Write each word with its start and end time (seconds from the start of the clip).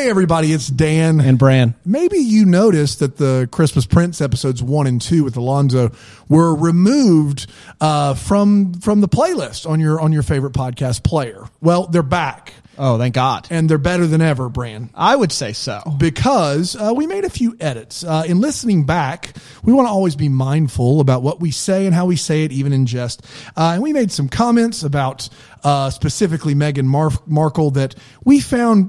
Hey, 0.00 0.08
everybody, 0.08 0.50
it's 0.50 0.66
Dan. 0.66 1.20
And 1.20 1.38
Bran. 1.38 1.74
Maybe 1.84 2.16
you 2.16 2.46
noticed 2.46 3.00
that 3.00 3.18
the 3.18 3.46
Christmas 3.52 3.84
Prince 3.84 4.22
episodes 4.22 4.62
one 4.62 4.86
and 4.86 4.98
two 4.98 5.24
with 5.24 5.36
Alonzo 5.36 5.92
were 6.26 6.54
removed 6.54 7.46
uh, 7.82 8.14
from 8.14 8.72
from 8.72 9.02
the 9.02 9.08
playlist 9.08 9.68
on 9.68 9.78
your 9.78 10.00
on 10.00 10.10
your 10.10 10.22
favorite 10.22 10.54
podcast 10.54 11.02
player. 11.02 11.44
Well, 11.60 11.86
they're 11.86 12.02
back. 12.02 12.54
Oh, 12.78 12.96
thank 12.96 13.14
God. 13.14 13.46
And 13.50 13.68
they're 13.68 13.76
better 13.76 14.06
than 14.06 14.22
ever, 14.22 14.48
Bran. 14.48 14.88
I 14.94 15.14
would 15.14 15.32
say 15.32 15.52
so. 15.52 15.82
Because 15.98 16.74
uh, 16.76 16.94
we 16.96 17.06
made 17.06 17.26
a 17.26 17.30
few 17.30 17.54
edits. 17.60 18.02
Uh, 18.02 18.22
in 18.26 18.40
listening 18.40 18.86
back, 18.86 19.36
we 19.62 19.74
want 19.74 19.86
to 19.86 19.90
always 19.90 20.16
be 20.16 20.30
mindful 20.30 21.00
about 21.00 21.20
what 21.20 21.40
we 21.40 21.50
say 21.50 21.84
and 21.84 21.94
how 21.94 22.06
we 22.06 22.16
say 22.16 22.44
it, 22.44 22.52
even 22.52 22.72
in 22.72 22.86
jest. 22.86 23.22
Uh, 23.54 23.72
and 23.74 23.82
we 23.82 23.92
made 23.92 24.10
some 24.10 24.30
comments 24.30 24.82
about 24.82 25.28
uh, 25.62 25.90
specifically 25.90 26.54
Meghan 26.54 26.86
Mar- 26.86 27.10
Markle 27.26 27.72
that 27.72 27.96
we 28.24 28.40
found 28.40 28.88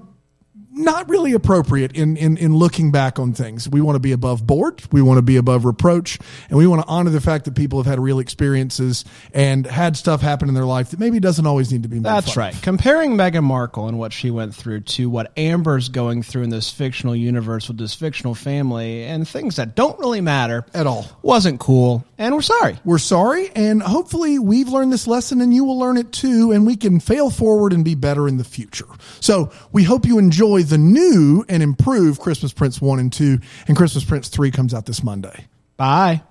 not 0.74 1.10
really 1.10 1.34
appropriate 1.34 1.94
in, 1.96 2.16
in, 2.18 2.38
in 2.38 2.56
looking 2.56 2.92
back 2.92 3.20
on 3.20 3.34
things. 3.34 3.68
We 3.68 3.82
want 3.82 3.96
to 3.96 4.00
be 4.00 4.14
above 4.14 4.48
board. 4.48 4.82
We 4.92 5.02
want 5.02 5.18
to 5.18 5.22
be 5.22 5.36
above 5.38 5.66
reproach 5.66 6.18
and 6.50 6.58
we 6.58 6.66
want 6.66 6.82
to 6.82 6.88
honor 6.88 7.10
the 7.10 7.22
fact 7.22 7.46
that 7.46 7.56
people 7.56 7.80
have 7.80 7.86
had 7.86 8.00
real 8.00 8.20
experiences 8.20 9.04
and 9.34 9.66
had 9.66 9.98
stuff 9.98 10.22
happen 10.22 10.48
in 10.48 10.56
their 10.56 10.66
life 10.66 10.92
that 10.92 11.00
maybe 11.00 11.20
doesn't 11.20 11.46
always 11.46 11.72
need 11.72 11.84
to 11.84 11.90
be 11.90 12.00
That's 12.00 12.38
right. 12.38 12.54
of. 12.54 12.62
Comparing 12.62 13.12
Meghan 13.12 13.44
Markle 13.44 13.88
and 13.88 14.00
what 14.00 14.14
she 14.14 14.32
went 14.32 14.56
through 14.56 14.82
to 14.82 15.10
what 15.10 15.32
Amber's 15.38 15.90
going 15.90 16.24
through 16.24 16.44
in 16.44 16.50
this 16.50 16.72
fictional 16.72 17.16
universe 17.16 17.68
with 17.68 17.78
this 17.78 17.94
fictional 17.94 18.34
family 18.34 19.04
and 19.04 19.28
things 19.28 19.58
that 19.58 19.76
don't 19.76 20.00
really 20.00 20.22
matter 20.22 20.66
At 20.74 20.88
all. 20.88 21.06
wasn't 21.22 21.60
cool. 21.60 22.06
And 22.18 22.36
we're 22.36 22.42
sorry. 22.42 22.78
We're 22.86 22.98
sorry, 23.00 23.50
and 23.56 23.82
hopefully 23.82 24.38
we've 24.38 24.70
learned 24.70 24.94
this 24.94 25.08
lesson 25.08 25.42
and 25.42 25.54
you 25.54 25.64
will 25.66 25.80
learn 25.80 25.98
it 25.98 26.12
too, 26.12 26.52
and 26.52 26.66
we 26.68 26.76
can 26.76 27.00
fail 27.00 27.30
forward 27.30 27.74
and 27.74 27.84
be 27.84 27.96
better 27.96 28.28
in 28.28 28.38
the 28.38 28.44
future. 28.44 28.86
So 29.20 29.52
we 29.72 29.84
hope 29.84 30.06
you 30.06 30.20
enjoy 30.20 30.61
the 30.64 30.78
new 30.78 31.46
and 31.50 31.62
improved 31.62 32.20
Christmas 32.20 32.54
Prince 32.54 32.82
1 32.82 33.00
and 33.00 33.12
2, 33.12 33.40
and 33.68 33.78
Christmas 33.78 34.04
Prince 34.04 34.30
3 34.30 34.52
comes 34.52 34.74
out 34.74 34.86
this 34.86 35.04
Monday. 35.04 35.48
Bye. 35.78 36.22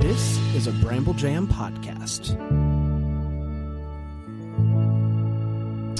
This 0.00 0.38
is 0.54 0.66
a 0.66 0.72
Bramble 0.72 1.14
Jam 1.14 1.46
podcast. 1.46 2.36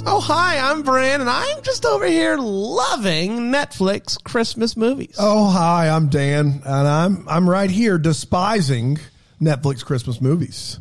Oh, 0.05 0.19
hi, 0.19 0.57
I'm 0.57 0.81
Bran, 0.81 1.21
and 1.21 1.29
I'm 1.29 1.61
just 1.61 1.85
over 1.85 2.05
here 2.07 2.37
loving 2.37 3.51
Netflix 3.51 4.21
Christmas 4.23 4.75
movies. 4.75 5.15
Oh, 5.19 5.49
hi, 5.49 5.89
I'm 5.89 6.07
Dan, 6.07 6.61
and 6.65 6.87
I'm 6.87 7.29
I'm 7.29 7.49
right 7.49 7.69
here 7.69 7.97
despising 7.97 8.97
Netflix 9.41 9.85
Christmas 9.85 10.19
movies. 10.19 10.79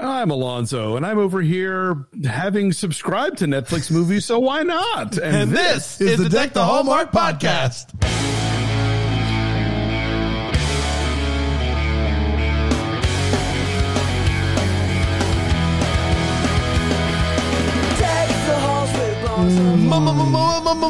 I'm 0.00 0.30
Alonzo, 0.30 0.96
and 0.96 1.06
I'm 1.06 1.18
over 1.18 1.40
here 1.40 2.06
having 2.24 2.72
subscribed 2.72 3.38
to 3.38 3.46
Netflix 3.46 3.90
movies, 3.90 4.24
so 4.24 4.38
why 4.38 4.62
not? 4.62 5.18
and 5.18 5.50
this 5.50 6.00
is, 6.00 6.18
the 6.18 6.28
Deck 6.28 6.52
the 6.52 6.64
Hallmark 6.64 7.12
podcast. 7.12 8.45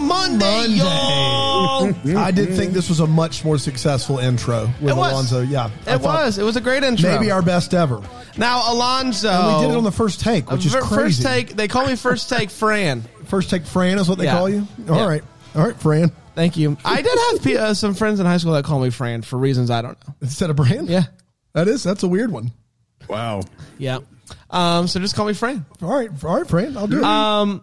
Monday, 0.01 0.67
y'all. 0.69 1.93
I 2.19 2.31
did 2.31 2.55
think 2.55 2.73
this 2.73 2.89
was 2.89 3.01
a 3.01 3.07
much 3.07 3.45
more 3.45 3.59
successful 3.59 4.19
intro 4.19 4.71
with 4.81 4.91
It 4.93 4.97
was. 4.97 5.13
Alonzo. 5.13 5.41
Yeah, 5.43 5.71
I 5.87 5.95
It 5.95 5.99
thought 5.99 6.25
was. 6.25 6.39
It 6.39 6.43
was 6.43 6.57
a 6.57 6.61
great 6.61 6.83
intro. 6.83 7.11
maybe 7.11 7.31
our 7.31 7.43
best 7.43 7.75
ever. 7.75 8.01
now, 8.37 8.73
Alonzo. 8.73 9.29
And 9.31 9.57
we 9.57 9.67
did 9.67 9.75
it 9.75 9.77
on 9.77 9.85
the 9.85 9.93
first 9.93 10.21
take, 10.21 10.51
which 10.51 10.65
is 10.67 10.73
Fir- 10.75 10.81
crazy. 10.81 11.23
First 11.23 11.23
take. 11.23 11.57
They 11.57 11.69
call 11.69 11.87
me 11.87 11.97
First 11.97 12.29
Take 12.29 12.51
Fran. 12.51 13.03
First 13.27 13.51
take, 13.51 13.67
Fran 13.67 13.99
is 13.99 14.09
what 14.09 14.19
they 14.19 14.25
Yeah. 14.25 14.39
call 14.39 14.49
you. 14.49 14.67
All 14.89 15.07
right, 15.09 15.23
Yeah. 15.55 15.61
all 15.61 15.67
right, 15.67 15.79
Fran 15.81 16.11
Thank 16.35 16.57
you. 16.59 16.77
I 16.85 17.01
did 17.03 17.19
have 17.31 17.43
pe- 17.43 17.57
uh, 17.57 17.75
some 17.75 17.95
friends 17.95 18.21
in 18.21 18.27
high 18.27 18.37
school 18.37 18.53
that 18.53 18.65
call 18.65 18.79
me 18.81 18.91
Fran 18.91 19.23
for 19.23 19.39
reasons 19.39 19.71
I 19.71 19.81
don't 19.83 19.97
know. 20.07 20.15
instead 20.23 20.51
of 20.51 20.57
Brand. 20.57 20.89
Yeah. 20.89 21.05
that 21.55 21.67
is 21.69 21.83
that's 21.83 22.03
a 22.03 22.09
weird 22.09 22.31
one. 22.31 22.53
Wow. 23.09 23.43
Yeah. 23.79 23.99
Um, 24.51 24.87
so 24.89 25.01
just 25.01 25.15
call 25.17 25.27
me 25.27 25.33
Fran. 25.33 25.65
All 25.83 25.89
right, 25.95 26.11
all 26.25 26.37
right, 26.37 26.47
Fran, 26.49 26.77
I'll 26.77 26.87
do 26.87 26.99
it. 26.99 27.05
Um, 27.05 27.63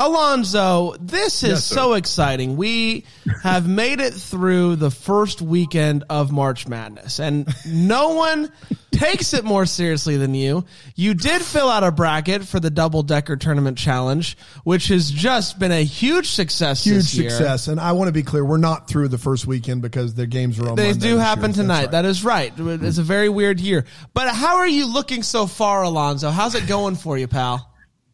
Alonzo, 0.00 0.94
this 1.00 1.42
is 1.42 1.48
Yes, 1.50 1.64
so 1.64 1.94
exciting. 1.94 2.56
We 2.56 3.04
have 3.42 3.68
made 3.68 4.00
it 4.00 4.14
through 4.14 4.76
the 4.76 4.92
first 4.92 5.42
weekend 5.42 6.04
of 6.08 6.30
March 6.30 6.68
Madness, 6.68 7.18
and 7.18 7.52
no 7.66 8.10
one 8.14 8.52
takes 8.92 9.34
it 9.34 9.44
more 9.44 9.66
seriously 9.66 10.16
than 10.16 10.34
you. 10.34 10.64
You 10.94 11.14
did 11.14 11.42
fill 11.42 11.68
out 11.68 11.82
a 11.82 11.90
bracket 11.90 12.44
for 12.44 12.60
the 12.60 12.70
double 12.70 13.02
decker 13.02 13.36
tournament 13.36 13.76
challenge, 13.76 14.38
which 14.62 14.86
has 14.86 15.10
just 15.10 15.58
been 15.58 15.72
a 15.72 15.82
huge 15.82 16.30
success. 16.30 16.84
Huge 16.84 16.96
this 16.98 17.14
year. 17.16 17.30
success, 17.30 17.66
and 17.66 17.80
I 17.80 17.90
want 17.90 18.06
to 18.06 18.12
be 18.12 18.22
clear: 18.22 18.44
we're 18.44 18.56
not 18.56 18.86
through 18.86 19.08
the 19.08 19.18
first 19.18 19.48
weekend 19.48 19.82
because 19.82 20.14
the 20.14 20.28
games 20.28 20.60
are 20.60 20.68
on. 20.68 20.76
They 20.76 20.90
Monday 20.90 21.08
do 21.08 21.16
this 21.16 21.24
happen 21.24 21.50
year. 21.50 21.54
Tonight. 21.54 21.90
That 21.90 22.04
is 22.04 22.22
right. 22.22 22.52
It's 22.56 22.98
a 22.98 23.02
very 23.02 23.28
weird 23.28 23.58
year. 23.58 23.84
But 24.14 24.28
how 24.28 24.58
are 24.58 24.68
you 24.68 24.86
looking 24.86 25.24
so 25.24 25.48
far, 25.48 25.82
Alonzo? 25.82 26.30
How's 26.30 26.54
it 26.54 26.68
going 26.68 26.94
for 26.94 27.18
you, 27.18 27.26
pal? 27.26 27.68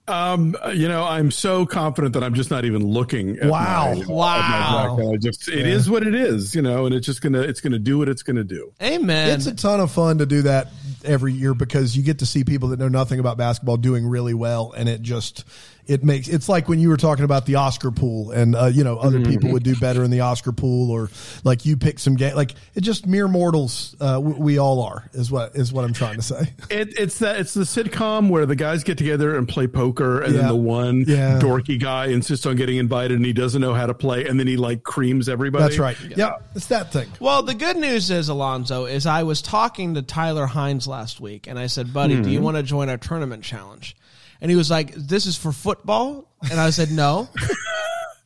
Um, 0.06 0.54
you 0.74 0.86
know, 0.86 1.02
I'm 1.04 1.30
so 1.30 1.64
confident 1.64 2.12
that 2.12 2.22
I'm 2.22 2.34
just 2.34 2.50
not 2.50 2.64
even 2.66 2.84
looking. 2.86 3.38
At 3.38 3.48
Wow. 3.48 3.94
my, 3.94 4.04
Wow. 4.06 4.96
at 4.98 5.04
my. 5.04 5.12
I 5.12 5.16
just 5.16 5.48
it 5.48 5.66
is 5.66 5.88
what 5.88 6.06
it 6.06 6.14
is, 6.14 6.54
you 6.54 6.60
know, 6.60 6.84
and 6.84 6.94
it's 6.94 7.06
just 7.06 7.22
gonna 7.22 7.40
it's 7.40 7.60
gonna 7.62 7.78
do 7.78 7.96
what 7.98 8.08
it's 8.10 8.22
gonna 8.22 8.44
do. 8.44 8.72
Amen. 8.82 9.30
It's 9.30 9.46
a 9.46 9.54
ton 9.54 9.80
of 9.80 9.90
fun 9.90 10.18
to 10.18 10.26
do 10.26 10.42
that 10.42 10.68
every 11.04 11.32
year 11.32 11.54
because 11.54 11.96
you 11.96 12.02
get 12.02 12.18
to 12.18 12.26
see 12.26 12.44
people 12.44 12.68
that 12.70 12.78
know 12.78 12.88
nothing 12.88 13.18
about 13.18 13.38
basketball 13.38 13.78
doing 13.78 14.06
really 14.06 14.34
well, 14.34 14.74
and 14.76 14.88
it 14.90 15.00
just 15.00 15.44
it 15.86 16.02
makes 16.04 16.28
it's 16.28 16.48
like 16.48 16.68
when 16.68 16.78
you 16.80 16.88
were 16.88 16.96
talking 16.96 17.24
about 17.24 17.46
the 17.46 17.56
Oscar 17.56 17.90
pool, 17.90 18.30
and 18.30 18.54
uh, 18.56 18.66
you 18.66 18.84
know 18.84 18.96
other 18.98 19.18
Mm-hmm. 19.18 19.30
people 19.30 19.50
would 19.52 19.62
do 19.62 19.76
better 19.76 20.02
in 20.04 20.10
the 20.10 20.20
Oscar 20.20 20.52
pool, 20.52 20.90
or 20.90 21.10
like 21.44 21.64
you 21.66 21.76
pick 21.76 21.98
some 21.98 22.14
game, 22.16 22.34
like 22.34 22.54
it 22.74 22.80
just 22.82 23.06
mere 23.06 23.28
mortals. 23.28 23.94
Uh, 24.00 24.20
we, 24.22 24.32
we 24.32 24.58
all 24.58 24.82
are 24.82 25.08
is 25.12 25.30
what 25.30 25.54
is 25.56 25.72
what 25.72 25.84
I'm 25.84 25.92
trying 25.92 26.16
to 26.16 26.22
say. 26.22 26.52
It, 26.70 26.98
it's 26.98 27.18
that 27.20 27.38
it's 27.38 27.54
the 27.54 27.62
sitcom 27.64 28.28
where 28.30 28.46
the 28.46 28.56
guys 28.56 28.82
get 28.84 28.98
together 28.98 29.36
and 29.36 29.46
play 29.48 29.66
poker, 29.66 30.20
and 30.20 30.34
Yeah. 30.34 30.40
then 30.40 30.48
the 30.48 30.56
one 30.56 31.04
Yeah. 31.06 31.38
dorky 31.40 31.78
guy 31.80 32.06
insists 32.06 32.46
on 32.46 32.56
getting 32.56 32.78
invited, 32.78 33.16
and 33.16 33.24
he 33.26 33.32
doesn't 33.32 33.60
know 33.60 33.74
how 33.74 33.86
to 33.86 33.94
play, 33.94 34.26
and 34.26 34.40
then 34.40 34.46
he 34.46 34.56
like 34.56 34.82
creams 34.82 35.28
everybody. 35.28 35.64
That's 35.64 35.78
right. 35.78 35.96
Yeah, 36.16 36.36
it's 36.54 36.66
that 36.68 36.92
thing. 36.92 37.08
Well, 37.20 37.42
the 37.42 37.54
good 37.54 37.76
news 37.76 38.10
is, 38.10 38.28
Alonzo, 38.28 38.86
is 38.86 39.06
I 39.06 39.22
was 39.22 39.42
talking 39.42 39.94
to 39.94 40.02
Tyler 40.02 40.46
Hynes 40.46 40.86
last 40.86 41.20
week, 41.20 41.46
and 41.46 41.58
I 41.58 41.66
said, 41.66 41.92
"Buddy, 41.92 42.20
do 42.20 42.30
you 42.30 42.40
want 42.40 42.56
to 42.56 42.62
join 42.62 42.88
our 42.88 42.96
tournament 42.98 43.42
challenge?" 43.44 43.96
And 44.44 44.50
he 44.50 44.56
was 44.58 44.70
like, 44.70 44.92
"This 44.94 45.24
is 45.24 45.38
for 45.38 45.52
football," 45.52 46.30
and 46.50 46.60
I 46.60 46.68
said, 46.68 46.90
"No, 46.92 47.30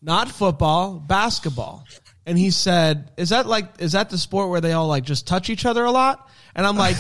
not 0.03 0.29
football, 0.29 0.95
basketball." 0.99 1.84
And 2.27 2.37
he 2.37 2.51
said, 2.51 3.12
"Is 3.17 3.29
that 3.29 3.47
like 3.47 3.67
is 3.81 3.93
that 3.93 4.11
the 4.11 4.19
sport 4.19 4.51
where 4.51 4.61
they 4.61 4.73
all 4.73 4.89
like 4.89 5.05
just 5.05 5.29
touch 5.29 5.49
each 5.49 5.65
other 5.65 5.84
a 5.84 5.93
lot?" 5.93 6.29
And 6.56 6.67
I'm 6.67 6.77
like. 6.77 6.97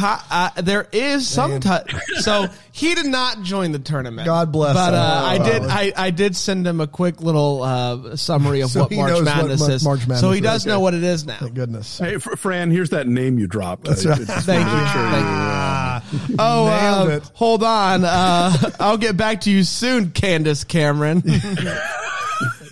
Uh, 0.00 0.48
there 0.62 0.86
is 0.92 1.26
some 1.28 1.58
touch, 1.58 1.92
so 2.20 2.46
he 2.70 2.94
did 2.94 3.04
not 3.06 3.42
join 3.42 3.72
the 3.72 3.80
tournament. 3.80 4.24
God 4.24 4.52
bless 4.52 4.74
But 4.74 4.94
uh, 4.94 5.22
I 5.26 5.38
did. 5.38 5.62
I, 5.64 5.92
I 5.96 6.10
did 6.10 6.36
send 6.36 6.64
him 6.66 6.80
a 6.80 6.86
quick 6.86 7.20
little 7.20 7.62
uh, 7.64 8.14
summary 8.16 8.60
of 8.60 8.70
So 8.70 8.82
what 8.82 8.92
he 8.92 8.96
March 8.96 9.10
knows 9.10 9.18
what 9.24 9.36
Madness 9.36 9.60
Mar- 9.60 9.70
is. 9.72 9.84
March 9.84 10.20
so 10.20 10.30
he 10.30 10.38
is. 10.38 10.42
does 10.44 10.66
know 10.66 10.74
Okay. 10.74 10.82
what 10.82 10.94
it 10.94 11.02
is 11.02 11.26
now. 11.26 11.36
Thank 11.38 11.54
goodness. 11.54 11.98
Hey, 11.98 12.18
Fran, 12.18 12.70
here's 12.70 12.90
that 12.90 13.08
name 13.08 13.40
you 13.40 13.48
dropped. 13.48 13.84
That's 13.84 14.06
right. 14.06 14.18
Thank 14.18 14.66
you. 14.68 14.86
Thank 14.86 15.26
you. 15.26 15.91
Oh, 16.38 16.66
uh, 16.66 17.20
hold 17.34 17.62
on. 17.62 18.04
Uh, 18.04 18.52
I'll 18.80 18.96
get 18.98 19.16
back 19.16 19.42
to 19.42 19.50
you 19.50 19.64
soon, 19.64 20.10
Candace 20.10 20.64
Cameron. 20.64 21.22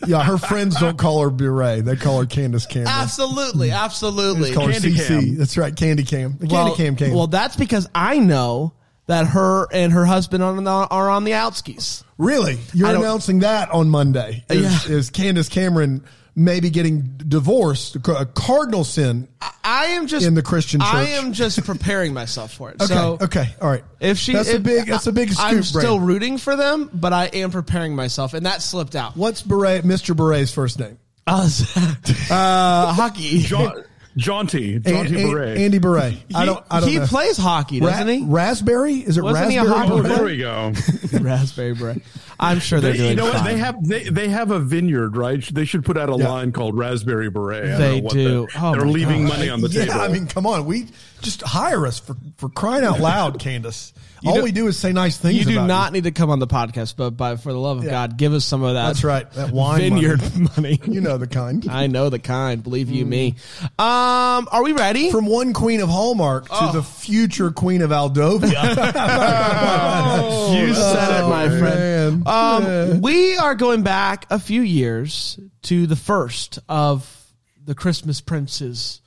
Yeah, 0.07 0.25
her 0.25 0.39
friends 0.39 0.77
don't 0.81 0.97
call 0.97 1.21
her 1.23 1.31
Bure; 1.31 1.83
they 1.83 1.95
call 1.95 2.21
her 2.21 2.27
Candace 2.27 2.65
Cameron. 2.67 2.89
absolutely, 2.89 3.71
absolutely. 3.71 4.49
They 4.49 4.55
call 4.55 4.67
her 4.67 4.73
Candy 4.73 4.95
CC. 4.95 5.07
Cam. 5.07 5.35
That's 5.37 5.59
right, 5.59 5.77
Candy 5.77 6.05
Cam. 6.05 6.39
The 6.39 6.47
well, 6.47 6.75
Candy 6.75 6.77
Cam 6.83 6.97
came. 6.97 7.15
well, 7.15 7.27
that's 7.27 7.55
because 7.55 7.87
I 7.95 8.19
know 8.19 8.73
that 9.07 9.27
her 9.27 9.67
and 9.73 9.93
her 9.93 10.07
husband 10.07 10.43
are 10.43 10.57
on 10.57 10.65
the, 10.65 10.71
are 10.71 11.11
on 11.11 11.25
the 11.25 11.33
outskis. 11.33 12.03
Really? 12.17 12.59
You're 12.73 12.95
announcing 12.97 13.41
that 13.41 13.71
on 13.71 13.91
Monday. 13.91 14.45
Is, 14.49 14.89
Yeah. 14.89 14.97
is 14.97 15.11
Candace 15.11 15.51
Cameron 15.51 16.03
maybe 16.41 16.71
getting 16.71 17.03
divorced? 17.17 17.97
A 17.97 18.27
cardinal 18.27 18.85
sin. 18.85 19.29
I 19.63 19.87
am 19.87 20.07
just 20.07 20.27
In 20.27 20.35
the 20.35 20.43
Christian 20.43 20.81
church. 20.81 20.89
I 20.93 21.09
am 21.11 21.33
just 21.33 21.65
preparing 21.65 22.15
myself 22.15 22.53
for 22.53 22.71
it. 22.71 22.77
Okay. 22.81 22.95
So 22.95 23.19
okay. 23.21 23.55
All 23.61 23.69
right. 23.69 23.85
If 24.01 24.19
she, 24.19 24.33
that's 24.33 24.53
a 24.53 24.59
big, 24.59 24.87
that's 24.87 25.07
a 25.07 25.13
big 25.13 25.31
scoop. 25.31 25.45
I'm 25.45 25.55
Brad. 25.57 25.65
still 25.65 26.01
rooting 26.01 26.39
for 26.39 26.57
them, 26.57 26.91
but 26.93 27.13
I 27.13 27.27
am 27.27 27.51
preparing 27.51 27.95
myself, 27.95 28.33
and 28.35 28.47
that 28.47 28.63
slipped 28.63 28.97
out. 28.97 29.17
What's 29.17 29.43
Beret, 29.43 29.85
Mr. 29.85 30.17
Beret's 30.17 30.53
first 30.53 30.79
name? 30.79 30.99
Uh, 31.27 31.49
uh, 32.31 32.93
hockey. 32.95 33.39
Ja- 33.39 33.75
jaunty, 34.17 34.79
jaunty 34.79 35.15
An- 35.15 35.21
An- 35.25 35.31
beret. 35.31 35.59
Andy 35.59 35.79
Beret. 35.79 36.15
I 36.35 36.45
don't. 36.45 36.65
I 36.71 36.81
don't 36.81 36.89
he 36.89 36.99
know. 36.99 37.07
plays 37.07 37.37
hockey, 37.37 37.81
doesn't 37.81 38.07
Ra- 38.07 38.13
he? 38.13 38.25
Raspberry? 38.25 38.95
Is 38.95 39.17
it 39.17 39.23
Wasn't 39.23 39.51
he 39.51 39.57
a 39.57 39.63
raspberry? 39.65 39.79
hockey 39.87 39.93
oh, 39.93 40.03
beret? 40.03 40.17
there 40.17 40.25
we 40.25 40.37
go. 40.39 40.73
Raspberry 41.21 41.75
beret. 41.75 42.03
I'm 42.39 42.59
sure 42.59 42.81
they're 42.81 42.93
They, 42.93 42.99
doing 42.99 43.11
you 43.11 43.17
know 43.17 43.25
what? 43.25 43.35
fine. 43.35 43.45
They 43.45 43.57
have 43.59 43.85
they, 43.87 44.05
they 44.09 44.29
have 44.29 44.51
a 44.51 44.59
vineyard, 44.59 45.17
right? 45.17 45.43
They 45.53 45.65
should 45.65 45.85
put 45.85 45.97
out 45.99 46.09
a 46.09 46.17
Yeah. 46.17 46.29
line 46.29 46.53
called 46.53 46.77
Raspberry 46.77 47.29
Beret. 47.31 47.65
I 47.65 47.69
don't 47.69 47.79
They 47.81 47.97
know 48.01 48.05
what 48.05 48.13
do. 48.15 48.25
the- 48.47 48.49
Oh 48.61 48.73
they're 48.73 48.85
my 48.87 48.91
leaving 48.91 49.23
gosh. 49.27 49.37
money 49.39 49.49
on 49.51 49.61
the 49.61 49.69
yeah, 49.69 49.85
table. 49.87 50.01
I 50.01 50.09
mean, 50.09 50.27
come 50.27 50.47
on. 50.47 50.65
We 50.65 50.87
just 51.21 51.43
hire 51.43 51.87
us 51.87 51.99
for, 51.99 52.17
for 52.39 52.49
crying 52.49 52.85
out 52.85 52.99
loud, 53.01 53.39
Candace. 53.39 53.93
All 54.27 54.43
we 54.43 54.53
do 54.53 54.67
is 54.67 54.79
say 54.79 54.93
nice 54.93 55.17
things. 55.17 55.39
you 55.39 55.45
do 55.45 55.67
not 55.67 55.93
need 55.93 56.05
to 56.05 56.11
come 56.11 56.31
on 56.31 56.39
the 56.39 56.47
podcast, 56.47 56.97
but 56.97 57.11
by 57.11 57.37
for 57.37 57.53
the 57.53 57.59
love 57.59 57.79
of 57.79 57.85
Yeah. 57.85 57.91
God, 57.91 58.17
give 58.17 58.33
us 58.35 58.45
some 58.45 58.63
of 58.63 58.75
that. 58.75 58.89
That's 58.89 59.05
right, 59.05 59.31
that 59.33 59.51
wine 59.53 59.81
vineyard 59.81 60.21
money. 60.57 60.81
You 60.87 61.01
know 61.01 61.17
the 61.19 61.27
kind. 61.27 61.67
I 61.71 61.87
know 61.87 62.09
the 62.11 62.19
kind. 62.19 62.63
Believe 62.63 62.91
you 62.91 63.07
me. 63.07 63.37
Um, 63.79 64.49
are 64.51 64.63
we 64.63 64.73
ready? 64.73 65.11
From 65.11 65.27
one 65.27 65.53
queen 65.53 65.81
of 65.81 65.89
Hallmark 65.89 66.47
to 66.49 66.55
Oh. 66.55 66.73
the 66.73 66.83
future 66.83 67.51
queen 67.51 67.83
of 67.83 67.91
Aldovia. 67.91 68.51
you 70.55 70.75
said 70.75 71.25
it, 71.25 71.29
my 71.29 71.45
Oh, 71.47 71.59
friend. 71.59 72.27
Um, 72.29 72.65
Yeah. 72.65 72.97
we 72.99 73.37
are 73.37 73.55
going 73.55 73.83
back 73.83 74.27
a 74.31 74.39
few 74.39 74.63
years 74.63 75.39
to 75.63 75.87
the 75.87 75.97
first 75.97 76.59
of 76.69 77.27
the 77.65 77.75
Christmas 77.75 78.21
Princes. 78.21 79.01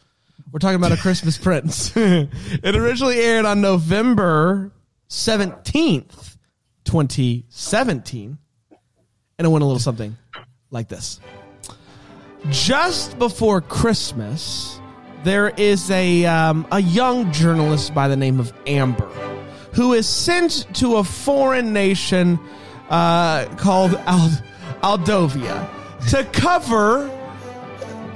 We're 0.51 0.59
talking 0.59 0.75
about 0.75 0.91
a 0.91 0.97
Christmas 0.97 1.37
Prince. 1.47 1.95
it 1.95 2.29
originally 2.75 3.19
aired 3.19 3.45
on 3.45 3.61
November 3.61 4.71
17th, 5.13 6.37
2017. 6.85 8.37
And 9.37 9.47
it 9.47 9.49
went 9.49 9.61
a 9.61 9.65
little 9.65 9.79
something 9.79 10.17
like 10.71 10.89
this. 10.89 11.19
Just 12.49 13.19
before 13.19 13.61
Christmas, 13.61 14.79
there 15.23 15.49
is 15.49 15.89
a, 15.91 16.25
um, 16.25 16.67
a 16.71 16.81
young 16.81 17.31
journalist 17.31 17.93
by 17.93 18.07
the 18.07 18.17
name 18.17 18.39
of 18.39 18.51
Amber 18.65 19.07
who 19.73 19.93
is 19.93 20.09
sent 20.09 20.67
to 20.75 20.97
a 20.97 21.03
foreign 21.03 21.73
nation 21.73 22.39
uh, 22.89 23.45
called 23.55 23.93
Ald- 24.07 24.43
Aldovia 24.81 25.69
to 26.09 26.23
cover 26.25 27.09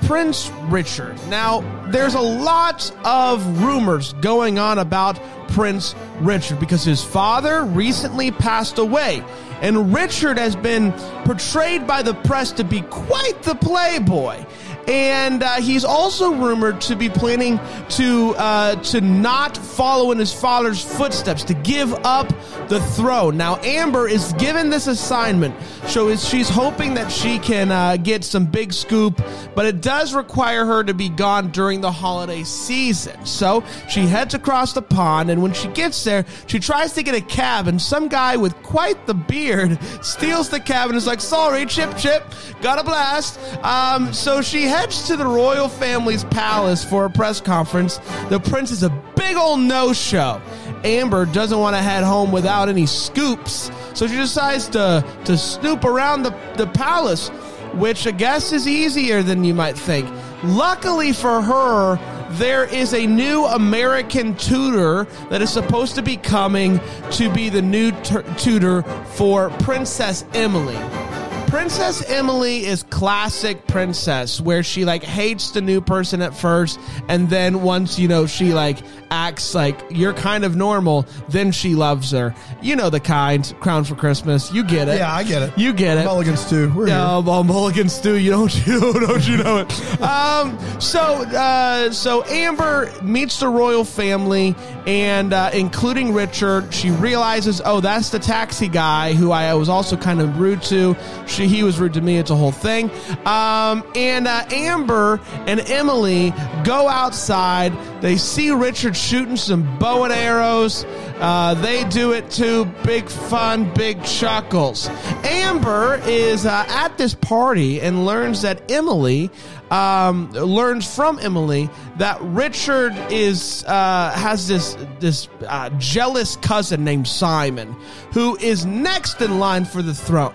Prince 0.03 0.51
Richard. 0.63 1.15
Now, 1.29 1.61
there's 1.89 2.15
a 2.15 2.21
lot 2.21 2.91
of 3.03 3.63
rumors 3.63 4.13
going 4.13 4.59
on 4.59 4.79
about 4.79 5.19
Prince 5.49 5.95
Richard 6.19 6.59
because 6.59 6.83
his 6.83 7.03
father 7.03 7.63
recently 7.63 8.31
passed 8.31 8.77
away. 8.77 9.23
And 9.61 9.93
Richard 9.93 10.37
has 10.37 10.55
been 10.55 10.91
portrayed 11.25 11.87
by 11.87 12.03
the 12.03 12.13
press 12.13 12.51
to 12.53 12.63
be 12.63 12.81
quite 12.81 13.41
the 13.41 13.55
playboy. 13.55 14.45
And 14.87 15.43
uh, 15.43 15.55
he's 15.55 15.83
also 15.83 16.33
rumored 16.33 16.79
to 16.81 16.95
be 16.95 17.09
planning 17.09 17.59
to 17.89 18.33
uh, 18.37 18.75
to 18.83 19.01
not 19.01 19.57
follow 19.57 20.11
in 20.11 20.17
his 20.17 20.33
father's 20.33 20.81
footsteps, 20.81 21.43
to 21.45 21.53
give 21.53 21.93
up 22.05 22.29
the 22.69 22.79
throne. 22.95 23.37
Now, 23.37 23.57
Amber 23.57 24.07
is 24.07 24.33
given 24.33 24.69
this 24.69 24.87
assignment, 24.87 25.55
so 25.87 26.15
she's 26.15 26.49
hoping 26.49 26.93
that 26.93 27.11
she 27.11 27.39
can 27.39 27.71
uh, 27.71 27.97
get 27.97 28.23
some 28.23 28.45
big 28.45 28.73
scoop, 28.73 29.21
but 29.55 29.65
it 29.65 29.81
does 29.81 30.13
require 30.13 30.65
her 30.65 30.83
to 30.83 30.93
be 30.93 31.09
gone 31.09 31.51
during 31.51 31.81
the 31.81 31.91
holiday 31.91 32.43
season. 32.43 33.25
So 33.25 33.63
she 33.89 34.01
heads 34.07 34.33
across 34.33 34.73
the 34.73 34.81
pond, 34.81 35.29
and 35.29 35.41
when 35.41 35.53
she 35.53 35.67
gets 35.69 36.03
there, 36.03 36.25
she 36.47 36.59
tries 36.59 36.93
to 36.93 37.03
get 37.03 37.15
a 37.15 37.21
cab, 37.21 37.67
and 37.67 37.81
some 37.81 38.07
guy 38.07 38.37
with 38.37 38.55
quite 38.63 39.05
the 39.05 39.13
beard 39.13 39.77
steals 40.01 40.49
the 40.49 40.59
cab 40.59 40.89
and 40.89 40.97
is 40.97 41.07
like, 41.07 41.21
"Sorry, 41.21 41.65
Chip, 41.65 41.97
Chip, 41.97 42.23
got 42.61 42.79
a 42.79 42.83
blast." 42.83 43.39
Um, 43.63 44.13
so 44.13 44.41
she 44.41 44.63
heads 44.77 45.07
to 45.07 45.17
the 45.17 45.25
royal 45.25 45.67
family's 45.67 46.23
palace 46.25 46.83
for 46.83 47.05
a 47.05 47.09
press 47.09 47.41
conference. 47.41 47.97
The 48.29 48.39
prince 48.39 48.69
is 48.69 48.83
a 48.83 48.89
big 49.15 49.35
old 49.35 49.59
no-show. 49.59 50.39
Amber 50.83 51.25
doesn't 51.25 51.57
want 51.57 51.75
to 51.75 51.81
head 51.81 52.03
home 52.03 52.31
without 52.31 52.69
any 52.69 52.85
scoops, 52.85 53.71
so 53.95 54.05
she 54.05 54.15
decides 54.15 54.67
to 54.69 55.03
to 55.25 55.35
snoop 55.35 55.83
around 55.83 56.21
the, 56.21 56.29
the 56.57 56.67
palace, 56.67 57.29
which 57.73 58.05
I 58.05 58.11
guess 58.11 58.51
is 58.51 58.67
easier 58.67 59.23
than 59.23 59.43
you 59.43 59.55
might 59.55 59.75
think. 59.75 60.07
Luckily 60.43 61.11
for 61.11 61.41
her, 61.41 61.97
there 62.33 62.65
is 62.65 62.93
a 62.93 63.07
new 63.07 63.45
American 63.45 64.35
tutor 64.35 65.05
that 65.31 65.41
is 65.41 65.49
supposed 65.49 65.95
to 65.95 66.03
be 66.03 66.17
coming 66.17 66.79
to 67.11 67.33
be 67.33 67.49
the 67.49 67.63
new 67.63 67.91
tur 68.03 68.21
tutor 68.37 68.83
for 69.15 69.49
Princess 69.61 70.23
Emily. 70.35 71.06
Princess 71.47 72.03
Emily 72.09 72.65
is 72.65 72.83
classic 72.83 73.67
princess 73.67 74.41
where 74.41 74.63
she 74.63 74.83
like 74.83 75.01
hates 75.03 75.51
the 75.51 75.61
new 75.61 75.79
person 75.79 76.21
at 76.21 76.35
first 76.35 76.77
and 77.07 77.29
then 77.29 77.61
once 77.61 77.97
you 77.97 78.07
know 78.07 78.25
she 78.25 78.53
like 78.53 78.79
acts 79.11 79.55
like 79.55 79.79
you're 79.89 80.13
kind 80.13 80.43
of 80.43 80.57
normal 80.57 81.05
then 81.29 81.51
she 81.51 81.73
loves 81.75 82.11
her. 82.11 82.35
You 82.61 82.75
know 82.75 82.89
the 82.89 82.99
kind, 82.99 83.53
Crown 83.59 83.83
for 83.85 83.95
Christmas. 83.95 84.51
You 84.51 84.63
get 84.63 84.87
it. 84.89 84.97
yeah, 84.97 85.13
I 85.13 85.23
get 85.23 85.41
it. 85.41 85.57
You 85.57 85.71
get 85.73 85.97
it. 85.97 86.05
Mulligan 86.05 86.37
Stew. 86.37 86.71
We're 86.75 86.87
here. 86.87 86.95
Yeah, 86.95 87.19
well, 87.19 87.43
Mulligan 87.43 87.89
Stew, 87.89 88.17
you 88.17 88.31
don't 88.31 88.67
you 88.67 88.79
don't 88.79 89.27
you 89.27 89.37
know 89.37 89.57
it? 89.59 90.01
Um, 90.01 90.57
so 90.81 90.99
uh, 90.99 91.91
so 91.91 92.23
Amber 92.25 92.91
meets 93.01 93.39
the 93.39 93.47
royal 93.47 93.83
family, 93.85 94.55
and 94.85 95.33
uh, 95.33 95.51
including 95.53 96.13
Richard, 96.13 96.73
she 96.73 96.91
realizes, 96.91 97.61
oh, 97.63 97.79
that's 97.79 98.09
the 98.09 98.19
taxi 98.19 98.67
guy 98.67 99.13
who 99.13 99.31
I 99.31 99.53
was 99.53 99.69
also 99.69 99.95
kind 99.95 100.19
of 100.21 100.39
rude 100.39 100.61
to. 100.63 100.95
She 101.27 101.36
he 101.45 101.63
was 101.63 101.79
rude 101.79 101.93
to 101.93 102.01
me. 102.01 102.17
It's 102.17 102.31
a 102.31 102.35
whole 102.35 102.51
thing. 102.51 102.89
Um, 103.25 103.83
and 103.95 104.27
uh, 104.27 104.45
Amber 104.49 105.19
and 105.45 105.59
Emily 105.59 106.31
go 106.63 106.87
outside. 106.87 107.73
They 108.01 108.17
see 108.17 108.51
Richard 108.51 108.95
shooting 108.95 109.37
some 109.37 109.77
bow 109.77 110.05
and 110.05 110.13
arrows. 110.13 110.85
Uh, 111.19 111.53
they 111.55 111.83
do 111.89 112.13
it 112.13 112.31
too. 112.31 112.65
Big 112.83 113.09
fun, 113.09 113.71
big 113.73 114.03
chuckles. 114.03 114.87
Amber 115.23 116.01
is 116.05 116.45
uh, 116.45 116.65
at 116.67 116.97
this 116.97 117.13
party 117.13 117.81
and 117.81 118.05
learns 118.05 118.41
that 118.43 118.71
Emily 118.71 119.29
um, 119.71 120.31
learns 120.31 120.93
from 120.93 121.19
Emily 121.19 121.69
that 121.97 122.17
Richard 122.21 122.93
is 123.11 123.63
uh, 123.65 124.11
has 124.11 124.47
this 124.47 124.77
this 124.99 125.27
uh, 125.47 125.69
jealous 125.77 126.37
cousin 126.37 126.83
named 126.83 127.07
Simon 127.07 127.75
who 128.13 128.37
is 128.37 128.65
next 128.65 129.21
in 129.21 129.39
line 129.39 129.65
for 129.65 129.81
the 129.81 129.93
throne. 129.93 130.33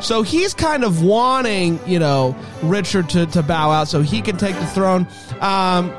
So 0.00 0.22
he's 0.22 0.54
kind 0.54 0.84
of 0.84 1.02
wanting, 1.02 1.80
you 1.86 1.98
know, 1.98 2.36
Richard 2.62 3.08
to, 3.10 3.26
to 3.26 3.42
bow 3.42 3.70
out 3.70 3.88
so 3.88 4.02
he 4.02 4.20
can 4.20 4.36
take 4.36 4.54
the 4.56 4.66
throne. 4.66 5.06
Um, 5.40 5.90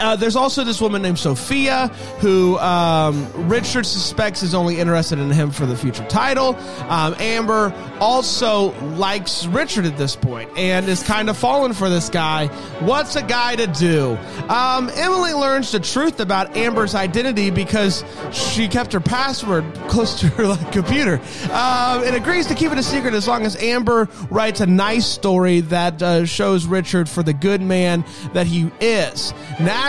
uh, 0.00 0.16
there's 0.16 0.36
also 0.36 0.64
this 0.64 0.80
woman 0.80 1.02
named 1.02 1.18
Sophia 1.18 1.88
who 2.20 2.58
um, 2.58 3.30
Richard 3.48 3.86
suspects 3.86 4.42
is 4.42 4.54
only 4.54 4.80
interested 4.80 5.18
in 5.18 5.30
him 5.30 5.50
for 5.50 5.66
the 5.66 5.76
future 5.76 6.06
title. 6.08 6.56
Um, 6.88 7.14
Amber 7.18 7.72
also 8.00 8.72
likes 8.96 9.46
Richard 9.46 9.84
at 9.84 9.96
this 9.96 10.16
point 10.16 10.50
and 10.56 10.88
is 10.88 11.02
kind 11.02 11.28
of 11.28 11.36
falling 11.36 11.74
for 11.74 11.88
this 11.88 12.08
guy. 12.08 12.46
What's 12.80 13.16
a 13.16 13.22
guy 13.22 13.56
to 13.56 13.66
do? 13.66 14.16
Um, 14.48 14.90
Emily 14.94 15.34
learns 15.34 15.70
the 15.72 15.80
truth 15.80 16.20
about 16.20 16.56
Amber's 16.56 16.94
identity 16.94 17.50
because 17.50 18.04
she 18.32 18.68
kept 18.68 18.92
her 18.92 19.00
password 19.00 19.64
close 19.88 20.18
to 20.20 20.28
her 20.28 20.46
like, 20.46 20.72
computer 20.72 21.20
um, 21.50 22.02
and 22.04 22.16
agrees 22.16 22.46
to 22.46 22.54
keep 22.54 22.72
it 22.72 22.78
a 22.78 22.82
secret 22.82 23.14
as 23.14 23.28
long 23.28 23.44
as 23.44 23.56
Amber 23.62 24.08
writes 24.30 24.60
a 24.60 24.66
nice 24.66 25.06
story 25.06 25.60
that 25.60 26.02
uh, 26.02 26.24
shows 26.24 26.66
Richard 26.66 27.08
for 27.08 27.22
the 27.22 27.32
good 27.34 27.60
man 27.60 28.04
that 28.32 28.46
he 28.46 28.70
is. 28.80 29.34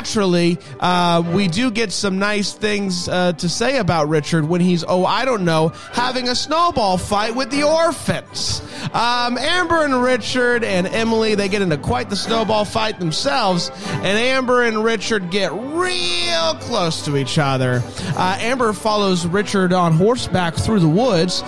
Naturally, 0.01 0.57
uh, 0.79 1.21
we 1.31 1.47
do 1.47 1.69
get 1.69 1.91
some 1.91 2.17
nice 2.17 2.53
things 2.53 3.07
uh, 3.07 3.33
to 3.33 3.47
say 3.47 3.77
about 3.77 4.09
Richard 4.09 4.49
when 4.49 4.59
he's, 4.59 4.83
oh, 4.83 5.05
I 5.05 5.25
don't 5.25 5.45
know, 5.45 5.73
having 5.93 6.27
a 6.27 6.33
snowball 6.33 6.97
fight 6.97 7.35
with 7.35 7.51
the 7.51 7.61
orphans. 7.61 8.63
Um, 8.93 9.37
Amber 9.37 9.85
and 9.85 10.01
Richard 10.01 10.63
and 10.63 10.87
Emily, 10.87 11.35
they 11.35 11.49
get 11.49 11.61
into 11.61 11.77
quite 11.77 12.09
the 12.09 12.15
snowball 12.15 12.65
fight 12.65 12.97
themselves, 12.97 13.69
and 13.85 14.17
Amber 14.17 14.63
and 14.63 14.83
Richard 14.83 15.29
get 15.29 15.53
real 15.53 16.55
close 16.55 17.05
to 17.05 17.15
each 17.15 17.37
other. 17.37 17.83
Uh, 18.17 18.37
Amber 18.39 18.73
follows 18.73 19.27
Richard 19.27 19.71
on 19.71 19.93
horseback 19.93 20.55
through 20.55 20.79
the 20.79 20.89
woods 20.89 21.43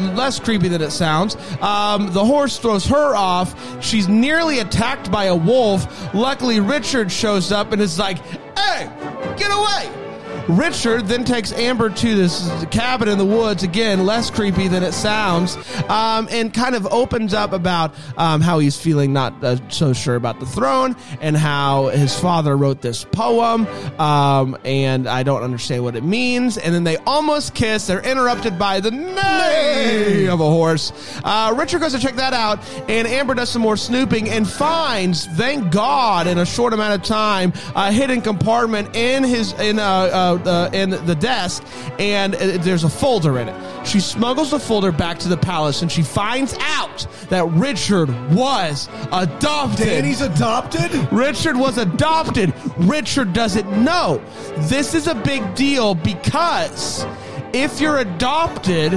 less 0.00 0.38
creepy 0.38 0.68
than 0.68 0.82
it 0.82 0.90
sounds. 0.90 1.36
Um, 1.60 2.12
the 2.12 2.24
horse 2.24 2.58
throws 2.58 2.86
her 2.86 3.14
off. 3.14 3.82
She's 3.82 4.08
nearly 4.08 4.60
attacked 4.60 5.10
by 5.10 5.24
a 5.24 5.34
wolf. 5.34 6.14
Luckily, 6.14 6.60
Richard 6.60 7.10
shows 7.10 7.52
up 7.52 7.72
and 7.72 7.80
is 7.82 7.98
like, 7.98 8.18
"Hey, 8.58 8.90
get 9.36 9.50
away!" 9.50 10.05
Richard 10.48 11.06
then 11.06 11.24
takes 11.24 11.52
Amber 11.52 11.90
to 11.90 12.14
this 12.14 12.48
cabin 12.70 13.08
in 13.08 13.18
the 13.18 13.24
woods, 13.24 13.62
again, 13.62 14.06
less 14.06 14.30
creepy 14.30 14.68
than 14.68 14.82
it 14.82 14.92
sounds, 14.92 15.56
um, 15.88 16.28
and 16.30 16.54
kind 16.54 16.74
of 16.74 16.86
opens 16.86 17.34
up 17.34 17.52
about 17.52 17.94
um, 18.16 18.40
how 18.40 18.58
he's 18.60 18.78
feeling 18.78 19.12
not 19.12 19.42
uh, 19.42 19.56
so 19.68 19.92
sure 19.92 20.14
about 20.14 20.38
the 20.38 20.46
throne 20.46 20.94
and 21.20 21.36
how 21.36 21.88
his 21.88 22.18
father 22.18 22.56
wrote 22.56 22.80
this 22.80 23.04
poem, 23.04 23.66
um, 23.98 24.56
and 24.64 25.08
I 25.08 25.24
don't 25.24 25.42
understand 25.42 25.82
what 25.82 25.96
it 25.96 26.04
means. 26.04 26.58
And 26.58 26.74
then 26.74 26.84
they 26.84 26.96
almost 26.98 27.54
kiss. 27.54 27.86
They're 27.88 28.00
interrupted 28.00 28.58
by 28.58 28.80
the 28.80 28.92
name 28.92 30.30
of 30.30 30.40
a 30.40 30.48
horse. 30.48 30.92
Uh, 31.24 31.54
Richard 31.56 31.80
goes 31.80 31.92
to 31.92 31.98
check 31.98 32.14
that 32.16 32.32
out, 32.32 32.60
and 32.88 33.08
Amber 33.08 33.34
does 33.34 33.50
some 33.50 33.62
more 33.62 33.76
snooping 33.76 34.30
and 34.30 34.48
finds, 34.48 35.26
thank 35.26 35.72
God, 35.72 36.26
in 36.26 36.38
a 36.38 36.46
short 36.46 36.72
amount 36.72 36.94
of 36.94 37.02
time, 37.02 37.52
a 37.74 37.90
hidden 37.90 38.20
compartment 38.20 38.94
in 38.94 39.24
his 39.24 39.52
in 39.54 39.78
a 39.78 39.82
uh, 39.82 40.35
uh, 40.44 40.56
uh 40.56 40.70
in 40.72 40.90
the 40.90 41.14
desk, 41.14 41.64
and 41.98 42.34
there's 42.34 42.84
a 42.84 42.88
folder 42.88 43.38
in 43.38 43.48
it. 43.48 43.86
She 43.86 44.00
smuggles 44.00 44.50
the 44.50 44.58
folder 44.58 44.92
back 44.92 45.18
to 45.20 45.28
the 45.28 45.36
palace, 45.36 45.82
and 45.82 45.90
she 45.90 46.02
finds 46.02 46.56
out 46.60 47.06
that 47.28 47.46
Richard 47.50 48.08
was 48.32 48.88
adopted. 49.12 49.86
Danny's 49.86 50.20
adopted? 50.20 50.92
Richard 51.12 51.56
was 51.56 51.78
adopted. 51.78 52.52
Richard 52.78 53.32
doesn't 53.32 53.70
know. 53.84 54.22
This 54.68 54.94
is 54.94 55.06
a 55.06 55.14
big 55.14 55.54
deal 55.54 55.94
because 55.94 57.06
if 57.52 57.80
you're 57.80 57.98
adopted 57.98 58.94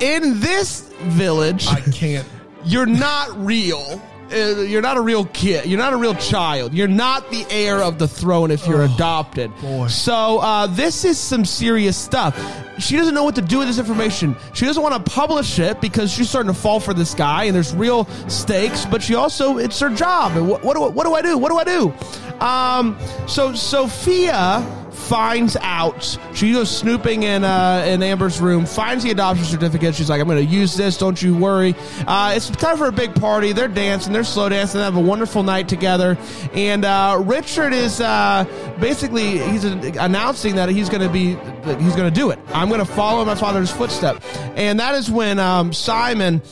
in 0.00 0.40
this 0.40 0.82
village, 1.02 1.66
I 1.66 1.80
can't. 1.80 2.26
you're 2.64 2.86
not 2.86 3.44
real. 3.44 4.02
Uh, 4.32 4.60
You're 4.62 4.82
not 4.82 4.96
a 4.96 5.00
real 5.00 5.24
kid. 5.26 5.66
You're 5.66 5.78
not 5.78 5.92
a 5.92 5.96
real 5.96 6.14
child. 6.14 6.72
You're 6.72 6.88
not 6.88 7.30
the 7.30 7.44
heir 7.50 7.82
of 7.82 7.98
the 7.98 8.06
throne 8.06 8.50
if 8.50 8.66
you're 8.66 8.82
adopted. 8.82 9.54
boy. 9.60 9.88
So 9.88 10.38
uh, 10.38 10.66
this 10.68 11.04
is 11.04 11.18
some 11.18 11.44
serious 11.44 11.96
stuff. 11.96 12.38
She 12.78 12.96
doesn't 12.96 13.14
know 13.14 13.24
what 13.24 13.34
to 13.34 13.42
do 13.42 13.58
with 13.58 13.68
this 13.68 13.78
information. 13.78 14.36
She 14.54 14.64
doesn't 14.66 14.82
want 14.82 15.04
to 15.04 15.10
publish 15.12 15.58
it 15.58 15.80
because 15.80 16.10
she's 16.12 16.28
starting 16.30 16.52
to 16.52 16.58
fall 16.58 16.80
for 16.80 16.94
this 16.94 17.12
guy, 17.14 17.44
and 17.44 17.54
there's 17.54 17.74
real 17.74 18.04
stakes. 18.28 18.86
But 18.86 19.02
she 19.02 19.14
also, 19.14 19.58
it's 19.58 19.78
her 19.80 19.90
job. 19.90 20.32
What, 20.36 20.64
what 20.64 20.76
do 20.76 20.84
I, 20.84 20.88
what 20.88 21.04
do 21.06 21.14
I 21.14 21.22
do? 21.22 21.36
What 21.36 21.50
do 21.50 21.58
I 21.58 21.64
do? 21.64 22.44
Um, 22.44 22.98
so 23.28 23.52
Sophia 23.54 24.64
finds 24.92 25.56
out. 25.60 26.18
She 26.34 26.52
goes 26.52 26.70
snooping 26.70 27.22
in 27.22 27.44
uh, 27.44 27.84
in 27.86 28.02
Amber's 28.02 28.40
room, 28.40 28.66
finds 28.66 29.04
the 29.04 29.10
adoption 29.10 29.44
certificate. 29.44 29.94
She's 29.94 30.10
like, 30.10 30.20
"I'm 30.20 30.26
going 30.26 30.44
to 30.44 30.52
use 30.52 30.76
this. 30.76 30.96
Don't 30.96 31.20
you 31.20 31.36
worry." 31.36 31.74
Uh, 32.06 32.32
it's 32.36 32.50
time 32.50 32.76
for 32.76 32.86
a 32.86 32.92
big 32.92 33.14
party. 33.14 33.52
They're 33.52 33.68
dancing. 33.68 34.12
They're 34.12 34.24
slow 34.24 34.48
dancing. 34.48 34.78
They 34.78 34.84
have 34.84 34.96
a 34.96 35.00
wonderful 35.00 35.42
night 35.42 35.68
together. 35.68 36.18
And 36.52 36.84
uh, 36.84 37.22
Richard 37.24 37.72
is 37.72 38.00
uh, 38.00 38.44
basically 38.80 39.38
he's 39.38 39.64
announcing 39.64 40.56
that 40.56 40.68
he's 40.68 40.88
going 40.88 41.02
to 41.02 41.08
be 41.08 41.30
he's 41.82 41.96
going 41.96 42.12
to 42.12 42.14
do 42.14 42.30
it. 42.30 42.38
I'm 42.48 42.68
going 42.68 42.80
to 42.80 42.92
follow 42.92 43.24
my 43.24 43.34
father's 43.34 43.70
footstep. 43.70 44.22
And 44.56 44.80
that 44.80 44.94
is 44.94 45.10
when 45.10 45.38
um, 45.38 45.72
Simon 45.72 46.42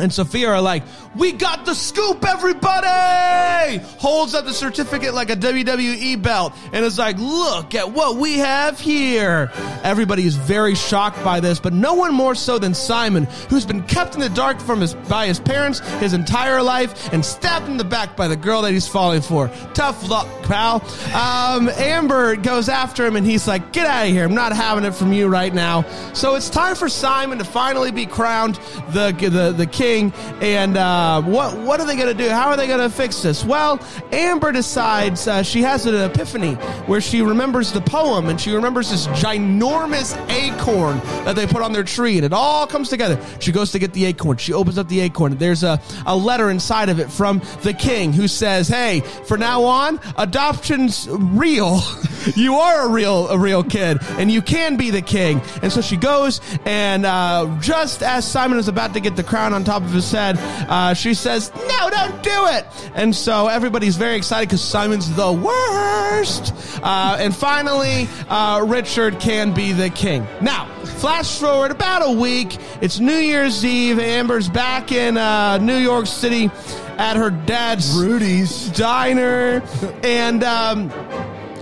and 0.00 0.12
Sophia 0.12 0.48
are 0.48 0.60
like, 0.60 0.82
"We 1.14 1.32
got 1.32 1.64
the 1.64 1.74
scoop, 1.74 2.24
everybody!" 2.26 3.78
Holds 3.98 4.34
up 4.34 4.44
the 4.44 4.52
certificate 4.54 5.14
like 5.14 5.30
a 5.30 5.36
WWE 5.36 6.16
belt, 6.16 6.52
and 6.72 6.84
is 6.84 6.98
like, 6.98 7.18
"Look 7.18 7.74
at 7.74 7.92
what 7.92 8.16
we 8.16 8.38
have 8.38 8.80
here." 8.80 9.50
Everybody 9.82 10.26
is 10.26 10.34
very 10.34 10.74
shocked 10.74 11.22
by 11.24 11.40
this, 11.40 11.58
but 11.58 11.72
no 11.72 11.94
one 11.94 12.14
more 12.14 12.34
so 12.34 12.58
than 12.58 12.74
Simon, 12.74 13.26
who's 13.48 13.64
been 13.64 13.82
kept 13.82 14.14
in 14.14 14.20
the 14.20 14.28
dark 14.28 14.60
from 14.60 14.80
his 14.80 14.94
by 14.94 15.26
his 15.26 15.38
parents 15.38 15.80
his 16.00 16.12
entire 16.12 16.62
life, 16.62 17.12
and 17.12 17.24
stabbed 17.24 17.68
in 17.68 17.76
the 17.76 17.84
back 17.84 18.16
by 18.16 18.28
the 18.28 18.36
girl 18.36 18.62
that 18.62 18.72
he's 18.72 18.88
falling 18.88 19.22
for. 19.22 19.50
Tough 19.74 20.08
luck, 20.08 20.26
pal. 20.42 20.82
Um, 21.14 21.68
Amber 21.76 22.36
goes 22.36 22.68
after 22.68 23.06
him, 23.06 23.16
and 23.16 23.26
he's 23.26 23.46
like, 23.46 23.72
"Get 23.72 23.86
out 23.86 24.06
of 24.06 24.12
here! 24.12 24.24
I'm 24.24 24.34
not 24.34 24.52
having 24.52 24.84
it 24.84 24.94
from 24.94 25.12
you 25.12 25.28
right 25.28 25.52
now." 25.52 25.84
So 26.12 26.34
it's 26.34 26.50
time 26.50 26.74
for 26.74 26.88
Simon 26.88 27.38
to 27.38 27.44
finally 27.44 27.90
be 27.90 28.06
crowned 28.06 28.58
the 28.92 29.12
the 29.12 29.52
the 29.56 29.66
king. 29.66 29.89
And 29.90 30.76
uh, 30.76 31.20
what 31.22 31.58
what 31.58 31.80
are 31.80 31.86
they 31.86 31.96
going 31.96 32.16
to 32.16 32.22
do? 32.22 32.30
How 32.30 32.48
are 32.48 32.56
they 32.56 32.66
going 32.68 32.80
to 32.80 32.88
fix 32.88 33.22
this? 33.22 33.44
Well, 33.44 33.80
Amber 34.12 34.52
decides 34.52 35.26
uh, 35.26 35.42
she 35.42 35.62
has 35.62 35.86
an 35.86 35.94
epiphany 35.94 36.54
where 36.86 37.00
she 37.00 37.22
remembers 37.22 37.72
the 37.72 37.80
poem 37.80 38.28
and 38.28 38.40
she 38.40 38.52
remembers 38.52 38.90
this 38.90 39.08
ginormous 39.08 40.16
acorn 40.30 40.98
that 41.24 41.34
they 41.34 41.46
put 41.46 41.62
on 41.62 41.72
their 41.72 41.82
tree, 41.82 42.16
and 42.16 42.24
it 42.24 42.32
all 42.32 42.66
comes 42.66 42.88
together. 42.88 43.20
She 43.40 43.50
goes 43.50 43.72
to 43.72 43.78
get 43.80 43.92
the 43.92 44.04
acorn. 44.04 44.36
She 44.36 44.52
opens 44.52 44.78
up 44.78 44.88
the 44.88 45.00
acorn. 45.00 45.36
There's 45.36 45.64
a, 45.64 45.80
a 46.06 46.16
letter 46.16 46.50
inside 46.50 46.88
of 46.88 47.00
it 47.00 47.10
from 47.10 47.42
the 47.62 47.74
king 47.74 48.12
who 48.12 48.28
says, 48.28 48.68
"Hey, 48.68 49.00
for 49.00 49.36
now 49.36 49.64
on, 49.64 49.98
adoption's 50.16 51.08
real. 51.10 51.82
you 52.36 52.54
are 52.54 52.86
a 52.86 52.88
real 52.88 53.28
a 53.28 53.38
real 53.38 53.64
kid, 53.64 53.98
and 54.18 54.30
you 54.30 54.40
can 54.40 54.76
be 54.76 54.90
the 54.90 55.02
king." 55.02 55.40
And 55.62 55.72
so 55.72 55.80
she 55.80 55.96
goes, 55.96 56.40
and 56.64 57.04
uh, 57.04 57.58
just 57.60 58.02
as 58.02 58.30
Simon 58.30 58.58
is 58.58 58.68
about 58.68 58.94
to 58.94 59.00
get 59.00 59.16
the 59.16 59.24
crown 59.24 59.52
on 59.52 59.64
top 59.64 59.79
of 59.82 59.92
his 59.92 60.10
head, 60.10 60.38
uh, 60.68 60.94
she 60.94 61.14
says, 61.14 61.52
"No, 61.68 61.90
don't 61.90 62.22
do 62.22 62.46
it." 62.46 62.66
And 62.94 63.14
so 63.14 63.48
everybody's 63.48 63.96
very 63.96 64.16
excited 64.16 64.48
because 64.48 64.62
Simon's 64.62 65.14
the 65.14 65.32
worst. 65.32 66.52
Uh, 66.82 67.16
and 67.18 67.34
finally, 67.34 68.08
uh, 68.28 68.62
Richard 68.66 69.20
can 69.20 69.52
be 69.52 69.72
the 69.72 69.90
king. 69.90 70.26
Now, 70.40 70.66
flash 70.98 71.38
forward 71.38 71.70
about 71.70 72.02
a 72.04 72.10
week. 72.10 72.56
It's 72.80 72.98
New 73.00 73.16
Year's 73.16 73.64
Eve. 73.64 73.98
Amber's 73.98 74.48
back 74.48 74.92
in 74.92 75.16
uh, 75.16 75.58
New 75.58 75.76
York 75.76 76.06
City 76.06 76.50
at 76.98 77.16
her 77.16 77.30
dad's 77.30 77.92
Rudy's. 77.92 78.68
diner, 78.70 79.62
and 80.02 80.44
um, 80.44 80.88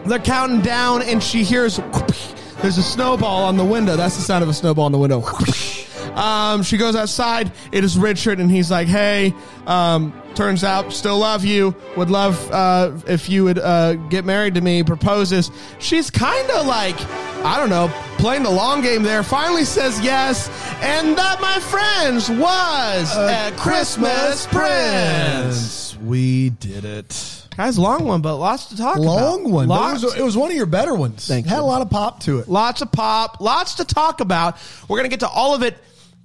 they're 0.06 0.18
counting 0.18 0.60
down, 0.60 1.02
and 1.02 1.22
she 1.22 1.44
hears 1.44 1.76
there's 2.62 2.78
a 2.78 2.82
snowball 2.82 3.44
on 3.44 3.56
the 3.56 3.64
window. 3.64 3.96
That's 3.96 4.16
the 4.16 4.22
sound 4.22 4.42
of 4.42 4.48
a 4.48 4.54
snowball 4.54 4.86
on 4.86 4.92
the 4.92 4.98
window. 4.98 5.22
Um, 6.16 6.62
she 6.62 6.76
goes 6.76 6.94
outside. 6.96 7.52
It 7.72 7.84
is 7.84 7.98
Richard, 7.98 8.40
and 8.40 8.50
he's 8.50 8.70
like, 8.70 8.88
"Hey, 8.88 9.34
um, 9.66 10.12
turns 10.34 10.64
out 10.64 10.92
still 10.92 11.18
love 11.18 11.44
you. 11.44 11.74
Would 11.96 12.10
love 12.10 12.50
uh, 12.50 12.92
if 13.06 13.28
you 13.28 13.44
would 13.44 13.58
uh, 13.58 13.94
get 14.08 14.24
married 14.24 14.54
to 14.54 14.60
me." 14.60 14.82
Proposes. 14.82 15.50
She's 15.78 16.10
kind 16.10 16.48
of 16.50 16.66
like, 16.66 16.96
I 17.44 17.56
don't 17.58 17.70
know, 17.70 17.88
playing 18.18 18.42
the 18.42 18.50
long 18.50 18.80
game 18.82 19.02
there. 19.02 19.22
Finally 19.22 19.64
says 19.64 20.00
yes, 20.00 20.48
and 20.82 21.16
that, 21.16 21.40
my 21.40 21.58
friends, 21.60 22.30
was 22.30 23.16
a 23.16 23.52
Christmas 23.56 24.46
Prince. 24.46 25.96
We 26.04 26.50
did 26.50 26.84
it. 26.84 27.34
Guys, 27.56 27.76
long 27.76 28.04
one, 28.04 28.20
but 28.22 28.36
lots 28.36 28.66
to 28.66 28.76
talk 28.76 28.96
about. 28.96 29.04
Long 29.04 29.50
one. 29.50 29.66
But 29.66 29.74
Lots, 29.80 30.02
It 30.02 30.06
was, 30.06 30.14
it 30.16 30.22
was 30.22 30.36
one 30.36 30.50
of 30.50 30.56
your 30.56 30.66
better 30.66 30.94
ones. 30.94 31.26
Thank 31.26 31.46
Had 31.46 31.56
you. 31.56 31.62
a 31.62 31.64
lot 31.64 31.82
of 31.82 31.90
pop 31.90 32.20
to 32.20 32.38
it. 32.38 32.48
lots 32.48 32.82
of 32.82 32.92
pop, 32.92 33.40
lots 33.40 33.74
to 33.76 33.84
talk 33.84 34.20
about. 34.20 34.58
We're 34.88 34.96
gonna 34.98 35.08
get 35.08 35.20
to 35.20 35.28
all 35.28 35.54
of 35.56 35.62
it 35.64 35.76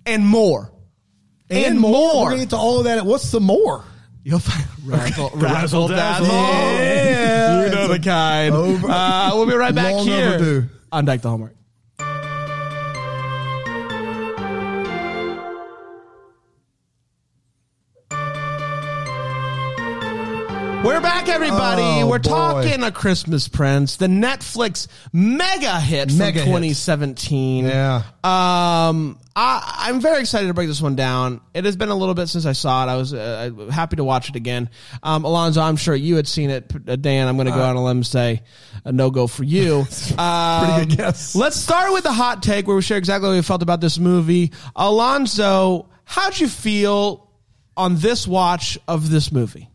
and 0.05 0.25
more. 0.25 0.71
And, 1.49 1.79
more. 1.79 2.23
We're 2.23 2.29
going 2.29 2.37
to 2.39 2.43
get 2.45 2.49
to 2.51 2.57
all 2.57 2.79
of 2.79 2.85
that. 2.85 3.05
What's 3.05 3.29
the 3.31 3.39
more? 3.39 3.83
You'll 4.23 4.39
find 4.39 4.65
razzle, 4.85 5.31
Razzle 5.35 5.87
dazzle. 5.89 6.25
Yeah. 6.27 7.65
you 7.65 7.71
know 7.75 7.87
the 7.89 7.99
kind. 7.99 8.55
Over- 8.55 8.87
Uh, 8.89 9.31
we'll 9.35 9.45
be 9.45 9.53
right 9.53 9.75
back 9.75 9.95
here 9.97 10.29
overdue. 10.35 10.69
on 10.91 11.05
Dyke 11.05 11.21
the 11.21 11.29
Homework. 11.29 11.55
We're 20.83 20.99
back, 20.99 21.29
everybody. 21.29 21.81
Oh, 21.81 22.07
We're 22.09 22.19
boy. 22.19 22.29
talking 22.29 22.83
A 22.83 22.91
Christmas 22.91 23.47
Prince, 23.47 23.95
the 23.95 24.07
Netflix 24.07 24.87
mega 25.13 25.79
hit 25.79 26.13
Mega 26.13 26.39
from 26.39 26.47
hit. 26.61 26.73
2017. 26.73 27.65
Yeah. 27.65 28.03
Um, 28.21 29.17
I, 29.33 29.85
I'm 29.87 30.01
very 30.01 30.19
excited 30.19 30.47
to 30.47 30.53
break 30.53 30.67
this 30.67 30.81
one 30.81 30.97
down. 30.97 31.39
It 31.53 31.63
has 31.63 31.77
been 31.77 31.87
a 31.87 31.95
little 31.95 32.15
bit 32.15 32.27
since 32.27 32.45
I 32.45 32.51
saw 32.51 32.83
it. 32.85 32.91
I 32.91 32.97
was 32.97 33.13
uh, 33.13 33.69
happy 33.71 33.95
to 33.95 34.03
watch 34.03 34.27
it 34.27 34.35
again. 34.35 34.69
Um, 35.01 35.23
Alonzo, 35.23 35.61
I'm 35.61 35.77
sure 35.77 35.95
you 35.95 36.17
had 36.17 36.27
seen 36.27 36.49
it. 36.49 36.69
Uh, 36.75 36.97
Dan, 36.97 37.29
I'm 37.29 37.37
going 37.37 37.47
to 37.47 37.53
go 37.53 37.61
out 37.61 37.69
on 37.69 37.75
a 37.77 37.83
limb 37.85 37.97
and 37.99 38.05
say 38.05 38.41
a 38.83 38.91
no 38.91 39.09
go 39.09 39.27
for 39.27 39.45
you. 39.45 39.85
Um, 40.17 40.65
Pretty 40.75 40.85
good 40.89 40.97
guess. 40.97 41.33
Let's 41.33 41.55
start 41.55 41.93
with 41.93 42.03
the 42.03 42.11
hot 42.11 42.43
take 42.43 42.67
where 42.67 42.75
we 42.75 42.81
share 42.81 42.97
exactly 42.97 43.29
what 43.29 43.35
we 43.35 43.41
felt 43.41 43.63
about 43.63 43.79
this 43.79 43.97
movie. 43.97 44.51
Alonzo, 44.75 45.87
how'd 46.03 46.37
you 46.37 46.49
feel 46.49 47.31
on 47.77 47.95
this 47.95 48.27
watch 48.27 48.77
of 48.85 49.09
this 49.09 49.31
movie? 49.31 49.69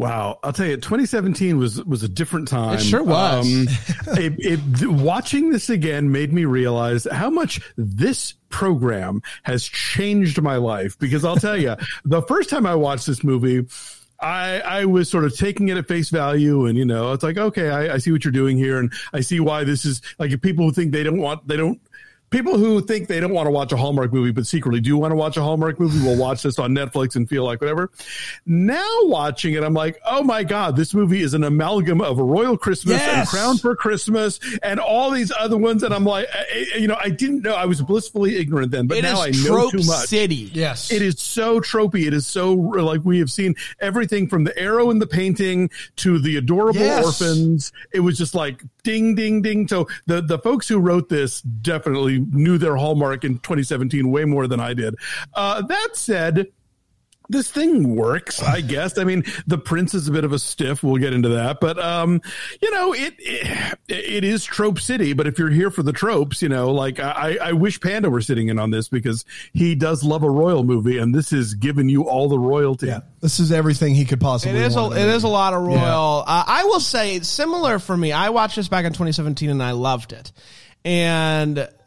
Wow, 0.00 0.38
I'll 0.42 0.54
tell 0.54 0.64
you, 0.64 0.76
2017 0.76 1.58
was 1.58 1.84
was 1.84 2.02
a 2.02 2.08
different 2.08 2.48
time. 2.48 2.78
It 2.78 2.80
sure 2.80 3.02
was. 3.02 3.44
Um, 3.44 3.66
it, 4.16 4.32
it, 4.38 4.86
watching 4.86 5.50
this 5.50 5.68
again 5.68 6.10
made 6.10 6.32
me 6.32 6.46
realize 6.46 7.06
how 7.12 7.28
much 7.28 7.60
this 7.76 8.32
program 8.48 9.20
has 9.42 9.62
changed 9.62 10.40
my 10.40 10.56
life. 10.56 10.98
Because 10.98 11.22
I'll 11.22 11.36
tell 11.36 11.54
you, 11.54 11.76
the 12.06 12.22
first 12.22 12.48
time 12.48 12.64
I 12.64 12.76
watched 12.76 13.06
this 13.06 13.22
movie. 13.22 13.66
I, 14.22 14.60
I 14.60 14.84
was 14.84 15.10
sort 15.10 15.24
of 15.24 15.34
taking 15.34 15.68
it 15.68 15.78
at 15.78 15.88
face 15.88 16.10
value 16.10 16.66
and, 16.66 16.76
you 16.76 16.84
know, 16.84 17.12
it's 17.12 17.22
like, 17.22 17.38
okay, 17.38 17.70
I, 17.70 17.94
I 17.94 17.96
see 17.96 18.12
what 18.12 18.22
you're 18.22 18.32
doing 18.32 18.58
here. 18.58 18.78
And 18.78 18.92
I 19.14 19.20
see 19.22 19.40
why 19.40 19.64
this 19.64 19.86
is 19.86 20.02
like 20.18 20.30
if 20.30 20.42
people 20.42 20.66
who 20.66 20.72
think 20.72 20.92
they 20.92 21.02
don't 21.02 21.16
want, 21.16 21.48
they 21.48 21.56
don't, 21.56 21.80
people 22.30 22.56
who 22.56 22.80
think 22.80 23.08
they 23.08 23.18
don't 23.20 23.32
want 23.32 23.46
to 23.46 23.50
watch 23.50 23.72
a 23.72 23.76
Hallmark 23.76 24.12
movie, 24.12 24.30
but 24.30 24.46
secretly 24.46 24.80
do 24.80 24.96
want 24.96 25.10
to 25.10 25.16
watch 25.16 25.36
a 25.36 25.42
Hallmark 25.42 25.80
movie 25.80 26.04
will 26.06 26.16
watch 26.16 26.42
this 26.42 26.58
on 26.58 26.72
Netflix 26.72 27.16
and 27.16 27.28
feel 27.28 27.44
like 27.44 27.60
whatever. 27.60 27.90
Now 28.46 28.86
watching 29.02 29.54
it, 29.54 29.64
I'm 29.64 29.74
like, 29.74 30.00
oh 30.06 30.22
my 30.22 30.44
God, 30.44 30.76
this 30.76 30.94
movie 30.94 31.22
is 31.22 31.34
an 31.34 31.42
amalgam 31.44 32.00
of 32.00 32.18
a 32.18 32.22
Royal 32.24 32.56
Christmas 32.56 33.00
and 33.02 33.26
Crown 33.28 33.58
for 33.58 33.74
Christmas 33.74 34.38
and 34.62 34.78
all 34.78 35.10
these 35.10 35.32
other 35.36 35.56
ones. 35.56 35.82
And 35.82 35.92
I'm 35.92 36.04
like, 36.04 36.28
I, 36.32 36.38
I- 36.74 36.78
you 36.78 36.86
know, 36.86 36.96
I 37.02 37.10
didn't 37.10 37.42
know, 37.42 37.54
I 37.54 37.64
was 37.66 37.82
blissfully 37.82 38.36
ignorant 38.36 38.70
then, 38.70 38.86
but 38.86 38.98
It 38.98 39.02
now 39.02 39.20
I 39.22 39.30
know 39.30 39.44
Trope 39.46 39.72
too 39.72 39.78
much. 39.78 40.06
City. 40.06 40.50
Yes. 40.54 40.92
It 40.92 41.02
is 41.02 41.20
so 41.20 41.60
tropey. 41.60 42.06
It 42.06 42.14
is 42.14 42.26
so 42.26 42.52
like 42.54 43.00
we 43.04 43.18
have 43.18 43.30
seen 43.30 43.54
everything 43.80 44.28
from 44.28 44.44
the 44.44 44.56
arrow 44.58 44.90
in 44.90 44.98
the 45.00 45.06
painting 45.06 45.68
to 45.96 46.18
the 46.20 46.36
adorable 46.36 46.80
Yes. 46.80 47.04
orphans. 47.04 47.72
It 47.92 48.00
was 48.00 48.16
just 48.16 48.34
like 48.34 48.62
ding, 48.84 49.14
ding, 49.16 49.42
ding. 49.42 49.66
So 49.68 49.88
the 50.06 50.20
the 50.20 50.38
folks 50.38 50.68
who 50.68 50.78
wrote 50.78 51.08
this 51.08 51.40
definitely 51.42 52.19
probably 52.20 52.42
knew 52.42 52.58
their 52.58 52.76
hallmark 52.76 53.24
in 53.24 53.38
2017 53.38 54.10
way 54.10 54.24
more 54.24 54.46
than 54.46 54.60
I 54.60 54.74
did. 54.74 54.96
Uh, 55.34 55.62
that 55.62 55.90
said, 55.94 56.48
this 57.30 57.48
thing 57.48 57.94
works, 57.94 58.42
I 58.42 58.60
guess. 58.60 58.98
I 58.98 59.04
mean, 59.04 59.24
the 59.46 59.56
prince 59.56 59.94
is 59.94 60.08
a 60.08 60.10
bit 60.10 60.24
of 60.24 60.32
a 60.32 60.38
stiff. 60.38 60.82
We'll 60.82 60.96
get 60.96 61.14
into 61.14 61.30
that, 61.30 61.60
but 61.60 61.78
um, 61.78 62.20
you 62.60 62.70
know, 62.72 62.92
it, 62.92 63.14
it 63.18 63.78
it 63.88 64.24
is 64.24 64.44
trope 64.44 64.80
city. 64.80 65.12
But 65.12 65.28
if 65.28 65.38
you're 65.38 65.48
here 65.48 65.70
for 65.70 65.84
the 65.84 65.92
tropes, 65.92 66.42
you 66.42 66.48
know, 66.48 66.72
like 66.72 66.98
I, 66.98 67.38
I 67.40 67.52
wish 67.52 67.80
Panda 67.80 68.10
were 68.10 68.20
sitting 68.20 68.48
in 68.48 68.58
on 68.58 68.72
this 68.72 68.88
because 68.88 69.24
he 69.52 69.76
does 69.76 70.02
love 70.02 70.24
a 70.24 70.30
royal 70.30 70.64
movie, 70.64 70.98
and 70.98 71.14
this 71.14 71.32
is 71.32 71.54
giving 71.54 71.88
you 71.88 72.08
all 72.08 72.28
the 72.28 72.38
royalty. 72.38 72.88
Yeah, 72.88 73.00
this 73.20 73.38
is 73.38 73.52
everything 73.52 73.94
he 73.94 74.04
could 74.04 74.20
possibly. 74.20 74.58
It 74.58 74.66
is 74.66 74.76
a, 74.76 74.90
it 74.90 75.08
is 75.08 75.22
a 75.22 75.28
lot 75.28 75.54
of 75.54 75.62
royal. 75.62 76.24
Uh, 76.26 76.44
I 76.46 76.64
will 76.64 76.80
say 76.80 77.20
similar 77.20 77.78
for 77.78 77.96
me. 77.96 78.10
I 78.10 78.30
watched 78.30 78.56
this 78.56 78.66
back 78.66 78.84
in 78.84 78.92
2017 78.92 79.50
and 79.50 79.62
I 79.62 79.70
loved 79.70 80.12
it, 80.12 80.32
and 80.84 81.56
the 81.56 81.79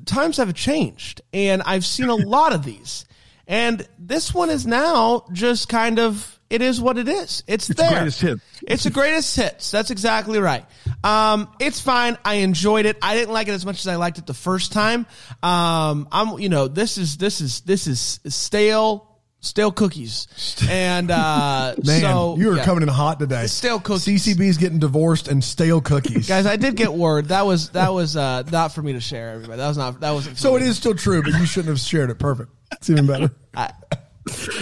times 0.00 0.38
have 0.38 0.52
changed, 0.54 1.22
and 1.32 1.62
I've 1.62 1.84
seen 1.84 2.08
a 2.08 2.14
lot 2.14 2.52
of 2.52 2.64
these. 2.64 3.04
And 3.46 3.86
this 3.98 4.32
one 4.32 4.50
is 4.50 4.66
now 4.66 5.26
just 5.32 5.68
kind 5.68 5.98
of 5.98 6.38
it 6.48 6.60
is 6.60 6.80
what 6.82 6.98
it 6.98 7.08
is. 7.08 7.42
It's, 7.46 7.70
It's 7.70 7.80
there. 7.80 7.90
greatest 7.90 8.20
hits. 8.20 8.42
It's 8.62 8.84
the 8.84 8.90
greatest 8.90 9.34
hits. 9.34 9.70
That's 9.70 9.90
exactly 9.90 10.38
right. 10.38 10.66
Um, 11.02 11.48
it's 11.58 11.80
fine. 11.80 12.18
I 12.26 12.34
enjoyed 12.34 12.84
it. 12.84 12.98
I 13.00 13.16
didn't 13.16 13.32
like 13.32 13.48
it 13.48 13.52
as 13.52 13.64
much 13.64 13.78
as 13.80 13.88
I 13.88 13.96
liked 13.96 14.18
it 14.18 14.26
the 14.26 14.34
first 14.34 14.70
time. 14.70 15.06
Um, 15.42 16.08
I'm 16.12 16.38
you 16.38 16.50
know 16.50 16.68
this 16.68 16.98
is 16.98 17.16
this 17.16 17.40
is 17.40 17.62
this 17.62 17.86
is 17.86 18.20
stale 18.28 19.11
stale 19.42 19.72
cookies 19.72 20.26
and 20.70 21.10
uh, 21.10 21.74
Man, 21.84 22.00
so 22.00 22.36
you 22.38 22.50
are 22.50 22.56
yeah. 22.56 22.64
coming 22.64 22.82
in 22.82 22.88
hot 22.88 23.18
today. 23.18 23.46
Stale 23.46 23.80
cookies. 23.80 24.24
CCB's 24.24 24.56
getting 24.56 24.78
divorced 24.78 25.28
and 25.28 25.44
stale 25.44 25.82
cookies. 25.82 26.26
Guys, 26.28 26.46
I 26.46 26.56
did 26.56 26.76
get 26.76 26.92
word. 26.94 27.26
That 27.26 27.44
was 27.44 27.70
that 27.70 27.92
was 27.92 28.16
uh, 28.16 28.44
not 28.50 28.72
for 28.72 28.80
me 28.80 28.94
to 28.94 29.00
share. 29.00 29.30
Everybody, 29.30 29.58
that 29.58 29.68
was 29.68 29.76
not. 29.76 30.00
That 30.00 30.12
wasn't. 30.12 30.38
So 30.38 30.52
me. 30.52 30.56
it 30.56 30.62
is 30.62 30.78
still 30.78 30.94
true, 30.94 31.22
but 31.22 31.32
you 31.34 31.44
shouldn't 31.44 31.68
have 31.68 31.80
shared 31.80 32.08
it. 32.08 32.18
Perfect. 32.18 32.50
It's 32.72 32.88
even 32.88 33.06
better. 33.06 33.30
I, 33.54 33.72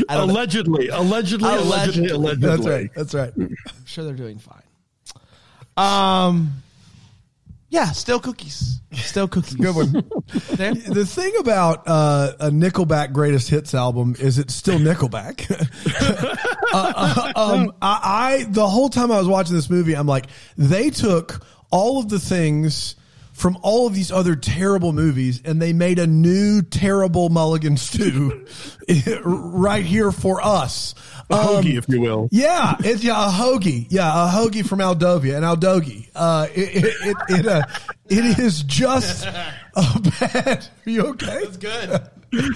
I. 0.08 0.16
Allegedly, 0.16 0.88
allegedly, 0.88 1.48
allegedly, 1.48 2.08
Allegedly. 2.08 2.10
allegedly. 2.10 2.48
That's 2.48 2.66
right. 2.66 2.90
That's 2.96 3.14
right. 3.14 3.32
I'm 3.36 3.86
sure 3.86 4.04
they're 4.04 4.14
doing 4.14 4.38
fine. 4.38 4.62
Um, 5.76 6.62
yeah, 7.70 7.92
still 7.92 8.18
cookies. 8.18 8.80
Still 8.92 9.28
cookies. 9.28 9.54
Good 9.54 9.74
one. 9.74 10.10
There. 10.50 10.74
The 10.74 11.06
thing 11.06 11.32
about 11.38 11.84
uh, 11.86 12.32
a 12.38 12.50
Nickelback 12.50 13.12
greatest 13.12 13.48
hits 13.48 13.74
album 13.74 14.14
is 14.18 14.38
it's 14.38 14.54
still 14.54 14.78
Nickelback. 14.78 15.50
uh, 16.72 16.92
uh, 16.96 17.32
um, 17.34 17.72
I, 17.80 18.00
I 18.02 18.44
the 18.48 18.68
whole 18.68 18.88
time 18.88 19.10
I 19.10 19.18
was 19.18 19.26
watching 19.26 19.56
this 19.56 19.70
movie, 19.70 19.96
I'm 19.96 20.06
like, 20.06 20.26
they 20.56 20.90
took 20.90 21.44
all 21.70 21.98
of 21.98 22.08
the 22.08 22.20
things 22.20 22.94
from 23.40 23.56
all 23.62 23.86
of 23.86 23.94
these 23.94 24.12
other 24.12 24.36
terrible 24.36 24.92
movies 24.92 25.40
and 25.44 25.60
they 25.62 25.72
made 25.72 25.98
a 25.98 26.06
new 26.06 26.60
terrible 26.62 27.30
Mulligan 27.30 27.76
stew 27.78 28.44
right 29.24 29.84
here 29.84 30.12
for 30.12 30.44
us. 30.44 30.94
A 31.30 31.34
Um, 31.34 31.40
hoagie, 31.64 31.78
if 31.78 31.88
you 31.88 32.00
will. 32.00 32.28
yeah, 32.32 32.74
it's 32.80 33.02
yeah, 33.04 33.28
a 33.28 33.30
hoagie. 33.30 33.86
Yeah, 33.88 34.26
a 34.26 34.28
hoagie 34.28 34.66
from 34.66 34.80
Aldovia, 34.80 35.36
and 35.36 35.44
Aldogi. 35.44 36.08
Uh, 36.14 36.48
it 36.54 36.84
it 36.84 36.84
it, 37.06 37.16
it, 37.28 37.46
uh, 37.46 37.62
it 38.08 38.38
is 38.38 38.62
just 38.64 39.24
a 39.26 40.00
bad. 40.20 40.66
Are 40.86 40.90
you 40.90 41.06
okay? 41.08 41.44
That's 41.44 41.56
Good. 41.56 42.00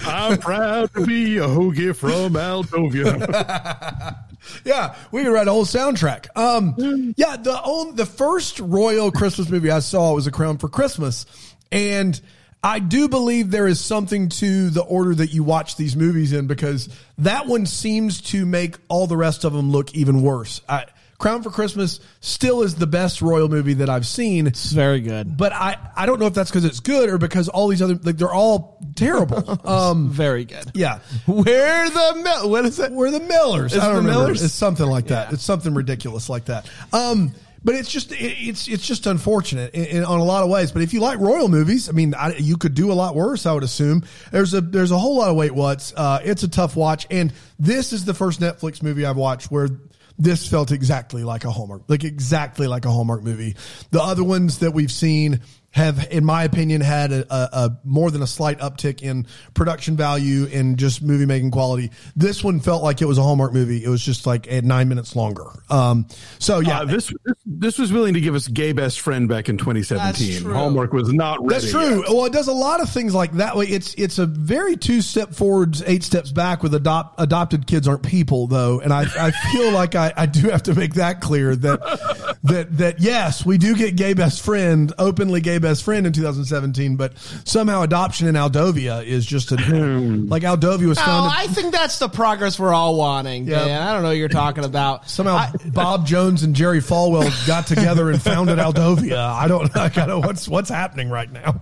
I'm 0.05 0.37
proud 0.39 0.93
to 0.93 1.05
be 1.05 1.37
a 1.37 1.47
hoagie 1.47 1.95
from 1.95 2.33
Aldovia. 2.33 4.17
Yeah, 4.63 4.95
we 5.11 5.23
could 5.23 5.31
write 5.31 5.47
a 5.47 5.51
whole 5.51 5.65
soundtrack. 5.65 6.27
Um, 6.35 7.13
yeah, 7.17 7.37
the 7.37 7.53
on, 7.53 7.95
the 7.95 8.05
first 8.05 8.59
royal 8.59 9.11
Christmas 9.11 9.49
movie 9.49 9.71
I 9.71 9.79
saw 9.79 10.13
was 10.13 10.27
A 10.27 10.31
Crown 10.31 10.57
for 10.57 10.69
Christmas, 10.69 11.25
and 11.71 12.19
I 12.63 12.79
do 12.79 13.07
believe 13.07 13.51
there 13.51 13.67
is 13.67 13.79
something 13.79 14.29
to 14.29 14.71
the 14.71 14.81
order 14.81 15.13
that 15.13 15.31
you 15.31 15.43
watch 15.43 15.75
these 15.75 15.95
movies 15.95 16.33
in 16.33 16.47
because 16.47 16.89
that 17.19 17.45
one 17.45 17.67
seems 17.67 18.21
to 18.21 18.43
make 18.43 18.77
all 18.87 19.05
the 19.05 19.15
rest 19.17 19.43
of 19.43 19.53
them 19.53 19.69
look 19.69 19.93
even 19.93 20.23
worse. 20.23 20.61
I, 20.67 20.85
Crown 21.17 21.43
for 21.43 21.49
Christmas 21.49 22.01
still 22.19 22.61
is 22.61 22.75
the 22.75 22.87
best 22.87 23.21
royal 23.21 23.47
movie 23.47 23.75
that 23.75 23.89
I've 23.89 24.05
seen. 24.05 24.47
It's 24.47 24.71
very 24.71 24.99
good. 24.99 25.37
but 25.37 25.53
I, 25.53 25.77
I 25.95 26.05
don't 26.05 26.19
know 26.19 26.25
if 26.25 26.33
that's 26.33 26.49
because 26.51 26.65
it's 26.65 26.81
good 26.81 27.09
or 27.09 27.17
because 27.17 27.47
all 27.47 27.69
these 27.69 27.81
other 27.81 27.95
like 28.03 28.17
they're 28.17 28.33
all 28.33 28.79
terrible. 28.95 29.59
Um, 29.65 30.09
Very 30.09 30.45
good. 30.45 30.71
yeah, 30.73 30.99
Where 31.25 31.89
the 31.89 32.41
what 32.43 32.65
is 32.65 32.79
it? 32.79 32.91
we're 32.91 33.11
the 33.11 33.19
Millers. 33.19 33.73
Is 33.73 33.79
I 33.79 33.87
don't 33.87 33.97
remember. 33.97 34.19
Millers? 34.19 34.43
It's 34.43 34.53
something 34.53 34.85
like 34.85 35.07
that. 35.07 35.29
Yeah. 35.29 35.33
It's 35.33 35.43
something 35.43 35.73
ridiculous 35.73 36.29
like 36.29 36.45
that. 36.45 36.69
Um, 36.93 37.33
but 37.63 37.73
it's 37.75 37.89
just 37.91 38.11
it, 38.11 38.17
it's 38.19 38.67
it's 38.67 38.85
just 38.85 39.07
unfortunate 39.07 39.73
in, 39.73 39.85
in, 39.85 40.03
on 40.05 40.19
a 40.19 40.23
lot 40.23 40.43
of 40.43 40.49
ways. 40.49 40.71
But 40.71 40.83
if 40.83 40.93
you 40.93 40.99
like 40.99 41.19
royal 41.19 41.47
movies, 41.47 41.89
I 41.89 41.93
mean, 41.93 42.13
I, 42.13 42.35
you 42.35 42.57
could 42.57 42.75
do 42.75 42.91
a 42.91 42.93
lot 42.93 43.15
worse. 43.15 43.45
I 43.45 43.53
would 43.53 43.63
assume 43.63 44.03
there's 44.31 44.53
a 44.53 44.61
there's 44.61 44.91
a 44.91 44.97
whole 44.99 45.17
lot 45.17 45.29
of 45.29 45.35
wait 45.35 45.51
what's. 45.51 45.93
Uh, 45.95 46.19
it's 46.23 46.43
a 46.43 46.47
tough 46.47 46.75
watch, 46.75 47.07
and 47.09 47.33
this 47.57 47.91
is 47.91 48.05
the 48.05 48.13
first 48.13 48.39
Netflix 48.39 48.83
movie 48.83 49.05
I've 49.05 49.17
watched 49.17 49.49
where 49.51 49.69
this 50.17 50.47
felt 50.47 50.71
exactly 50.71 51.23
like 51.23 51.43
a 51.43 51.51
Hallmark, 51.51 51.83
like 51.87 52.03
exactly 52.03 52.67
like 52.67 52.85
a 52.85 52.91
Hallmark 52.91 53.23
movie. 53.23 53.55
The 53.91 54.01
other 54.01 54.23
ones 54.23 54.59
that 54.59 54.71
we've 54.71 54.91
seen 54.91 55.41
have, 55.75 56.07
in 56.09 56.23
my 56.23 56.45
opinion, 56.45 56.79
had 56.79 57.11
a, 57.11 57.25
a, 57.29 57.49
a 57.65 57.77
more 57.83 58.09
than 58.09 58.21
a 58.21 58.27
slight 58.27 58.59
uptick 58.59 59.01
in 59.01 59.27
production 59.53 59.97
value 59.97 60.47
and 60.53 60.77
just 60.77 61.01
movie 61.01 61.25
making 61.25 61.51
quality. 61.51 61.91
This 62.15 62.41
one 62.43 62.61
felt 62.61 62.81
like 62.81 63.01
it 63.01 63.05
was 63.05 63.17
a 63.17 63.21
Hallmark 63.23 63.51
movie. 63.51 63.83
It 63.83 63.89
was 63.89 64.01
just 64.01 64.25
like 64.25 64.49
at 64.49 64.63
nine 64.63 64.87
minutes 64.87 65.17
longer. 65.17 65.43
Um, 65.69 66.07
so 66.39 66.61
yeah, 66.61 66.81
Uh, 66.81 66.85
this, 66.85 67.13
this 67.25 67.35
this 67.45 67.77
was 67.77 67.91
willing 67.91 68.13
to 68.13 68.21
give 68.21 68.35
us 68.35 68.47
gay 68.47 68.71
best 68.71 69.01
friend 69.01 69.27
back 69.27 69.49
in 69.49 69.57
2017. 69.57 70.49
Hallmark 70.49 70.93
was 70.93 71.11
not 71.11 71.39
ready. 71.45 71.53
That's 71.59 71.71
true. 71.71 71.99
yet. 72.03 72.09
Well, 72.09 72.23
it 72.23 72.31
does 72.31 72.47
a 72.47 72.53
lot 72.53 72.79
of 72.81 72.89
things 72.89 73.13
like 73.13 73.33
that. 73.33 73.57
Way 73.57 73.65
it's 73.65 73.93
it's 73.95 74.17
a 74.17 74.25
very 74.25 74.77
two 74.77 75.01
step 75.01 75.33
forwards, 75.33 75.83
eight 75.85 76.03
steps 76.03 76.31
back. 76.31 76.63
With 76.63 76.73
adopt 76.73 77.19
adopted 77.19 77.67
kids 77.67 77.85
aren't 77.87 78.03
people 78.03 78.47
though, 78.47 78.79
and 78.79 78.93
I 78.93 79.01
I 79.19 79.31
feel 79.51 79.71
like 79.73 79.95
I, 79.95 80.13
I 80.15 80.25
do 80.25 80.49
have 80.51 80.63
to 80.63 80.73
make 80.73 80.93
that 80.93 81.19
clear 81.19 81.53
that 81.53 82.37
that 82.43 82.77
that 82.77 82.99
yes, 83.01 83.45
we 83.45 83.57
do 83.57 83.75
get 83.75 83.97
gay 83.97 84.13
best 84.13 84.41
friend, 84.41 84.93
openly 84.97 85.41
gay 85.41 85.57
best 85.65 85.83
friend 85.83 86.05
in 86.05 86.13
2017, 86.13 86.95
but 86.95 87.13
somehow 87.43 87.81
adoption 87.81 88.27
in 88.27 88.35
Aldovia 88.35 89.03
is 89.03 89.25
just 89.25 89.51
a 89.51 89.57
hmm. 89.57 90.27
like 90.27 90.43
Aldovia 90.43 90.87
was 90.87 90.99
Oh. 90.99 91.29
I 91.31 91.47
think 91.47 91.73
that's 91.73 91.99
the 91.99 92.07
progress 92.07 92.59
we're 92.59 92.73
all 92.73 92.95
wanting. 92.95 93.47
Yeah. 93.47 93.65
Dan. 93.65 93.81
I 93.81 93.93
don't 93.93 94.03
know 94.03 94.09
what 94.09 94.17
you're 94.17 94.27
talking 94.27 94.63
about. 94.63 95.09
Somehow 95.09 95.35
I- 95.35 95.51
Bob 95.65 96.05
Jones 96.07 96.43
and 96.43 96.55
Jerry 96.55 96.79
Falwell 96.79 97.47
got 97.47 97.67
together 97.67 98.09
and 98.09 98.21
founded 98.21 98.59
Aldovia. 98.59 99.17
I 99.17 99.47
don't, 99.47 99.75
I 99.75 99.89
gotta, 99.89 100.19
what's, 100.19 100.47
what's 100.47 100.69
happening 100.69 101.09
right 101.09 101.31
now? 101.31 101.61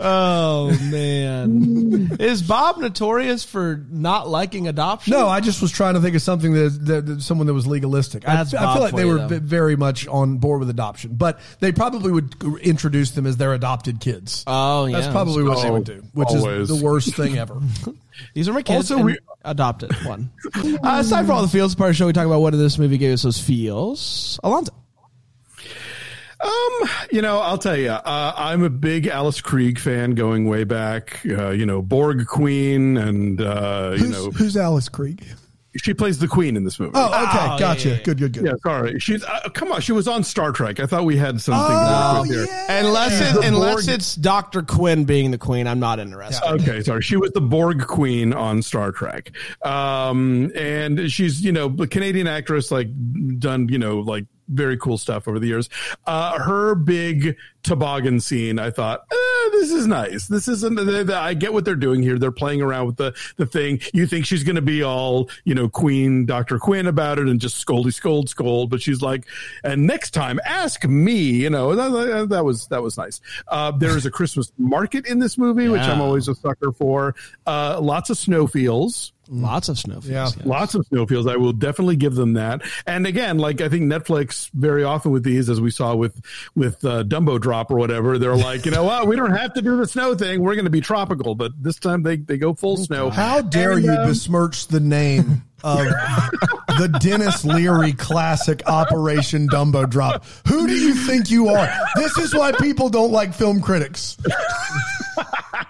Oh 0.00 0.76
man, 0.90 2.16
is 2.20 2.42
Bob 2.42 2.78
notorious 2.78 3.44
for 3.44 3.84
not 3.90 4.28
liking 4.28 4.68
adoption? 4.68 5.12
No, 5.12 5.28
I 5.28 5.40
just 5.40 5.60
was 5.62 5.70
trying 5.72 5.94
to 5.94 6.00
think 6.00 6.16
of 6.16 6.22
something 6.22 6.52
that, 6.52 6.78
that, 6.86 7.06
that 7.06 7.22
someone 7.22 7.46
that 7.46 7.54
was 7.54 7.66
legalistic. 7.66 8.28
I, 8.28 8.36
That's 8.36 8.54
I 8.54 8.62
Bob 8.64 8.74
feel 8.74 8.82
like 8.82 8.94
they 8.94 9.02
you, 9.02 9.08
were 9.08 9.26
though. 9.28 9.38
very 9.40 9.76
much 9.76 10.06
on 10.08 10.38
board 10.38 10.60
with 10.60 10.70
adoption, 10.70 11.16
but 11.16 11.40
they 11.60 11.72
probably 11.72 12.12
would 12.12 12.34
introduce 12.60 13.12
them 13.12 13.26
as 13.26 13.36
their 13.36 13.52
adopted 13.54 14.00
kids. 14.00 14.44
Oh 14.46 14.86
yeah, 14.86 15.00
That's 15.00 15.12
probably 15.12 15.42
what 15.44 15.62
they 15.62 15.70
would 15.70 15.84
do, 15.84 16.02
which 16.12 16.28
Always. 16.28 16.70
is 16.70 16.78
the 16.78 16.84
worst 16.84 17.14
thing 17.14 17.38
ever. 17.38 17.60
These 18.34 18.48
are 18.48 18.52
my 18.52 18.62
kids. 18.62 18.90
Also, 18.90 18.96
and 18.96 19.04
we- 19.06 19.18
adopted 19.44 19.92
one. 20.06 20.30
uh, 20.54 20.78
aside 20.82 21.22
from 21.26 21.32
all 21.32 21.42
the 21.42 21.48
feels 21.48 21.74
part 21.74 21.90
of 21.90 21.94
the 21.94 21.98
show, 21.98 22.06
we 22.06 22.12
talk 22.12 22.26
about 22.26 22.40
what 22.40 22.50
did 22.50 22.60
this 22.60 22.78
movie 22.78 22.98
gave 22.98 23.12
us 23.12 23.22
those 23.22 23.38
feels. 23.38 24.40
Alonzo. 24.42 24.72
Um, 26.40 26.88
you 27.10 27.22
know, 27.22 27.38
I'll 27.38 27.58
tell 27.58 27.76
you, 27.76 27.90
uh, 27.90 28.32
I'm 28.36 28.62
a 28.62 28.70
big 28.70 29.06
Alice 29.06 29.40
Krige 29.40 29.78
fan 29.78 30.12
going 30.12 30.46
way 30.46 30.64
back. 30.64 31.20
Uh, 31.26 31.50
you 31.50 31.64
know, 31.66 31.82
Borg 31.82 32.26
Queen, 32.26 32.96
and 32.96 33.40
uh, 33.40 33.90
you 33.92 33.98
Who's, 34.04 34.10
know, 34.10 34.30
who's 34.30 34.56
Alice 34.56 34.88
Krige? 34.88 35.24
she 35.78 35.94
plays 35.94 36.18
the 36.18 36.28
Queen 36.28 36.56
in 36.56 36.64
this 36.64 36.78
movie. 36.80 36.92
Oh, 36.94 37.06
okay, 37.06 37.14
yeah, 37.36 37.56
gotcha. 37.58 37.88
yeah, 37.88 37.94
yeah. 37.96 38.02
Good, 38.02 38.18
good, 38.18 38.32
good. 38.32 38.46
yeah, 38.46 38.52
sorry. 38.62 38.98
She's 38.98 39.22
uh, 39.24 39.48
come 39.52 39.72
on. 39.72 39.80
She 39.80 39.92
was 39.92 40.08
on 40.08 40.22
Star 40.24 40.52
Trek. 40.52 40.80
I 40.80 40.86
thought 40.86 41.04
we 41.04 41.16
had 41.16 41.40
something. 41.40 41.64
Oh, 41.68 42.22
to 42.24 42.28
work 42.28 42.28
with 42.28 42.48
yeah. 42.48 42.80
Unless 42.84 43.20
it, 43.36 43.44
unless 43.44 43.86
Borg- 43.86 43.94
it's 43.94 44.14
Doctor 44.14 44.62
Quinn 44.62 45.04
being 45.04 45.30
the 45.30 45.38
queen, 45.38 45.66
I'm 45.66 45.80
not 45.80 45.98
interested. 45.98 46.46
Okay, 46.46 46.82
sorry. 46.82 47.02
She 47.02 47.16
was 47.16 47.30
the 47.32 47.40
Borg 47.40 47.86
Queen 47.86 48.32
on 48.32 48.62
Star 48.62 48.92
Trek, 48.92 49.32
um, 49.64 50.50
and 50.54 51.10
she's 51.10 51.42
you 51.42 51.52
know 51.52 51.74
a 51.78 51.86
Canadian 51.86 52.26
actress, 52.26 52.70
like 52.70 52.88
done 53.38 53.68
you 53.68 53.78
know 53.78 54.00
like 54.00 54.24
very 54.48 54.76
cool 54.76 54.98
stuff 54.98 55.26
over 55.28 55.38
the 55.38 55.46
years. 55.46 55.68
Uh, 56.06 56.38
her 56.38 56.74
big 56.74 57.36
toboggan 57.66 58.20
scene, 58.20 58.58
I 58.58 58.70
thought, 58.70 59.04
eh, 59.10 59.50
this 59.52 59.70
is 59.72 59.86
nice. 59.86 60.28
This 60.28 60.48
isn't. 60.48 61.10
I 61.10 61.34
get 61.34 61.52
what 61.52 61.64
they're 61.64 61.74
doing 61.74 62.02
here. 62.02 62.18
They're 62.18 62.30
playing 62.30 62.62
around 62.62 62.86
with 62.86 62.96
the 62.96 63.14
the 63.36 63.46
thing. 63.46 63.80
You 63.92 64.06
think 64.06 64.24
she's 64.24 64.44
going 64.44 64.56
to 64.56 64.62
be 64.62 64.82
all 64.82 65.28
you 65.44 65.54
know 65.54 65.68
Queen 65.68 66.24
Doctor 66.24 66.58
Quinn 66.58 66.86
about 66.86 67.18
it 67.18 67.28
and 67.28 67.40
just 67.40 67.64
scoldy 67.64 67.92
scold 67.92 68.28
scold, 68.28 68.70
but 68.70 68.80
she's 68.80 69.02
like, 69.02 69.26
and 69.64 69.86
next 69.86 70.10
time 70.10 70.40
ask 70.44 70.84
me. 70.84 71.16
You 71.16 71.50
know 71.50 71.74
that, 71.74 72.28
that 72.30 72.44
was 72.44 72.68
that 72.68 72.82
was 72.82 72.96
nice. 72.96 73.20
Uh, 73.48 73.72
there 73.72 73.96
is 73.96 74.06
a 74.06 74.10
Christmas 74.10 74.52
market 74.56 75.06
in 75.06 75.18
this 75.18 75.36
movie, 75.36 75.68
which 75.68 75.82
I'm 75.82 76.00
always 76.00 76.28
a 76.28 76.34
sucker 76.34 76.72
for. 76.72 77.14
Uh, 77.46 77.80
lots 77.80 78.10
of 78.10 78.16
snowfields. 78.16 79.12
Lots 79.28 79.68
of 79.68 79.78
snowfields. 79.78 80.36
Yeah. 80.36 80.44
Lots 80.44 80.74
of 80.74 80.86
snowfields. 80.86 81.26
I 81.26 81.36
will 81.36 81.52
definitely 81.52 81.96
give 81.96 82.14
them 82.14 82.34
that. 82.34 82.62
And 82.86 83.06
again, 83.06 83.38
like 83.38 83.60
I 83.60 83.68
think 83.68 83.82
Netflix 83.84 84.50
very 84.52 84.84
often 84.84 85.10
with 85.10 85.24
these, 85.24 85.50
as 85.50 85.60
we 85.60 85.70
saw 85.70 85.94
with 85.94 86.20
with 86.54 86.84
uh, 86.84 87.02
Dumbo 87.02 87.40
Drop, 87.40 87.55
or 87.70 87.76
whatever, 87.76 88.18
they're 88.18 88.36
like, 88.36 88.64
you 88.64 88.70
know 88.70 88.84
what, 88.84 89.06
we 89.06 89.16
don't 89.16 89.32
have 89.32 89.54
to 89.54 89.62
do 89.62 89.76
the 89.76 89.86
snow 89.86 90.14
thing. 90.14 90.42
We're 90.42 90.54
going 90.54 90.64
to 90.64 90.70
be 90.70 90.80
tropical, 90.80 91.34
but 91.34 91.52
this 91.60 91.76
time 91.78 92.02
they 92.02 92.16
they 92.16 92.38
go 92.38 92.54
full 92.54 92.76
snow. 92.76 93.10
How 93.10 93.40
dare 93.42 93.72
And, 93.72 93.84
you 93.84 93.92
um, 93.92 94.06
besmirch 94.06 94.68
the 94.68 94.80
name 94.80 95.42
of 95.64 95.86
the 96.78 96.96
Denis 97.00 97.44
Leary 97.44 97.92
classic 97.92 98.62
Operation 98.66 99.48
Dumbo 99.48 99.88
Drop? 99.88 100.24
Who 100.48 100.66
do 100.66 100.74
you 100.74 100.94
think 100.94 101.30
you 101.30 101.48
are? 101.48 101.68
This 101.96 102.16
is 102.18 102.34
why 102.34 102.52
people 102.52 102.88
don't 102.88 103.12
like 103.12 103.34
film 103.34 103.60
critics. 103.60 104.16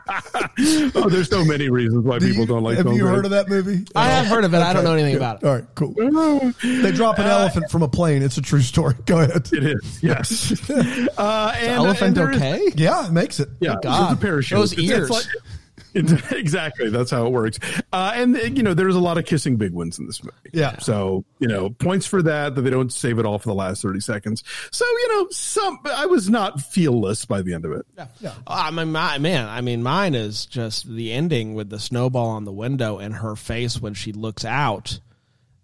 Oh, 0.09 1.09
there's 1.11 1.29
so 1.29 1.45
many 1.45 1.69
reasons 1.69 2.05
why 2.05 2.19
Do 2.19 2.27
people 2.27 2.43
you- 2.43 2.47
don't 2.47 2.63
like. 2.63 2.77
Have 2.77 2.87
film 2.87 2.97
you 2.97 3.07
heard 3.07 3.25
of 3.25 3.31
that 3.33 3.49
movie? 3.49 3.85
I 3.95 4.09
have 4.09 4.27
heard 4.27 4.45
of 4.45 4.55
it. 4.55 4.59
I 4.59 4.73
don't 4.73 4.85
know 4.85 4.93
anything 4.93 5.13
Good. 5.15 5.19
about 5.19 5.43
it. 5.43 5.47
All 5.47 5.55
right, 5.55 5.65
cool. 5.75 6.53
They 6.63 6.93
drop 6.93 7.19
an 7.19 7.27
elephant 7.27 7.71
from 7.71 7.83
a 7.83 7.89
plane. 7.89 8.23
It's 8.23 8.37
a 8.37 8.43
true 8.43 8.61
story. 8.63 8.95
Go 9.07 9.21
ahead. 9.21 9.49
It 9.53 9.65
is, 9.65 10.03
yes. 10.03 10.71
uh, 10.71 11.55
and, 11.59 11.73
Elephant 11.73 12.03
and 12.09 12.17
there 12.17 12.31
is- 12.31 12.37
okay? 12.37 12.69
Yeah, 12.77 13.07
it 13.07 13.13
makes 13.13 13.41
it. 13.41 13.49
Yeah, 13.61 13.77
God. 13.83 14.13
it's 14.13 14.21
a 14.21 14.25
parachute. 14.25 14.59
Those 14.59 14.73
It's- 14.73 14.85
it's 14.89 14.99
ears. 14.99 15.11
like- 15.11 15.25
it's- 15.25 15.56
exactly, 16.31 16.91
that's 16.91 17.11
how 17.11 17.27
it 17.27 17.33
works. 17.33 17.59
Uh, 17.93 18.13
and 18.15 18.37
you 18.57 18.63
know, 18.63 18.75
there's 18.75 18.95
a 18.95 19.01
lot 19.01 19.19
of 19.19 19.25
kissing 19.25 19.57
big 19.57 19.73
ones 19.73 19.99
in 19.99 20.07
this 20.07 20.23
movie. 20.23 20.37
Yeah. 20.53 20.79
So 20.79 21.25
you 21.39 21.49
know, 21.49 21.71
points 21.71 22.07
for 22.07 22.23
that. 22.23 22.55
That 22.55 22.63
they 22.63 22.71
don't 22.71 22.93
save 22.93 23.19
it 23.19 23.27
all 23.27 23.39
for 23.39 23.49
the 23.49 23.55
last 23.55 23.83
thirty 23.83 24.01
seconds. 24.01 24.45
So 24.71 24.85
you 24.85 25.09
know, 25.09 25.29
some 25.31 25.79
I 25.85 26.07
was 26.07 26.29
not 26.29 26.59
feelless 26.59 27.27
by 27.27 27.43
the 27.43 27.55
end 27.55 27.65
of 27.65 27.73
it. 27.73 27.87
Yeah. 28.21 28.35
I 28.47 28.71
mean, 28.71 28.93
my, 28.93 29.19
man, 29.19 29.49
I 29.49 29.61
mean, 29.61 29.83
mine 29.83 30.15
is 30.15 30.47
just 30.47 30.89
the 30.89 31.13
ending 31.13 31.55
with 31.55 31.71
the 31.71 31.79
snowball 31.79 32.29
on 32.29 32.45
the 32.45 32.53
window 32.53 32.99
and 32.99 33.15
her 33.15 33.37
face 33.37 33.81
when 33.81 33.95
she 33.95 34.13
looks 34.13 34.45
out, 34.45 35.01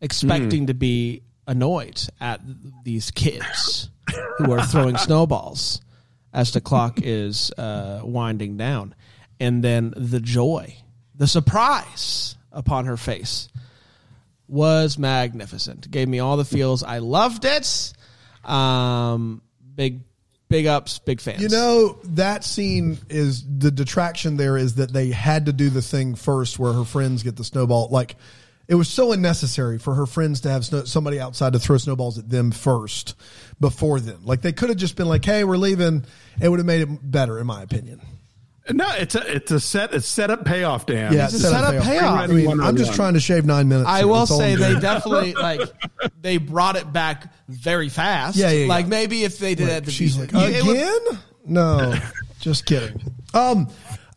expecting 0.01 0.67
to 0.67 0.75
be 0.75 1.23
annoyed 1.47 2.01
at 2.21 2.41
these 2.85 3.11
kids 3.11 3.91
who 4.39 4.53
are 4.53 4.65
throwing 4.65 4.97
snowballs 4.99 5.81
as 6.33 6.53
the 6.53 6.61
clock 6.61 6.99
is 7.03 7.51
uh, 7.59 8.01
winding 8.03 8.57
down. 8.57 8.95
And 9.43 9.61
then 9.61 9.93
the 9.97 10.21
joy, 10.21 10.77
the 11.17 11.27
surprise 11.27 12.37
upon 12.53 12.85
her 12.85 12.97
face 12.97 13.49
was 14.47 14.97
magnificent. 14.97 15.91
Gave 15.91 16.07
me 16.07 16.21
all 16.21 16.37
the 16.37 16.45
feels. 16.45 16.85
I 16.85 16.99
loved 16.99 17.45
it. 17.45 17.93
Um, 18.45 19.43
big, 19.75 20.03
big 20.49 20.67
ups, 20.67 21.01
big 21.01 21.21
fans. 21.21 21.43
You 21.43 21.49
know, 21.49 21.99
that 22.05 22.45
scene 22.45 22.99
is 23.11 23.45
the 23.45 23.73
detraction 23.73 24.37
there 24.37 24.57
is 24.57 24.77
that 24.77 24.93
they 24.93 25.09
had 25.11 25.47
to 25.47 25.53
do 25.53 25.71
the 25.71 25.83
thing 25.83 26.15
first 26.15 26.61
where 26.61 26.73
her 26.73 26.85
friends 26.85 27.25
get 27.25 27.35
the 27.35 27.43
snowball. 27.43 27.89
Like, 27.91 28.15
it 28.69 28.77
was 28.77 28.89
so 28.89 29.11
unnecessary 29.11 29.81
for 29.81 29.95
her 29.97 30.07
friends 30.07 30.43
to 30.43 30.51
have 30.51 30.65
snow, 30.65 30.85
somebody 30.85 31.19
outside 31.19 31.55
to 31.55 31.59
throw 31.59 31.79
snowballs 31.79 32.17
at 32.17 32.31
them 32.31 32.53
first 32.53 33.17
before 33.59 33.99
them. 33.99 34.21
Like, 34.25 34.41
they 34.41 34.53
could 34.53 34.69
have 34.69 34.79
just 34.79 34.95
been 34.95 35.09
like, 35.09 35.25
hey, 35.25 35.43
we're 35.43 35.57
leaving. 35.57 36.05
It 36.41 36.49
would 36.49 36.61
have 36.61 36.67
made 36.67 36.83
it 36.83 37.11
better, 37.11 37.41
in 37.41 37.47
my 37.49 37.65
opinion. 37.65 38.01
No, 38.71 38.87
it's 38.97 39.15
a 39.17 39.35
it's 39.37 39.51
a 39.51 39.59
set 39.59 39.93
it's 39.93 40.07
set 40.07 40.31
up 40.31 40.45
payoff, 40.45 40.87
Dan. 40.87 41.13
Yeah, 41.13 41.25
It's 41.25 41.35
a 41.35 41.39
setup 41.41 41.83
payoff. 41.83 42.19
I 42.21 42.27
mean, 42.29 42.61
I'm 42.61 42.77
just 42.77 42.95
trying 42.95 43.15
to 43.15 43.21
shave 43.21 43.45
nine 43.45 43.69
minutes. 43.69 43.89
I 43.89 43.99
here. 43.99 44.07
will 44.07 44.27
say 44.27 44.55
they 44.55 44.79
definitely 44.79 45.35
like 45.35 45.61
they 46.21 46.37
brought 46.37 46.77
it 46.77 46.93
back 46.93 47.33
very 47.49 47.89
fast. 47.89 48.37
Yeah, 48.37 48.51
yeah, 48.51 48.65
yeah. 48.65 48.69
Like 48.69 48.87
maybe 48.87 49.25
if 49.25 49.39
they 49.39 49.55
did 49.57 49.69
it 49.69 49.73
at 49.73 49.85
the 49.85 49.91
She's 49.91 50.17
like, 50.17 50.31
beginning- 50.31 50.55
it 50.55 50.65
would- 50.65 50.77
again? 50.77 51.19
No, 51.45 51.95
just 52.41 52.67
kidding. 52.67 53.01
Um, 53.35 53.69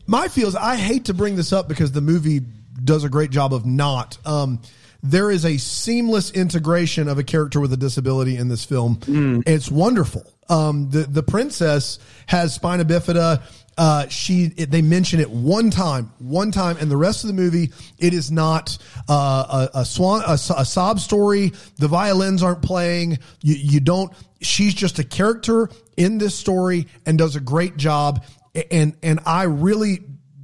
my 0.05 0.27
feels. 0.27 0.55
I 0.55 0.75
hate 0.75 1.05
to 1.05 1.15
bring 1.15 1.35
this 1.35 1.51
up 1.51 1.67
because 1.67 1.91
the 1.91 2.01
movie 2.01 2.41
does 2.83 3.03
a 3.03 3.09
great 3.09 3.31
job 3.31 3.51
of 3.51 3.65
not. 3.65 4.19
Um, 4.27 4.61
there 5.01 5.31
is 5.31 5.43
a 5.45 5.57
seamless 5.57 6.29
integration 6.31 7.07
of 7.07 7.17
a 7.17 7.23
character 7.23 7.59
with 7.59 7.73
a 7.73 7.77
disability 7.77 8.37
in 8.37 8.47
this 8.47 8.63
film. 8.63 8.99
It's 9.47 9.71
wonderful. 9.71 10.31
Um, 10.49 10.91
the 10.91 10.99
the 10.99 11.23
princess 11.23 11.97
has 12.27 12.53
spina 12.53 12.85
bifida. 12.85 13.41
Uh, 13.77 14.07
she 14.07 14.53
it, 14.55 14.71
they 14.71 14.81
mention 14.81 15.19
it 15.19 15.29
one 15.29 15.69
time, 15.69 16.11
one 16.19 16.51
time, 16.51 16.77
and 16.79 16.89
the 16.89 16.97
rest 16.97 17.23
of 17.23 17.27
the 17.27 17.33
movie 17.33 17.71
it 17.97 18.13
is 18.13 18.31
not 18.31 18.77
uh, 19.09 19.67
a, 19.73 19.79
a 19.79 19.85
swan 19.85 20.21
a, 20.25 20.33
a 20.33 20.65
sob 20.65 20.99
story. 20.99 21.51
The 21.77 21.87
violins 21.87 22.41
aren't 22.41 22.61
playing. 22.61 23.19
You 23.41 23.55
you 23.55 23.79
don't. 23.81 24.13
She's 24.41 24.73
just 24.73 24.99
a 24.99 25.03
character 25.03 25.69
in 25.97 26.17
this 26.17 26.35
story 26.35 26.87
and 27.05 27.17
does 27.17 27.35
a 27.35 27.41
great 27.41 27.75
job. 27.75 28.23
And 28.71 28.95
and 29.03 29.19
I 29.25 29.43
really 29.43 29.99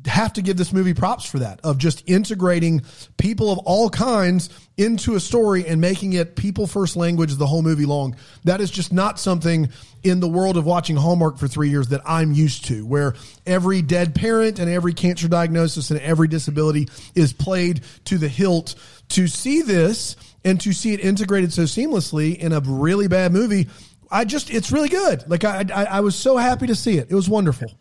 have 0.06 0.34
to 0.34 0.42
give 0.42 0.58
this 0.58 0.74
movie 0.74 0.94
props 0.94 1.26
for 1.26 1.40
that 1.40 1.60
of 1.64 1.78
just 1.78 2.04
integrating 2.10 2.82
people 3.18 3.52
of 3.52 3.60
all 3.60 3.90
kinds 3.90 4.50
into 4.78 5.16
a 5.16 5.20
story 5.20 5.68
and 5.68 5.80
making 5.80 6.14
it 6.14 6.36
people 6.36 6.66
first 6.66 6.96
language 6.96 7.36
the 7.36 7.46
whole 7.46 7.62
movie 7.62 7.86
long. 7.86 8.16
That 8.44 8.62
is 8.62 8.72
just 8.72 8.92
not 8.92 9.20
something 9.20 9.70
in 10.04 10.20
the 10.20 10.28
world 10.28 10.58
of 10.58 10.66
watching 10.66 10.96
Hallmark 10.96 11.38
for 11.38 11.48
three 11.48 11.70
years 11.70 11.90
that 11.90 12.02
I'm 12.06 12.32
used 12.32 12.66
to, 12.66 12.86
where 12.86 13.14
every 13.46 13.82
dead 13.82 14.16
parent 14.16 14.60
and 14.60 14.70
every 14.70 14.94
cancer 14.94 15.28
diagnosis 15.28 15.92
and 15.92 16.00
every 16.00 16.28
disability 16.28 16.88
is 17.14 17.34
played 17.34 17.82
to 18.06 18.18
the 18.18 18.30
hilt. 18.30 18.76
To 19.10 19.28
see 19.28 19.62
this 19.62 20.16
and 20.46 20.60
to 20.62 20.74
see 20.74 20.94
it 20.94 21.02
integrated 21.02 21.54
so 21.54 21.64
seamlessly 21.64 22.38
in 22.38 22.54
a 22.54 22.62
really 22.62 23.08
bad 23.08 23.34
movie, 23.34 23.68
I 24.10 24.26
just, 24.26 24.50
it's 24.50 24.72
really 24.72 24.90
good. 24.90 25.30
Like 25.30 25.44
I, 25.44 25.66
I, 25.74 25.84
I 25.84 26.00
was 26.00 26.16
so 26.16 26.38
happy 26.38 26.68
to 26.68 26.76
see 26.76 26.98
it. 26.98 27.12
It 27.12 27.16
was 27.16 27.30
wonderful. 27.30 27.72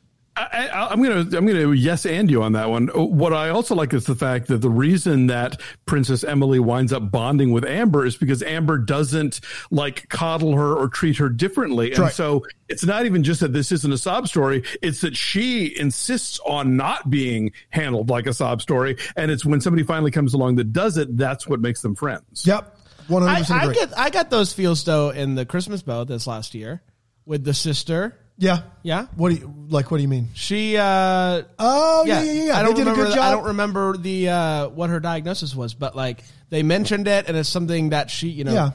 I, 0.40 0.68
I, 0.68 0.88
I'm 0.88 1.02
gonna 1.02 1.20
I'm 1.36 1.46
gonna 1.46 1.72
yes 1.72 2.06
and 2.06 2.30
you 2.30 2.42
on 2.42 2.52
that 2.52 2.70
one. 2.70 2.90
Uh, 2.90 3.04
what 3.04 3.32
I 3.32 3.50
also 3.50 3.74
like 3.74 3.92
is 3.92 4.06
the 4.06 4.14
fact 4.14 4.48
that 4.48 4.58
the 4.58 4.70
reason 4.70 5.26
that 5.26 5.60
Princess 5.86 6.24
Emily 6.24 6.58
winds 6.58 6.92
up 6.92 7.10
bonding 7.10 7.52
with 7.52 7.64
Amber 7.64 8.06
is 8.06 8.16
because 8.16 8.42
Amber 8.42 8.78
doesn't 8.78 9.40
like 9.70 10.08
coddle 10.08 10.56
her 10.56 10.74
or 10.74 10.88
treat 10.88 11.16
her 11.18 11.28
differently, 11.28 11.90
and 11.90 12.00
right. 12.00 12.12
so 12.12 12.46
it's 12.68 12.84
not 12.84 13.06
even 13.06 13.22
just 13.22 13.40
that 13.40 13.52
this 13.52 13.72
isn't 13.72 13.92
a 13.92 13.98
sob 13.98 14.28
story; 14.28 14.62
it's 14.82 15.00
that 15.02 15.16
she 15.16 15.78
insists 15.78 16.40
on 16.46 16.76
not 16.76 17.10
being 17.10 17.52
handled 17.68 18.08
like 18.08 18.26
a 18.26 18.32
sob 18.32 18.62
story, 18.62 18.96
and 19.16 19.30
it's 19.30 19.44
when 19.44 19.60
somebody 19.60 19.82
finally 19.82 20.10
comes 20.10 20.34
along 20.34 20.56
that 20.56 20.72
does 20.72 20.96
it, 20.96 21.16
that's 21.16 21.46
what 21.46 21.60
makes 21.60 21.82
them 21.82 21.94
friends. 21.94 22.46
Yep. 22.46 22.76
100% 23.08 23.50
I, 23.50 23.68
I 23.68 23.72
get 23.72 23.98
I 23.98 24.10
got 24.10 24.30
those 24.30 24.52
feels 24.52 24.84
though 24.84 25.10
in 25.10 25.34
the 25.34 25.44
Christmas 25.44 25.82
bow 25.82 26.04
this 26.04 26.28
last 26.28 26.54
year 26.54 26.80
with 27.26 27.44
the 27.44 27.54
sister. 27.54 28.16
Yeah. 28.40 28.62
Yeah. 28.82 29.06
What 29.16 29.28
do 29.28 29.36
you 29.36 29.54
like? 29.68 29.90
What 29.90 29.98
do 29.98 30.02
you 30.02 30.08
mean? 30.08 30.28
She 30.34 30.76
uh 30.76 31.42
Oh 31.58 32.04
yeah, 32.06 32.22
yeah, 32.22 32.32
yeah. 32.32 32.44
yeah. 32.44 32.58
I 32.58 32.62
don't 32.62 32.74
they 32.74 32.80
did 32.84 32.88
remember 32.88 33.02
a 33.02 33.06
good 33.06 33.14
job. 33.14 33.24
I 33.24 33.30
don't 33.32 33.44
remember 33.44 33.96
the 33.96 34.28
uh 34.30 34.68
what 34.70 34.90
her 34.90 34.98
diagnosis 34.98 35.54
was, 35.54 35.74
but 35.74 35.94
like 35.94 36.24
they 36.48 36.62
mentioned 36.62 37.06
it 37.06 37.26
and 37.28 37.36
it's 37.36 37.48
something 37.50 37.90
that 37.90 38.10
she, 38.10 38.28
you 38.28 38.44
know, 38.44 38.52
yeah. 38.54 38.70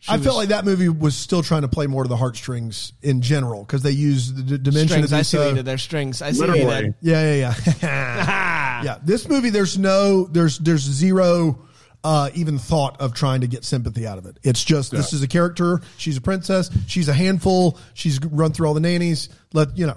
she 0.00 0.10
I 0.10 0.16
was- 0.16 0.26
felt 0.26 0.36
like 0.36 0.48
that 0.48 0.64
movie 0.64 0.88
was 0.88 1.14
still 1.14 1.42
trying 1.44 1.62
to 1.62 1.68
play 1.68 1.86
more 1.86 2.02
to 2.02 2.08
the 2.08 2.16
heartstrings 2.16 2.92
in 3.02 3.22
general 3.22 3.62
because 3.62 3.82
they 3.82 3.92
used 3.92 4.36
the 4.36 4.42
d- 4.42 4.58
dimension 4.70 4.88
strings. 5.06 5.12
of 5.12 5.18
I 5.20 5.22
see 5.22 5.36
what 5.38 5.46
uh, 5.46 5.48
you 5.50 5.54
did 5.54 5.64
there. 5.64 5.78
Strings. 5.78 6.20
I 6.20 6.32
see 6.32 6.40
what 6.40 6.48
Literally. 6.50 6.94
Yeah, 7.00 7.34
yeah, 7.36 7.54
yeah. 7.80 8.82
yeah. 8.82 8.98
This 9.04 9.28
movie, 9.28 9.50
there's 9.50 9.78
no, 9.78 10.24
there's, 10.26 10.58
there's 10.58 10.82
zero, 10.82 11.60
uh, 12.04 12.30
even 12.34 12.58
thought 12.58 13.00
of 13.00 13.14
trying 13.14 13.40
to 13.40 13.46
get 13.48 13.64
sympathy 13.64 14.06
out 14.06 14.18
of 14.18 14.26
it. 14.26 14.38
It's 14.42 14.62
just 14.62 14.92
this 14.92 15.12
is 15.12 15.22
a 15.22 15.28
character. 15.28 15.80
She's 15.96 16.16
a 16.16 16.20
princess. 16.20 16.70
She's 16.86 17.08
a 17.08 17.12
handful. 17.14 17.78
She's 17.94 18.20
run 18.22 18.52
through 18.52 18.68
all 18.68 18.74
the 18.74 18.80
nannies. 18.80 19.28
Let 19.52 19.76
you 19.78 19.86
know, 19.86 19.96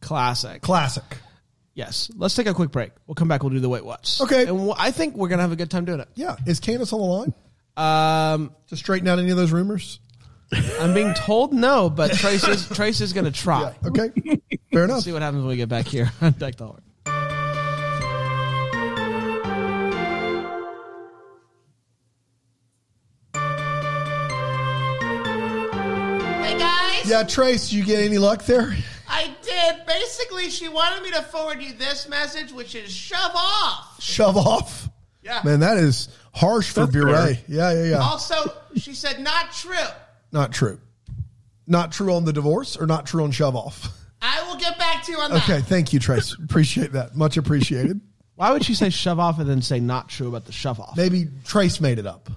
Classic. 0.00 0.60
classic. 0.60 1.04
yes. 1.74 2.10
Let's 2.16 2.34
take 2.34 2.46
a 2.48 2.54
quick 2.54 2.70
break. 2.72 2.90
We'll 3.06 3.14
come 3.14 3.28
back. 3.28 3.42
We'll 3.42 3.50
do 3.50 3.60
the 3.60 3.68
wait 3.68 3.84
what's. 3.84 4.20
Okay. 4.20 4.46
And 4.46 4.68
wh- 4.68 4.74
I 4.80 4.90
think 4.90 5.16
we're 5.16 5.28
gonna 5.28 5.42
have 5.42 5.52
a 5.52 5.56
good 5.56 5.70
time 5.70 5.84
doing 5.84 6.00
it. 6.00 6.08
Yeah. 6.14 6.36
Is 6.46 6.60
Candace 6.60 6.92
on 6.92 7.00
the 7.00 7.06
line 7.06 7.34
Um, 7.76 8.50
to 8.68 8.76
straighten 8.76 9.08
out 9.08 9.18
any 9.18 9.30
of 9.30 9.36
those 9.36 9.52
rumors? 9.52 10.00
I'm 10.80 10.92
being 10.94 11.14
told 11.14 11.52
no, 11.52 11.88
but 11.90 12.12
Trace 12.12 12.46
is 12.46 12.68
Trace 12.68 13.00
is 13.00 13.12
gonna 13.12 13.30
try. 13.30 13.74
Okay. 13.84 14.10
Fair 14.72 14.84
enough. 14.84 15.02
See 15.02 15.12
what 15.12 15.22
happens 15.22 15.42
when 15.42 15.48
we 15.50 15.56
get 15.56 15.68
back 15.68 15.86
here 15.86 16.12
on 16.20 16.32
Deck 16.32 16.56
the 16.56 16.66
Horn. 27.04 27.10
Yeah, 27.10 27.22
Trace, 27.24 27.72
you 27.72 27.84
get 27.84 28.00
any 28.00 28.18
luck 28.18 28.44
there? 28.44 28.74
I 29.08 29.34
did. 29.42 29.86
Basically, 29.86 30.50
she 30.50 30.68
wanted 30.68 31.02
me 31.02 31.10
to 31.10 31.22
forward 31.22 31.62
you 31.62 31.74
this 31.74 32.08
message, 32.08 32.52
which 32.52 32.74
is 32.74 32.90
shove 32.90 33.32
off. 33.34 34.00
Shove 34.00 34.36
off. 34.36 34.88
Yeah. 35.22 35.40
Man, 35.44 35.60
that 35.60 35.78
is 35.78 36.08
harsh 36.32 36.70
for 36.70 36.80
That's 36.80 36.92
Bure. 36.92 37.10
Yeah, 37.48 37.72
yeah, 37.72 37.84
yeah. 37.84 37.98
Also, 37.98 38.34
she 38.76 38.94
said 38.94 39.20
not 39.20 39.52
true. 39.52 39.74
Not 40.32 40.52
true. 40.52 40.80
Not 41.66 41.92
true 41.92 42.12
on 42.14 42.24
the 42.24 42.32
divorce 42.32 42.76
or 42.76 42.86
not 42.86 43.06
true 43.06 43.24
on 43.24 43.30
shove 43.30 43.56
off? 43.56 43.88
I 44.20 44.46
will 44.48 44.56
get 44.56 44.78
back 44.78 45.04
to 45.04 45.12
you 45.12 45.18
on 45.18 45.30
that. 45.30 45.42
Okay, 45.44 45.60
thank 45.60 45.92
you, 45.92 46.00
Trace. 46.00 46.34
Appreciate 46.34 46.92
that. 46.92 47.16
Much 47.16 47.36
appreciated. 47.36 48.00
Why 48.36 48.50
would 48.52 48.64
she 48.64 48.74
say 48.74 48.90
shove 48.90 49.20
off 49.20 49.38
and 49.38 49.48
then 49.48 49.62
say 49.62 49.80
not 49.80 50.08
true 50.08 50.28
about 50.28 50.44
the 50.44 50.52
shove 50.52 50.80
off? 50.80 50.96
Maybe 50.96 51.28
Trace 51.44 51.80
made 51.80 51.98
it 51.98 52.06
up. 52.06 52.30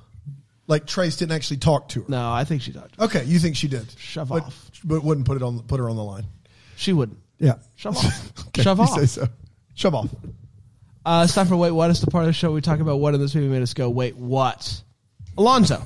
Like 0.67 0.86
Trace 0.86 1.15
didn't 1.17 1.32
actually 1.32 1.58
talk 1.58 1.89
to 1.89 2.01
her. 2.01 2.06
No, 2.10 2.32
I 2.32 2.43
think 2.43 2.62
she 2.62 2.73
talked. 2.73 2.99
Okay, 2.99 3.23
you 3.23 3.39
think 3.39 3.56
she 3.56 3.67
did. 3.67 3.89
Shove 3.97 4.30
but, 4.30 4.43
off. 4.43 4.71
But 4.84 5.03
wouldn't 5.03 5.25
put 5.25 5.38
it 5.38 5.43
on 5.43 5.60
put 5.62 5.80
her 5.80 5.89
on 5.89 5.95
the 5.95 6.03
line. 6.03 6.25
She 6.75 6.93
wouldn't. 6.93 7.19
Yeah. 7.39 7.56
Shove 7.75 7.97
off. 7.97 8.47
Okay, 8.49 8.63
Shove 8.63 8.77
you 8.77 8.84
off. 8.84 8.99
say 8.99 9.06
so. 9.06 9.27
Shove 9.75 9.95
off. 9.95 10.10
Uh, 11.06 11.21
it's 11.23 11.34
time 11.34 11.47
for 11.47 11.56
Wait 11.56 11.71
What. 11.71 11.89
It's 11.89 12.01
the 12.01 12.12
part 12.12 12.23
of 12.23 12.27
the 12.27 12.34
show 12.34 12.51
we 12.51 12.60
talk 12.60 12.80
about 12.82 12.97
what 12.99 13.13
in 13.13 13.21
this 13.21 13.34
movie 13.34 13.47
made 13.47 13.62
us 13.62 13.73
go, 13.73 13.89
wait, 13.89 14.17
what? 14.17 14.82
Alonzo. 15.38 15.82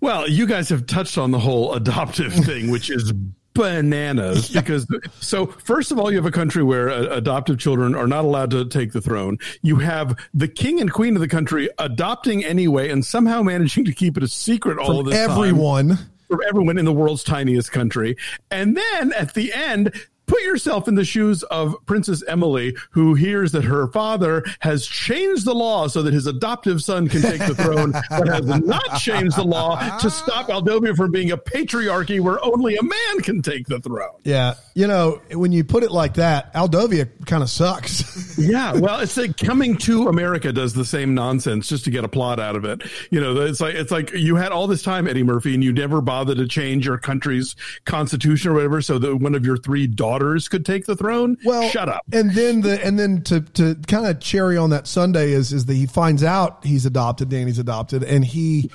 Well, 0.00 0.28
you 0.28 0.46
guys 0.46 0.70
have 0.70 0.86
touched 0.86 1.18
on 1.18 1.30
the 1.30 1.38
whole 1.38 1.74
adoptive 1.74 2.32
thing, 2.32 2.70
which 2.70 2.88
is 2.88 3.12
bananas 3.54 4.48
because 4.52 4.86
so 5.20 5.46
first 5.46 5.92
of 5.92 5.98
all 5.98 6.10
you 6.10 6.16
have 6.16 6.26
a 6.26 6.30
country 6.30 6.62
where 6.62 6.90
uh, 6.90 7.04
adoptive 7.16 7.58
children 7.58 7.94
are 7.94 8.06
not 8.06 8.24
allowed 8.24 8.50
to 8.50 8.64
take 8.64 8.92
the 8.92 9.00
throne 9.00 9.38
you 9.62 9.76
have 9.76 10.18
the 10.34 10.48
king 10.48 10.80
and 10.80 10.92
queen 10.92 11.14
of 11.14 11.20
the 11.20 11.28
country 11.28 11.68
adopting 11.78 12.44
anyway 12.44 12.90
and 12.90 13.04
somehow 13.04 13.42
managing 13.42 13.84
to 13.84 13.92
keep 13.92 14.16
it 14.16 14.22
a 14.22 14.28
secret 14.28 14.78
all 14.78 15.00
of 15.00 15.06
this 15.06 15.14
time 15.14 15.30
everyone. 15.30 15.98
from 16.28 16.40
everyone 16.48 16.78
in 16.78 16.84
the 16.84 16.92
world's 16.92 17.22
tiniest 17.22 17.72
country. 17.72 18.16
And 18.50 18.76
then 18.76 19.12
at 19.12 19.34
the 19.34 19.52
end, 19.52 19.92
put 20.26 20.42
yourself 20.42 20.88
in 20.88 20.94
the 20.94 21.04
shoes 21.04 21.42
of 21.44 21.74
Princess 21.86 22.22
Emily, 22.26 22.76
who 22.90 23.14
hears 23.14 23.52
that 23.52 23.64
her 23.64 23.88
father 23.88 24.44
has 24.60 24.86
changed 24.86 25.44
the 25.44 25.54
law 25.54 25.86
so 25.86 26.02
that 26.02 26.12
his 26.12 26.26
adoptive 26.26 26.82
son 26.82 27.08
can 27.08 27.22
take 27.22 27.40
the 27.40 27.54
throne, 27.54 27.92
but 28.10 28.28
has 28.28 28.46
not 28.46 28.98
changed 28.98 29.36
the 29.36 29.44
law 29.44 29.98
to 29.98 30.10
stop 30.10 30.48
Aldovia 30.48 30.96
from 30.96 31.10
being 31.10 31.30
a 31.30 31.36
patriarchy 31.38 32.20
where 32.20 32.42
only 32.44 32.76
a 32.76 32.82
man 32.82 33.20
can 33.22 33.42
take 33.42 33.66
the 33.66 33.80
throne. 33.80 34.10
Yeah. 34.24 34.54
You 34.74 34.86
know, 34.86 35.20
when 35.32 35.52
you 35.52 35.64
put 35.64 35.82
it 35.82 35.90
like 35.90 36.14
that, 36.14 36.52
Aldovia 36.54 37.08
kind 37.26 37.42
of 37.42 37.50
sucks. 37.50 38.14
Yeah, 38.36 38.72
well, 38.74 38.98
it's 38.98 39.16
like 39.16 39.36
coming 39.36 39.76
to 39.78 40.08
America 40.08 40.52
does 40.52 40.74
the 40.74 40.84
same 40.84 41.14
nonsense 41.14 41.68
just 41.68 41.84
to 41.84 41.90
get 41.90 42.02
a 42.02 42.08
plot 42.08 42.40
out 42.40 42.56
of 42.56 42.64
it. 42.64 42.82
You 43.10 43.20
know, 43.20 43.36
it's 43.42 43.60
like 43.60 43.76
it's 43.76 43.92
like 43.92 44.12
you 44.12 44.34
had 44.34 44.50
all 44.50 44.66
this 44.66 44.82
time, 44.82 45.06
Eddie 45.06 45.22
Murphy, 45.22 45.54
and 45.54 45.62
you 45.62 45.72
never 45.72 46.00
bothered 46.00 46.38
to 46.38 46.48
change 46.48 46.84
your 46.84 46.98
country's 46.98 47.54
constitution 47.84 48.50
or 48.50 48.54
whatever, 48.54 48.82
so 48.82 48.98
that 48.98 49.16
one 49.16 49.36
of 49.36 49.46
your 49.46 49.56
three 49.56 49.86
daughters 49.86 50.14
could 50.48 50.64
take 50.64 50.86
the 50.86 50.96
throne. 50.96 51.36
Well, 51.44 51.68
shut 51.68 51.88
up. 51.88 52.02
And 52.12 52.32
then 52.32 52.60
the 52.62 52.84
and 52.84 52.98
then 52.98 53.22
to 53.22 53.40
to 53.40 53.74
kind 53.86 54.06
of 54.06 54.20
cherry 54.20 54.56
on 54.56 54.70
that 54.70 54.86
Sunday 54.86 55.32
is 55.32 55.52
is 55.52 55.66
that 55.66 55.74
he 55.74 55.86
finds 55.86 56.22
out 56.22 56.64
he's 56.64 56.86
adopted, 56.86 57.28
Danny's 57.28 57.58
adopted, 57.58 58.02
and 58.02 58.24
he 58.24 58.70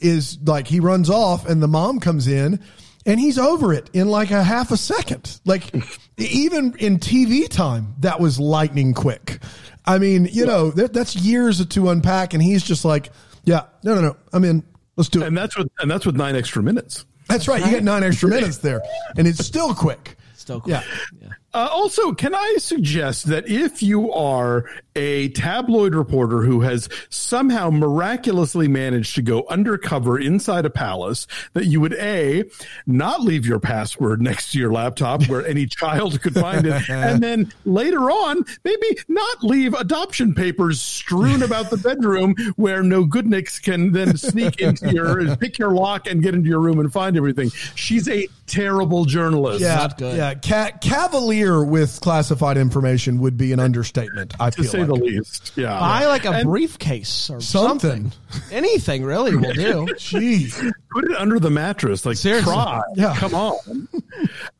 is 0.00 0.38
like 0.44 0.66
he 0.66 0.80
runs 0.80 1.10
off, 1.10 1.48
and 1.48 1.62
the 1.62 1.68
mom 1.68 2.00
comes 2.00 2.26
in, 2.26 2.60
and 3.06 3.18
he's 3.18 3.38
over 3.38 3.72
it 3.72 3.90
in 3.92 4.08
like 4.08 4.30
a 4.30 4.42
half 4.42 4.70
a 4.70 4.76
second. 4.76 5.40
Like 5.44 5.74
even 6.18 6.74
in 6.78 6.98
TV 6.98 7.48
time, 7.48 7.94
that 8.00 8.20
was 8.20 8.38
lightning 8.38 8.94
quick. 8.94 9.38
I 9.86 9.98
mean, 9.98 10.28
you 10.30 10.44
know, 10.44 10.70
that, 10.72 10.92
that's 10.92 11.16
years 11.16 11.64
to 11.64 11.88
unpack, 11.88 12.34
and 12.34 12.42
he's 12.42 12.62
just 12.62 12.84
like, 12.84 13.10
yeah, 13.44 13.64
no, 13.82 13.94
no, 13.94 14.02
no, 14.02 14.16
I'm 14.32 14.44
in. 14.44 14.62
Let's 14.96 15.08
do 15.08 15.22
it. 15.22 15.28
And 15.28 15.38
that's 15.38 15.56
what 15.56 15.68
and 15.78 15.90
that's 15.90 16.04
with 16.04 16.16
nine 16.16 16.36
extra 16.36 16.62
minutes. 16.62 17.06
That's 17.28 17.48
right. 17.48 17.64
You 17.64 17.70
get 17.70 17.82
nine 17.82 18.02
extra 18.02 18.28
minutes 18.28 18.58
there, 18.58 18.82
and 19.16 19.26
it's 19.26 19.44
still 19.44 19.74
quick. 19.74 20.17
Still 20.48 20.62
cool. 20.62 20.70
Yeah. 20.72 21.28
Uh, 21.54 21.66
also, 21.72 22.12
can 22.12 22.34
I 22.34 22.56
suggest 22.58 23.26
that 23.28 23.48
if 23.48 23.82
you 23.82 24.12
are 24.12 24.66
a 24.94 25.28
tabloid 25.30 25.94
reporter 25.94 26.42
who 26.42 26.60
has 26.60 26.88
somehow 27.08 27.70
miraculously 27.70 28.68
managed 28.68 29.14
to 29.14 29.22
go 29.22 29.46
undercover 29.48 30.18
inside 30.18 30.66
a 30.66 30.70
palace, 30.70 31.26
that 31.54 31.64
you 31.66 31.80
would 31.80 31.94
a 31.94 32.44
not 32.86 33.22
leave 33.22 33.46
your 33.46 33.60
password 33.60 34.20
next 34.20 34.52
to 34.52 34.58
your 34.58 34.72
laptop 34.72 35.26
where 35.28 35.46
any 35.46 35.66
child 35.78 36.20
could 36.20 36.34
find 36.34 36.66
it, 36.66 36.88
and 36.90 37.22
then 37.22 37.50
later 37.64 38.10
on 38.10 38.44
maybe 38.64 38.98
not 39.08 39.42
leave 39.42 39.72
adoption 39.72 40.34
papers 40.34 40.80
strewn 40.82 41.42
about 41.42 41.70
the 41.70 41.78
bedroom 41.78 42.34
where 42.56 42.82
no 42.82 43.06
goodniks 43.06 43.62
can 43.62 43.92
then 43.92 44.16
sneak 44.18 44.60
into 44.60 44.92
your 44.92 45.34
pick 45.38 45.58
your 45.58 45.70
lock 45.70 46.06
and 46.06 46.22
get 46.22 46.34
into 46.34 46.48
your 46.48 46.60
room 46.60 46.78
and 46.78 46.92
find 46.92 47.16
everything. 47.16 47.48
She's 47.74 48.06
a 48.08 48.28
terrible 48.46 49.04
journalist. 49.06 49.60
Yeah, 49.62 49.76
Not 49.76 49.96
good. 49.98 50.16
Yeah, 50.16 50.34
ca- 50.34 50.72
cavalier 50.80 51.37
with 51.46 52.00
classified 52.00 52.56
information 52.56 53.18
would 53.20 53.36
be 53.36 53.52
an 53.52 53.60
understatement. 53.60 54.34
I 54.40 54.50
To 54.50 54.62
feel 54.62 54.70
say 54.70 54.78
like. 54.78 54.88
the 54.88 54.94
least, 54.94 55.52
yeah. 55.56 55.78
Buy 55.78 56.06
like 56.06 56.24
a 56.24 56.30
And- 56.30 56.48
briefcase 56.48 57.30
or 57.30 57.40
Something. 57.40 58.10
something. 58.10 58.52
Anything 58.52 59.04
really 59.04 59.36
will 59.36 59.52
do. 59.52 59.86
Jeez. 59.96 60.72
put 60.90 61.04
it 61.04 61.16
under 61.16 61.38
the 61.38 61.50
mattress. 61.50 62.04
Like, 62.06 62.16
Seriously. 62.16 62.52
try. 62.52 62.80
Yeah. 62.96 63.14
Come 63.16 63.34
on. 63.34 63.88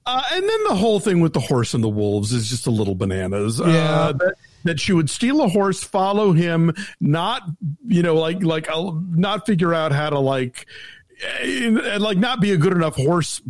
uh, 0.06 0.22
and 0.32 0.42
then 0.48 0.64
the 0.68 0.74
whole 0.74 1.00
thing 1.00 1.20
with 1.20 1.32
the 1.32 1.40
horse 1.40 1.74
and 1.74 1.82
the 1.82 1.88
wolves 1.88 2.32
is 2.32 2.48
just 2.48 2.66
a 2.66 2.70
little 2.70 2.94
bananas. 2.94 3.58
Yeah. 3.60 3.66
Uh, 3.66 4.12
that, 4.12 4.34
that 4.64 4.80
she 4.80 4.92
would 4.92 5.08
steal 5.10 5.40
a 5.42 5.48
horse, 5.48 5.82
follow 5.82 6.32
him, 6.32 6.74
not, 7.00 7.42
you 7.86 8.02
know, 8.02 8.14
like, 8.16 8.42
like, 8.42 8.68
uh, 8.70 8.92
not 9.10 9.46
figure 9.46 9.72
out 9.74 9.92
how 9.92 10.10
to, 10.10 10.18
like, 10.18 10.66
eh, 11.40 11.66
and 11.66 12.02
like 12.02 12.18
not 12.18 12.40
be 12.40 12.52
a 12.52 12.56
good 12.56 12.72
enough 12.72 12.96
horse 12.96 13.40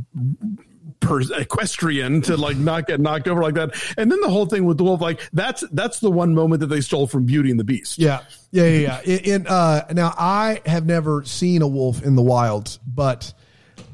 per 1.00 1.20
equestrian 1.20 2.20
to 2.22 2.36
like 2.36 2.56
not 2.56 2.86
get 2.86 3.00
knocked 3.00 3.28
over 3.28 3.42
like 3.42 3.54
that. 3.54 3.74
And 3.96 4.10
then 4.10 4.20
the 4.20 4.28
whole 4.28 4.46
thing 4.46 4.64
with 4.64 4.78
the 4.78 4.84
wolf, 4.84 5.00
like 5.00 5.20
that's 5.32 5.64
that's 5.72 6.00
the 6.00 6.10
one 6.10 6.34
moment 6.34 6.60
that 6.60 6.68
they 6.68 6.80
stole 6.80 7.06
from 7.06 7.26
Beauty 7.26 7.50
and 7.50 7.58
the 7.58 7.64
Beast. 7.64 7.98
Yeah. 7.98 8.20
Yeah, 8.50 8.64
yeah, 8.64 9.00
yeah. 9.04 9.16
In, 9.16 9.46
uh, 9.46 9.86
now, 9.92 10.14
I 10.16 10.62
have 10.64 10.86
never 10.86 11.22
seen 11.24 11.60
a 11.60 11.68
wolf 11.68 12.02
in 12.02 12.16
the 12.16 12.22
wild, 12.22 12.78
but 12.86 13.34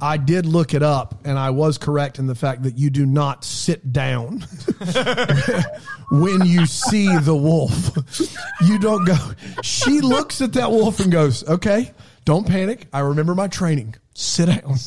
I 0.01 0.17
did 0.17 0.47
look 0.47 0.75
it 0.75 0.83
up, 0.83 1.21
and 1.25 1.39
I 1.39 1.51
was 1.51 1.79
correct 1.79 2.19
in 2.19 2.27
the 2.27 2.35
fact 2.35 2.63
that 2.63 2.79
you 2.79 2.91
do 2.91 3.05
not 3.05 3.45
sit 3.45 3.93
down 3.93 4.41
when 6.11 6.45
you 6.47 6.67
see 6.67 7.17
the 7.19 7.35
wolf. 7.35 7.97
You 8.65 8.79
don't 8.79 9.05
go. 9.05 9.17
She 9.63 10.01
looks 10.01 10.41
at 10.41 10.53
that 10.53 10.71
wolf 10.71 11.01
and 11.01 11.11
goes, 11.11 11.47
"Okay, 11.49 11.93
don't 12.25 12.47
panic. 12.47 12.87
I 12.93 13.01
remember 13.01 13.35
my 13.35 13.49
training. 13.49 13.95
Sit 14.15 14.47
down." 14.47 14.77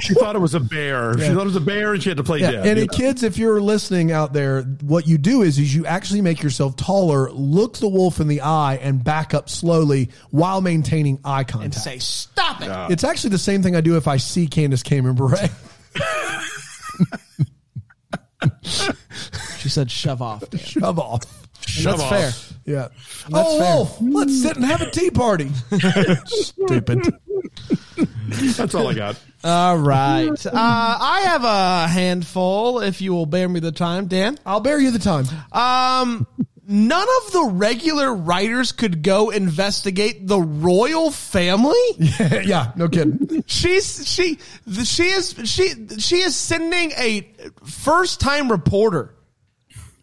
She 0.00 0.14
thought 0.14 0.34
it 0.34 0.40
was 0.40 0.54
a 0.54 0.60
bear. 0.60 1.16
She 1.16 1.28
thought 1.28 1.42
it 1.42 1.44
was 1.44 1.56
a 1.56 1.60
bear 1.60 1.94
and 1.94 2.02
she 2.02 2.10
had 2.10 2.18
to 2.18 2.24
play 2.24 2.40
Yeah, 2.40 2.50
dead. 2.50 2.66
and 2.66 2.78
you 2.78 2.84
uh, 2.84 2.92
kids, 2.92 3.22
if 3.22 3.38
you're 3.38 3.60
listening 3.60 4.10
out 4.10 4.32
there, 4.32 4.62
what 4.82 5.06
you 5.06 5.16
do 5.16 5.42
is 5.42 5.58
is 5.60 5.72
you 5.74 5.86
actually 5.86 6.20
make 6.22 6.42
yourself 6.42 6.74
taller, 6.76 7.30
look 7.30 7.76
the 7.78 7.88
wolf 7.88 8.18
in 8.20 8.26
the 8.26 8.40
eye, 8.40 8.80
and 8.82 9.02
back 9.02 9.32
up 9.32 9.48
slowly 9.48 10.10
while 10.30 10.60
maintaining 10.60 11.20
eye 11.24 11.44
contact. 11.44 11.76
And 11.76 11.82
say, 11.82 11.98
stop 11.98 12.60
it. 12.60 12.92
it's 12.92 13.04
actually 13.04 13.30
the 13.30 13.38
same 13.38 13.62
thing 13.62 13.76
I 13.76 13.80
do 13.80 13.96
if 13.96 14.08
I 14.08 14.16
see 14.16 14.48
Candace 14.48 14.82
Cameron 14.82 15.14
Bure. 15.14 15.36
She 19.58 19.70
said, 19.70 19.90
shove 19.90 20.22
off. 20.22 20.48
Dan. 20.48 20.60
Shove 20.60 20.98
off. 20.98 21.22
And 21.76 21.86
that's 21.86 22.02
off. 22.02 22.10
fair. 22.10 22.32
Yeah. 22.64 22.88
That's 23.28 23.32
oh, 23.32 23.58
fair. 23.58 23.74
wolf, 23.76 23.98
let's 24.00 24.42
sit 24.42 24.56
and 24.56 24.64
have 24.64 24.80
a 24.80 24.90
tea 24.90 25.10
party. 25.10 25.50
Stupid. 26.26 27.14
That's 28.28 28.74
all 28.74 28.88
I 28.88 28.94
got. 28.94 29.20
All 29.44 29.78
right. 29.78 30.46
Uh, 30.46 30.50
I 30.54 31.20
have 31.26 31.44
a 31.44 31.88
handful, 31.88 32.80
if 32.80 33.00
you 33.00 33.12
will 33.12 33.26
bear 33.26 33.48
me 33.48 33.60
the 33.60 33.72
time, 33.72 34.06
Dan. 34.06 34.38
I'll 34.44 34.60
bear 34.60 34.78
you 34.78 34.90
the 34.90 34.98
time. 34.98 35.26
Um, 35.52 36.26
none 36.66 37.06
of 37.24 37.32
the 37.32 37.50
regular 37.52 38.12
writers 38.14 38.72
could 38.72 39.02
go 39.02 39.30
investigate 39.30 40.26
the 40.26 40.40
royal 40.40 41.10
family. 41.10 41.74
yeah, 41.98 42.72
no 42.76 42.88
kidding. 42.88 43.44
She's 43.46 44.06
she 44.08 44.38
she 44.84 45.04
is 45.04 45.34
she 45.44 45.86
she 45.98 46.16
is 46.16 46.34
sending 46.34 46.92
a 46.92 47.30
first 47.64 48.20
time 48.20 48.50
reporter 48.50 49.14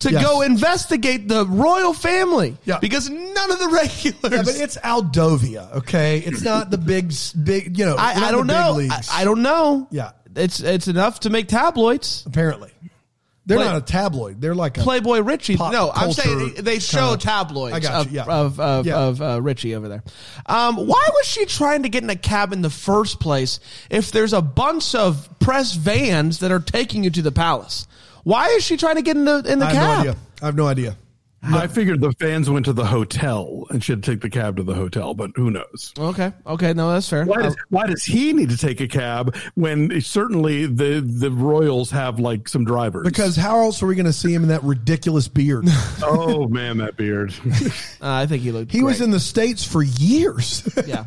to 0.04 0.12
Yes. 0.14 0.24
go 0.24 0.42
investigate 0.42 1.28
the 1.28 1.46
royal 1.46 1.94
family. 1.94 2.56
Yeah. 2.66 2.80
because 2.80 3.10
none 3.10 3.52
of 3.52 3.60
the 3.60 3.68
regulars. 3.72 4.32
Yeah, 4.32 4.44
but 4.44 4.56
it's 4.56 4.78
Aldovia, 4.78 5.74
okay? 5.78 6.20
It's 6.20 6.42
not 6.54 6.70
the 6.72 6.78
big, 6.78 7.14
big, 7.44 7.78
you 7.78 7.86
know. 7.86 7.96
I, 7.98 8.28
I 8.28 8.32
don't 8.32 8.48
know. 8.48 8.80
I, 8.80 9.02
I 9.12 9.24
don't 9.26 9.42
know. 9.42 9.88
Yeah. 9.92 10.12
it's 10.36 10.60
it's 10.62 10.88
enough 10.88 11.22
to 11.22 11.30
make 11.30 11.48
tabloids. 11.48 12.24
Apparently. 12.26 12.70
They're 13.46 13.58
Play- 13.58 13.66
not 13.68 13.76
a 13.76 13.82
tabloid. 13.82 14.40
They're 14.40 14.56
like 14.56 14.78
a. 14.78 14.82
Playboy 14.82 15.20
Richie. 15.20 15.56
No, 15.58 15.92
I'm 15.94 16.14
saying 16.14 16.54
they 16.62 16.80
show 16.80 17.18
tabloids 17.18 17.86
of, 17.90 18.10
yeah. 18.10 18.24
of 18.24 18.58
of, 18.58 18.86
Yeah. 18.86 18.98
of 18.98 19.22
uh, 19.22 19.42
Richie 19.42 19.76
over 19.76 19.90
there. 19.90 20.02
Um, 20.46 20.78
why 20.78 21.10
was 21.14 21.26
she 21.28 21.44
trying 21.46 21.84
to 21.84 21.90
get 21.90 22.04
in 22.04 22.10
a 22.10 22.16
cab 22.16 22.54
in 22.54 22.62
the 22.62 22.70
first 22.70 23.20
place 23.20 23.60
if 23.90 24.14
there's 24.14 24.32
a 24.32 24.42
bunch 24.42 24.96
of 24.96 25.28
press 25.40 25.74
vans 25.74 26.40
that 26.40 26.54
are 26.54 26.62
taking 26.62 27.04
you 27.04 27.10
to 27.10 27.22
the 27.22 27.34
palace? 27.34 27.86
Why 28.24 28.50
is 28.50 28.64
she 28.64 28.78
trying 28.78 28.96
to 28.96 29.02
get 29.02 29.18
in 29.18 29.26
the 29.26 29.44
in 29.46 29.60
the 29.60 29.66
I 29.66 29.74
have 29.74 29.76
no 29.76 29.80
cab? 29.88 30.00
idea. 30.00 30.16
I 30.42 30.46
have 30.46 30.56
no 30.56 30.68
idea. 30.68 30.98
I 31.46 31.68
figured 31.68 32.00
the 32.02 32.12
fans 32.14 32.50
went 32.50 32.66
to 32.66 32.74
the 32.74 32.86
hotel 32.86 33.66
and 33.70 33.84
she 33.84 33.92
had 33.92 34.04
to 34.04 34.12
take 34.12 34.22
the 34.22 34.30
cab 34.30 34.58
to 34.58 34.64
the 34.64 34.74
hotel, 34.74 35.14
but 35.14 35.32
who 35.36 35.52
knows? 35.52 35.94
Okay, 36.00 36.32
okay, 36.48 36.74
no, 36.74 36.92
that's 36.92 37.10
fair. 37.10 37.26
Why 37.26 37.38
Uh, 37.40 37.42
does, 37.44 37.56
why 37.70 37.88
does 37.88 38.04
he 38.04 38.32
need 38.34 38.50
to 38.50 38.58
take 38.58 38.80
a 38.82 38.88
cab 38.88 39.36
when 39.56 40.00
certainly 40.02 40.66
the, 40.68 41.02
the 41.06 41.32
Royals 41.32 41.92
have 41.92 42.20
like 42.20 42.48
some 42.48 42.64
drivers? 42.66 43.04
Because 43.06 43.36
how 43.36 43.60
else 43.60 43.84
are 43.84 43.88
we 43.88 43.96
going 43.96 44.06
to 44.06 44.14
see 44.14 44.34
him 44.34 44.44
in 44.44 44.50
that 44.50 44.64
ridiculous 44.64 45.28
beard? 45.28 45.66
oh 46.04 46.48
man, 46.48 46.78
that 46.78 46.96
beard. 46.98 47.34
uh, 47.46 47.70
I 48.02 48.26
think 48.26 48.44
he 48.44 48.52
looked. 48.52 48.72
He 48.72 48.84
was 48.84 49.02
in 49.02 49.12
the 49.12 49.20
states 49.20 49.64
for 49.66 49.82
years. 49.84 50.62
Yeah, 50.86 51.06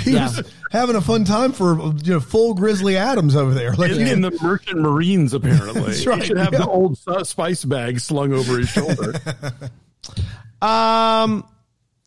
he 0.00 0.12
Yeah. 0.12 0.24
was 0.28 0.52
having 0.70 0.94
a 0.94 1.00
fun 1.00 1.24
time 1.24 1.52
for 1.52 1.74
you 2.04 2.12
know 2.14 2.20
full 2.20 2.54
Grizzly 2.54 2.96
Adams 2.96 3.34
over 3.34 3.52
there. 3.52 3.72
Like, 3.74 3.90
in, 3.92 4.06
in 4.06 4.20
the 4.20 4.30
Merchant 4.42 4.80
Marines, 4.80 5.34
apparently. 5.34 5.80
That's 5.82 6.06
right, 6.06 6.20
He 6.20 6.26
should 6.28 6.36
have 6.38 6.52
yeah. 6.52 6.60
the 6.60 6.66
old 6.68 6.98
uh, 7.06 7.24
spice 7.24 7.64
bag 7.64 7.98
slung 8.00 8.32
over 8.32 8.58
his 8.58 8.68
shoulder. 8.68 9.14
Um, 10.60 11.46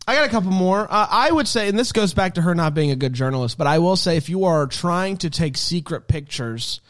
I 0.06 0.14
got 0.16 0.26
a 0.26 0.28
couple 0.28 0.50
more. 0.50 0.82
Uh, 0.90 1.06
I 1.10 1.30
would 1.30 1.48
say, 1.48 1.68
and 1.68 1.78
this 1.78 1.92
goes 1.92 2.12
back 2.12 2.34
to 2.34 2.42
her 2.42 2.54
not 2.54 2.74
being 2.74 2.90
a 2.90 2.96
good 2.96 3.12
journalist, 3.14 3.56
but 3.56 3.66
I 3.66 3.78
will 3.78 3.96
say, 3.96 4.16
if 4.16 4.28
you 4.28 4.44
are 4.44 4.66
trying 4.66 5.16
to 5.18 5.30
take 5.30 5.56
secret 5.56 6.08
pictures 6.08 6.80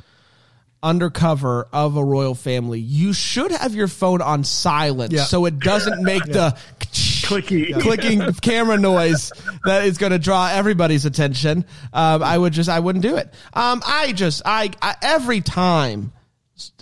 undercover 0.82 1.68
of 1.72 1.96
a 1.96 2.04
royal 2.04 2.34
family, 2.34 2.80
you 2.80 3.12
should 3.12 3.52
have 3.52 3.74
your 3.74 3.86
phone 3.86 4.20
on 4.20 4.42
silent 4.42 5.12
Yeah. 5.12 5.22
so 5.24 5.44
it 5.44 5.60
doesn't 5.60 6.02
make 6.02 6.24
the 6.24 6.56
Clicky. 6.80 7.80
clicking 7.80 8.32
camera 8.40 8.76
noise 8.78 9.30
that 9.64 9.84
is 9.84 9.98
going 9.98 10.10
to 10.12 10.18
draw 10.18 10.48
everybody's 10.48 11.04
attention, 11.04 11.64
um, 11.92 12.22
I 12.24 12.36
would 12.36 12.52
just 12.52 12.68
I 12.68 12.80
wouldn't 12.80 13.04
do 13.04 13.16
it. 13.16 13.32
Um, 13.54 13.80
I 13.86 14.12
just 14.12 14.42
I, 14.44 14.70
I 14.82 14.96
every 15.02 15.40
time 15.40 16.12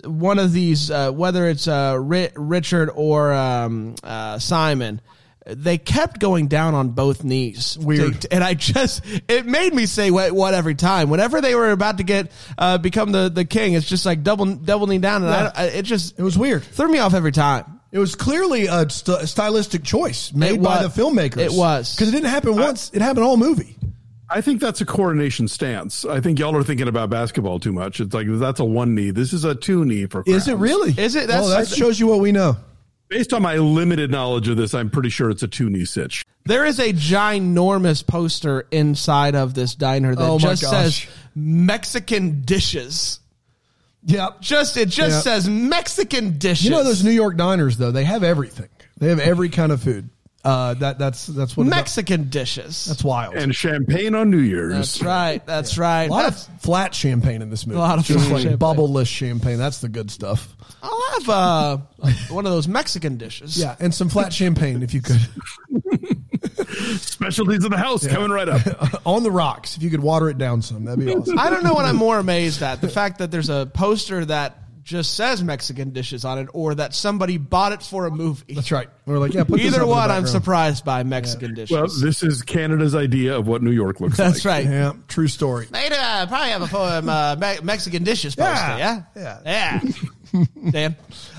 one 0.05 0.39
of 0.39 0.53
these, 0.53 0.91
uh, 0.91 1.11
whether 1.13 1.47
it's 1.49 1.69
uh, 1.69 1.97
Ri- 2.01 2.31
Richard 2.37 2.91
or 2.95 3.33
um, 3.33 3.95
uh, 4.03 4.39
Simon, 4.39 5.01
they 5.47 5.79
kept 5.79 6.21
going 6.21 6.49
down 6.49 6.75
on 6.75 6.91
both 6.91 7.25
knees. 7.25 7.77
Weird. 7.81 8.27
and 8.31 8.45
I 8.45 8.55
just 8.55 9.03
it 9.29 9.47
made 9.47 9.75
me 9.75 9.87
say 9.87 10.11
what, 10.11 10.33
what 10.33 10.55
every 10.55 10.75
time. 10.75 11.11
Whenever 11.11 11.41
they 11.41 11.55
were 11.55 11.71
about 11.71 11.99
to 11.99 12.05
get 12.05 12.31
uh, 12.59 12.79
become 12.79 13.11
the, 13.13 13.29
the 13.29 13.45
king, 13.45 13.73
it's 13.75 13.89
just 13.89 14.05
like 14.07 14.23
double 14.23 14.47
double 14.55 14.87
knee 14.87 14.99
down, 14.99 15.25
and. 15.25 15.33
I, 15.33 15.53
I, 15.55 15.65
it 15.67 15.83
just 15.83 16.19
It 16.19 16.23
was 16.23 16.37
weird. 16.39 16.63
threw 16.63 16.89
me 16.91 16.99
off 16.99 17.15
every 17.15 17.33
time. 17.33 17.81
It 17.93 17.99
was 17.99 18.15
clearly 18.15 18.67
a 18.67 18.89
st- 18.89 19.29
stylistic 19.29 19.83
choice 19.83 20.33
made 20.33 20.55
It 20.57 20.63
by 20.63 20.83
was. 20.83 20.95
the 20.95 21.03
filmmakers. 21.03 21.39
It 21.39 21.53
was. 21.53 21.97
because 21.97 22.09
it 22.09 22.13
didn't 22.13 22.31
happen 22.31 22.55
once; 22.57 22.91
it 22.95 23.03
happened 23.03 23.25
all 23.25 23.37
movie. 23.37 23.77
I 24.31 24.41
think 24.41 24.61
that's 24.61 24.81
a 24.81 24.87
coronation 24.87 25.49
stance. 25.49 26.05
I 26.05 26.21
think 26.21 26.39
y'all 26.39 26.57
are 26.57 26.63
thinking 26.63 26.87
about 26.89 27.11
basketball 27.11 27.59
too 27.59 27.73
much. 27.73 28.01
It's 28.01 28.15
like 28.15 28.27
that's 28.29 28.61
a 28.61 28.65
one 28.65 28.95
knee. 28.95 29.11
This 29.11 29.33
is 29.33 29.45
a 29.45 29.55
two 29.55 29.85
knee 29.85 30.07
for. 30.07 30.23
Is 30.27 30.47
it 30.49 30.55
really? 30.57 30.93
Is 30.97 31.17
it? 31.17 31.29
Well, 31.29 31.49
that 31.49 31.69
shows 31.69 31.99
you 31.99 32.07
what 32.07 32.21
we 32.21 32.31
know. 32.33 32.57
Based 33.09 33.33
on 33.33 33.43
my 33.43 33.57
limited 33.57 34.11
knowledge 34.13 34.49
of 34.49 34.57
this, 34.57 34.73
I'm 34.73 34.89
pretty 34.89 35.09
sure 35.09 35.31
it's 35.31 35.43
a 35.43 35.49
two 35.49 35.69
knee 35.69 35.85
sitch. 35.85 36.25
There 36.45 36.65
is 36.65 36.79
a 36.79 36.93
ginormous 36.93 38.07
poster 38.07 38.67
inside 38.71 39.35
of 39.35 39.55
this 39.55 39.75
diner 39.75 40.15
that 40.15 40.23
Oh 40.23 40.39
my 40.39 40.51
just 40.51 40.63
gosh. 40.63 41.07
says 41.07 41.07
Mexican 41.35 42.43
dishes. 42.43 43.19
Yep. 44.07 44.41
Just 44.41 44.77
it 44.77 44.89
just 44.89 45.17
Yep. 45.17 45.23
says 45.25 45.49
Mexican 45.49 46.39
dishes. 46.39 46.65
You 46.67 46.71
know 46.71 46.85
those 46.85 47.03
New 47.05 47.11
York 47.11 47.37
diners 47.37 47.77
though; 47.77 47.91
they 47.91 48.05
have 48.05 48.23
everything. 48.23 48.69
They 48.99 49.09
have 49.09 49.19
every 49.19 49.49
kind 49.49 49.73
of 49.73 49.83
food. 49.83 50.09
Uh, 50.43 50.73
that 50.75 50.99
that's 50.99 51.27
that's 51.27 51.55
what 51.55 51.67
Mexican 51.67 52.31
dishes. 52.31 52.87
That's 52.87 53.05
wild. 53.05 53.35
And 53.35 53.55
champagne 53.55 54.15
on 54.15 54.31
New 54.31 54.39
Year's. 54.39 54.73
That's 54.73 55.03
right. 55.03 55.45
That's 55.45 55.77
right. 55.77 56.05
a 56.09 56.11
lot 56.11 56.23
That's- 56.23 56.49
of 56.49 56.61
flat 56.63 56.95
champagne 56.95 57.43
in 57.43 57.51
this 57.51 57.67
movie. 57.67 57.77
A 57.79 57.81
lot 57.83 57.99
of 57.99 58.07
Just 58.07 58.21
flat 58.21 58.33
like 58.33 58.43
champagne. 58.43 58.59
bubble-less 58.59 59.07
champagne. 59.09 59.59
That's 59.59 59.83
the 59.83 59.91
good 59.91 60.11
stuff. 60.11 60.57
I'll 60.83 61.13
have 61.21 61.29
uh, 61.29 61.77
one 62.31 62.47
of 62.47 62.53
those 62.53 62.67
Mexican 62.69 63.19
dishes. 63.19 63.59
Yeah, 63.59 63.77
and 63.81 63.93
some 63.95 64.09
flat 64.09 64.33
champagne 64.33 64.83
if 64.83 64.95
you 64.95 65.03
could. 65.03 65.21
Specialties 66.97 67.65
of 67.65 67.71
the 67.71 67.77
house 67.77 68.07
coming 68.07 68.31
right 68.31 68.49
up. 68.49 69.03
On 69.07 69.23
the 69.23 69.31
rocks, 69.31 69.77
if 69.77 69.83
you 69.83 69.91
could 69.91 70.01
water 70.01 70.29
it 70.31 70.39
down 70.39 70.63
some, 70.63 70.85
that'd 70.85 71.05
be 71.05 71.13
awesome. 71.15 71.39
I 71.39 71.51
don't 71.51 71.65
know 71.65 71.75
what 71.75 71.85
I'm 71.85 71.97
more 71.97 72.19
amazed 72.19 72.63
at: 72.63 72.81
the 72.81 72.89
fact 72.89 73.19
that 73.19 73.31
there's 73.31 73.51
a 73.51 73.71
poster 73.75 74.25
that 74.25 74.57
just 74.91 75.15
says 75.15 75.43
Mexican 75.43 75.91
dishes 75.91 76.25
on 76.25 76.39
it, 76.39 76.49
or 76.53 76.75
that 76.75 76.95
somebody 76.95 77.39
bought 77.39 77.73
it 77.73 77.83
for 77.83 78.07
a 78.07 78.11
movie. 78.11 78.55
That's 78.55 78.71
right. 78.71 78.89
We're 79.07 79.19
like, 79.19 79.33
yeah, 79.33 79.45
put 79.45 79.61
Either 79.61 79.83
in 79.83 79.89
one, 79.89 80.11
I'm 80.11 80.27
surprised 80.27 80.85
by 80.85 81.03
Mexican 81.05 81.55
dishes. 81.55 81.75
Well, 81.75 81.87
this 81.87 82.23
is 82.23 82.43
Canada's 82.43 82.95
idea 82.95 83.37
of 83.39 83.47
what 83.47 83.63
New 83.63 83.71
York 83.71 84.01
looks 84.01 84.17
That's 84.17 84.45
like. 84.45 84.65
right. 84.65 84.65
Yeah, 84.67 84.93
true 85.09 85.29
story. 85.29 85.67
They'd 85.71 85.93
uh, 85.93 86.27
probably 86.27 86.51
have 86.51 86.63
a 86.63 86.67
poem, 86.67 87.09
uh, 87.09 87.37
Me- 87.37 87.61
Mexican 87.63 88.05
dishes 88.05 88.35
poster, 88.37 88.53
Yeah. 88.77 89.03
yeah? 89.17 89.39
Yeah. 89.45 89.81
Yeah. 90.35 90.45
Dan? 90.71 90.97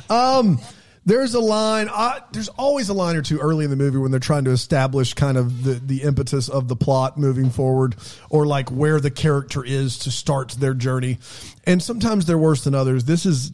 Um, 0.10 0.60
there's 1.06 1.34
a 1.34 1.40
line. 1.40 1.90
Uh, 1.92 2.20
there's 2.32 2.50
always 2.50 2.90
a 2.90 2.94
line 2.94 3.16
or 3.16 3.22
two 3.22 3.40
early 3.40 3.66
in 3.66 3.72
the 3.72 3.78
movie 3.78 3.98
when 3.98 4.12
they're 4.12 4.20
trying 4.20 4.46
to 4.46 4.52
establish 4.52 5.14
kind 5.14 5.38
of 5.38 5.64
the 5.64 5.74
the 5.74 6.04
impetus 6.04 6.48
of 6.50 6.68
the 6.68 6.76
plot 6.76 7.18
moving 7.18 7.50
forward, 7.50 7.96
or 8.30 8.46
like 8.46 8.70
where 8.70 9.00
the 9.00 9.12
character 9.12 9.64
is 9.64 10.00
to 10.00 10.12
start 10.12 10.52
their 10.52 10.74
journey. 10.74 11.18
And 11.66 11.82
sometimes 11.82 12.26
they're 12.26 12.38
worse 12.38 12.64
than 12.64 12.76
others. 12.76 13.06
This 13.06 13.26
is. 13.26 13.52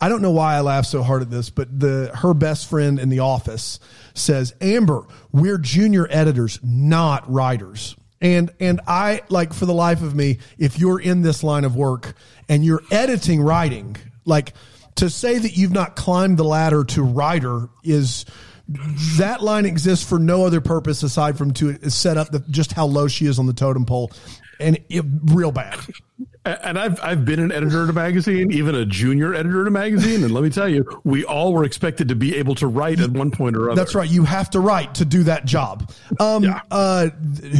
I 0.00 0.08
don't 0.08 0.22
know 0.22 0.30
why 0.30 0.54
I 0.54 0.60
laugh 0.60 0.86
so 0.86 1.02
hard 1.02 1.22
at 1.22 1.30
this, 1.30 1.50
but 1.50 1.78
the 1.78 2.12
her 2.14 2.32
best 2.32 2.70
friend 2.70 3.00
in 3.00 3.08
the 3.08 3.18
office 3.18 3.80
says, 4.14 4.54
"Amber, 4.60 5.04
we're 5.32 5.58
junior 5.58 6.06
editors, 6.08 6.60
not 6.62 7.30
writers." 7.30 7.96
And 8.20 8.50
and 8.60 8.80
I 8.86 9.22
like 9.28 9.52
for 9.52 9.66
the 9.66 9.74
life 9.74 10.02
of 10.02 10.14
me, 10.14 10.38
if 10.56 10.78
you're 10.78 11.00
in 11.00 11.22
this 11.22 11.42
line 11.42 11.64
of 11.64 11.76
work 11.76 12.14
and 12.48 12.64
you're 12.64 12.82
editing 12.90 13.42
writing, 13.42 13.96
like 14.24 14.54
to 14.98 15.10
say 15.10 15.38
that 15.38 15.56
you've 15.56 15.72
not 15.72 15.96
climbed 15.96 16.38
the 16.38 16.44
ladder 16.44 16.84
to 16.84 17.02
writer 17.02 17.68
is 17.82 18.24
that 19.16 19.42
line 19.42 19.64
exists 19.64 20.06
for 20.06 20.18
no 20.18 20.44
other 20.44 20.60
purpose 20.60 21.02
aside 21.02 21.38
from 21.38 21.52
to 21.54 21.90
set 21.90 22.16
up 22.16 22.30
the, 22.30 22.40
just 22.50 22.72
how 22.72 22.84
low 22.86 23.08
she 23.08 23.26
is 23.26 23.38
on 23.38 23.46
the 23.46 23.52
totem 23.54 23.86
pole 23.86 24.12
and 24.60 24.78
it, 24.88 25.04
real 25.24 25.52
bad. 25.52 25.78
And 26.44 26.78
I've 26.78 26.98
I've 27.02 27.24
been 27.26 27.40
an 27.40 27.52
editor 27.52 27.84
at 27.84 27.90
a 27.90 27.92
magazine, 27.92 28.50
even 28.52 28.74
a 28.74 28.86
junior 28.86 29.34
editor 29.34 29.60
at 29.60 29.66
a 29.66 29.70
magazine, 29.70 30.24
and 30.24 30.32
let 30.32 30.42
me 30.42 30.48
tell 30.48 30.68
you, 30.68 30.84
we 31.04 31.22
all 31.24 31.52
were 31.52 31.64
expected 31.64 32.08
to 32.08 32.14
be 32.16 32.36
able 32.36 32.54
to 32.56 32.66
write 32.66 33.00
at 33.00 33.10
one 33.10 33.30
point 33.30 33.54
or 33.54 33.70
other. 33.70 33.78
That's 33.78 33.94
right. 33.94 34.08
You 34.08 34.24
have 34.24 34.48
to 34.50 34.60
write 34.60 34.94
to 34.94 35.04
do 35.04 35.24
that 35.24 35.44
job. 35.44 35.92
Um, 36.18 36.44
Yeah. 36.44 36.60
uh, 36.70 37.10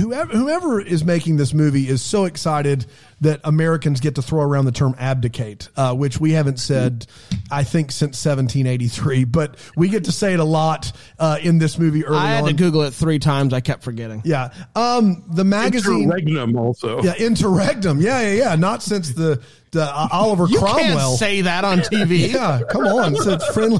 whoever, 0.00 0.32
whoever 0.32 0.80
is 0.80 1.04
making 1.04 1.36
this 1.36 1.52
movie 1.52 1.86
is 1.88 2.00
so 2.02 2.24
excited 2.24 2.86
that 3.20 3.40
Americans 3.44 4.00
get 4.00 4.14
to 4.14 4.22
throw 4.22 4.42
around 4.42 4.64
the 4.66 4.72
term 4.72 4.94
abdicate, 4.98 5.68
uh, 5.76 5.94
which 5.94 6.20
we 6.20 6.32
haven't 6.32 6.58
said, 6.58 7.06
I 7.50 7.64
think, 7.64 7.90
since 7.90 8.24
1783. 8.24 9.24
But 9.24 9.56
we 9.76 9.88
get 9.88 10.04
to 10.04 10.12
say 10.12 10.34
it 10.34 10.40
a 10.40 10.44
lot 10.44 10.92
uh, 11.18 11.38
in 11.42 11.58
this 11.58 11.78
movie 11.78 12.04
early 12.04 12.16
on. 12.18 12.24
I 12.24 12.30
had 12.30 12.44
on. 12.44 12.50
to 12.50 12.54
Google 12.54 12.82
it 12.82 12.92
three 12.92 13.18
times. 13.18 13.52
I 13.52 13.60
kept 13.60 13.82
forgetting. 13.82 14.22
yeah. 14.24 14.52
Um, 14.76 15.24
the 15.28 15.44
magazine. 15.44 16.02
Interregnum 16.04 16.56
also. 16.56 17.02
Yeah, 17.02 17.14
interregnum. 17.16 18.00
Yeah, 18.00 18.20
yeah, 18.20 18.32
yeah. 18.34 18.54
Not 18.54 18.82
since 18.84 19.12
the, 19.14 19.42
the 19.72 19.82
uh, 19.82 20.08
Oliver 20.12 20.46
You 20.46 20.58
Cromwell. 20.58 20.78
can't 20.84 21.18
say 21.18 21.40
that 21.42 21.64
on 21.64 21.78
TV. 21.80 22.28
Yeah, 22.38 22.60
come 22.68 22.84
on. 22.84 23.16
It's 23.16 23.26
a 23.26 23.38
friendly, 23.52 23.78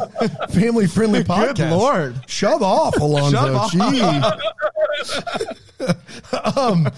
family 0.51 0.87
friendly 0.87 1.22
podcast. 1.22 1.57
Good 1.57 1.70
Lord. 1.70 2.16
Shove 2.27 2.62
off, 2.62 2.96
Alonzo. 2.96 3.37
Shove 3.37 3.55
off. 3.55 3.72
Gee. 3.92 5.79
um, 6.61 6.88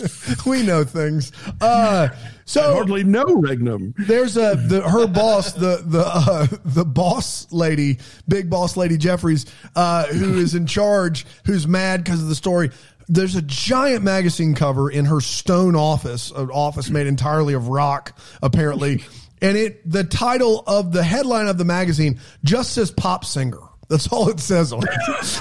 we 0.46 0.62
know 0.62 0.84
things. 0.84 1.32
Uh, 1.60 2.08
so 2.44 2.74
Hardly 2.74 3.04
no 3.04 3.24
regnum. 3.24 3.94
there's 3.98 4.36
a 4.36 4.54
the 4.56 4.82
her 4.88 5.06
boss 5.06 5.52
the 5.52 5.82
the 5.84 6.04
uh, 6.06 6.46
the 6.64 6.84
boss 6.84 7.50
lady 7.52 7.98
big 8.28 8.48
boss 8.48 8.76
lady 8.76 8.96
Jeffries 8.96 9.46
uh, 9.74 10.06
who 10.06 10.38
is 10.38 10.54
in 10.54 10.66
charge 10.66 11.26
who's 11.44 11.66
mad 11.66 12.04
because 12.04 12.22
of 12.22 12.28
the 12.28 12.34
story. 12.34 12.70
There's 13.08 13.36
a 13.36 13.42
giant 13.42 14.02
magazine 14.02 14.54
cover 14.54 14.90
in 14.90 15.04
her 15.04 15.20
stone 15.20 15.76
office, 15.76 16.32
an 16.32 16.50
office 16.50 16.90
made 16.90 17.06
entirely 17.06 17.54
of 17.54 17.68
rock, 17.68 18.18
apparently, 18.42 19.04
and 19.40 19.56
it 19.56 19.88
the 19.88 20.02
title 20.04 20.64
of 20.66 20.92
the 20.92 21.04
headline 21.04 21.46
of 21.46 21.56
the 21.56 21.64
magazine 21.64 22.20
just 22.42 22.72
says 22.72 22.90
pop 22.90 23.24
singer. 23.24 23.60
That's 23.88 24.08
all 24.08 24.28
it 24.28 24.40
says 24.40 24.72
on 24.72 24.82
it. 24.82 24.88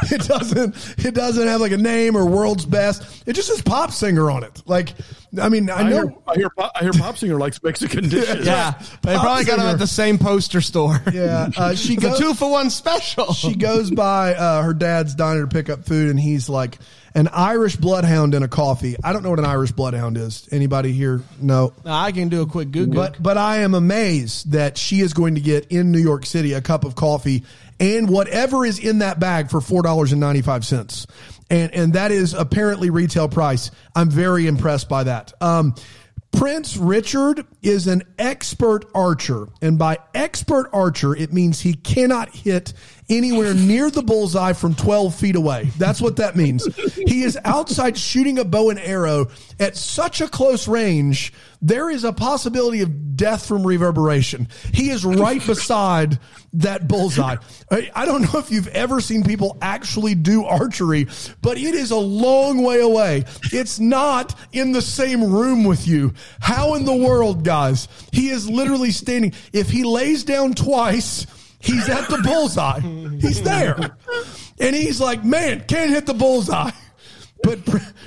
It 0.12 0.22
doesn't. 0.28 0.76
It 1.06 1.14
doesn't 1.16 1.48
have 1.48 1.62
like 1.62 1.72
a 1.72 1.78
name 1.78 2.16
or 2.16 2.26
world's 2.26 2.66
best. 2.66 3.24
It 3.26 3.34
just 3.34 3.48
says 3.48 3.62
pop 3.62 3.92
singer 3.92 4.30
on 4.30 4.44
it. 4.44 4.62
Like, 4.68 4.94
I 5.42 5.50
mean, 5.50 5.70
I 5.70 5.78
I 5.78 5.84
know. 5.90 6.08
hear, 6.08 6.16
I 6.28 6.36
hear, 6.36 6.50
Pop- 6.52 6.72
I 6.76 6.84
hear 6.84 6.92
Pop 6.94 7.18
Singer 7.18 7.38
likes 7.38 7.62
Mexican 7.64 8.08
dishes. 8.10 8.46
Yeah. 8.46 8.80
They 9.02 9.16
probably 9.16 9.46
got 9.46 9.58
them 9.58 9.68
at 9.68 9.80
the 9.80 9.88
same 9.88 10.18
poster 10.18 10.62
store. 10.62 11.02
Yeah, 11.12 11.50
uh, 11.58 11.76
she 11.76 11.94
It's 11.96 12.04
a 12.04 12.10
goes. 12.10 12.20
two 12.20 12.34
for 12.34 12.52
one 12.52 12.70
special. 12.70 13.34
she 13.34 13.56
goes 13.56 13.90
by 13.92 14.36
uh, 14.36 14.62
her 14.64 14.74
dad's 14.74 15.16
diner 15.16 15.42
to 15.42 15.48
pick 15.48 15.70
up 15.70 15.86
food, 15.86 16.10
and 16.12 16.20
he's 16.20 16.48
like, 16.50 16.78
"An 17.16 17.28
Irish 17.30 17.76
bloodhound 17.78 18.34
in 18.36 18.44
a 18.44 18.48
coffee." 18.48 18.96
I 19.04 19.12
don't 19.14 19.24
know 19.24 19.30
what 19.32 19.40
an 19.40 19.46
Irish 19.46 19.72
bloodhound 19.72 20.18
is. 20.18 20.48
Anybody 20.52 20.92
here? 20.92 21.22
No. 21.42 21.74
Now, 21.84 22.00
I 22.00 22.12
can 22.12 22.30
do 22.30 22.42
a 22.42 22.46
quick 22.46 22.72
Google. 22.72 22.96
But 22.96 23.22
but 23.22 23.38
I 23.38 23.58
am 23.60 23.74
amazed 23.76 24.52
that 24.52 24.78
she 24.78 25.00
is 25.02 25.14
going 25.14 25.36
to 25.36 25.42
get 25.42 25.68
in 25.72 25.92
New 25.92 26.00
York 26.00 26.26
City 26.26 26.54
a 26.54 26.62
cup 26.62 26.84
of 26.84 26.96
coffee 26.96 27.44
and 27.80 28.10
whatever 28.10 28.66
is 28.66 28.80
in 28.80 29.00
that 29.00 29.20
bag 29.20 29.50
for 29.50 29.62
four 29.62 29.82
dollars 29.82 30.12
and 30.12 30.22
ninety 30.22 30.42
five 30.42 30.66
cents, 30.66 31.08
and 31.50 31.74
and 31.74 31.94
that 31.94 32.12
is 32.12 32.34
apparently 32.34 32.90
retail 32.90 33.28
price. 33.30 33.72
I'm 33.96 34.10
very 34.10 34.48
impressed 34.48 34.90
by 34.90 35.04
that. 35.06 35.34
Um, 35.42 35.76
Prince 36.32 36.76
Richard 36.76 37.46
is 37.62 37.88
an 37.88 38.04
expert 38.20 38.86
archer, 38.94 39.48
and 39.62 39.80
by 39.80 40.00
expert 40.14 40.70
archer, 40.74 41.16
it 41.16 41.32
means 41.32 41.62
he 41.62 41.74
cannot 41.74 42.30
hit 42.30 42.74
anywhere 43.10 43.54
near 43.54 43.90
the 43.90 44.02
bullseye 44.02 44.54
from 44.54 44.76
12 44.76 45.16
feet 45.16 45.36
away. 45.36 45.70
That's 45.78 46.02
what 46.02 46.16
that 46.18 46.36
means. 46.36 46.66
He 46.96 47.24
is 47.24 47.38
outside 47.46 47.98
shooting 47.98 48.40
a 48.40 48.46
bow 48.46 48.70
and 48.70 48.80
arrow 48.80 49.28
at 49.60 49.78
such 49.78 50.22
a 50.22 50.28
close 50.28 50.68
range, 50.68 51.34
there 51.62 51.90
is 51.90 52.04
a 52.04 52.14
possibility 52.14 52.82
of 52.82 53.16
death 53.16 53.48
from 53.48 53.66
reverberation. 53.66 54.48
He 54.74 54.90
is 54.90 55.06
right 55.06 55.46
beside 55.46 56.20
that 56.54 56.88
bullseye. 56.88 57.38
I 57.72 58.06
don't 58.06 58.22
know 58.22 58.40
if 58.40 58.52
you've 58.52 58.68
ever 58.68 59.00
seen 59.02 59.24
people 59.24 59.58
actually 59.62 60.16
do 60.16 60.44
archery, 60.44 61.08
but 61.42 61.58
it 61.58 61.74
is 61.74 61.92
a 61.92 61.96
long 61.96 62.64
way 62.64 62.82
away. 62.82 63.24
It's 63.52 63.80
not 63.80 64.38
in 64.52 64.74
the 64.74 64.82
same 64.82 65.24
room 65.24 65.64
with 65.64 65.88
you. 65.88 66.14
How 66.40 66.76
in 66.76 66.86
the 66.86 66.96
world, 66.96 67.44
guys? 67.44 67.88
He 68.12 68.30
is 68.30 68.50
literally 68.50 68.92
standing. 68.92 69.34
If 69.54 69.70
he 69.70 69.84
lays 69.84 70.24
down 70.24 70.54
twice, 70.54 71.26
he's 71.66 71.90
at 71.90 72.10
the 72.10 72.18
bullseye. 72.24 72.80
He's 73.20 73.42
there. 73.42 73.98
And 74.60 74.76
he's 74.76 75.00
like, 75.02 75.24
man, 75.24 75.66
can't 75.66 75.90
hit 75.90 76.06
the 76.06 76.14
bullseye. 76.14 76.72
But 77.44 77.60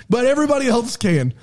but 0.09 0.25
everybody 0.25 0.67
else 0.67 0.97
can. 0.97 1.35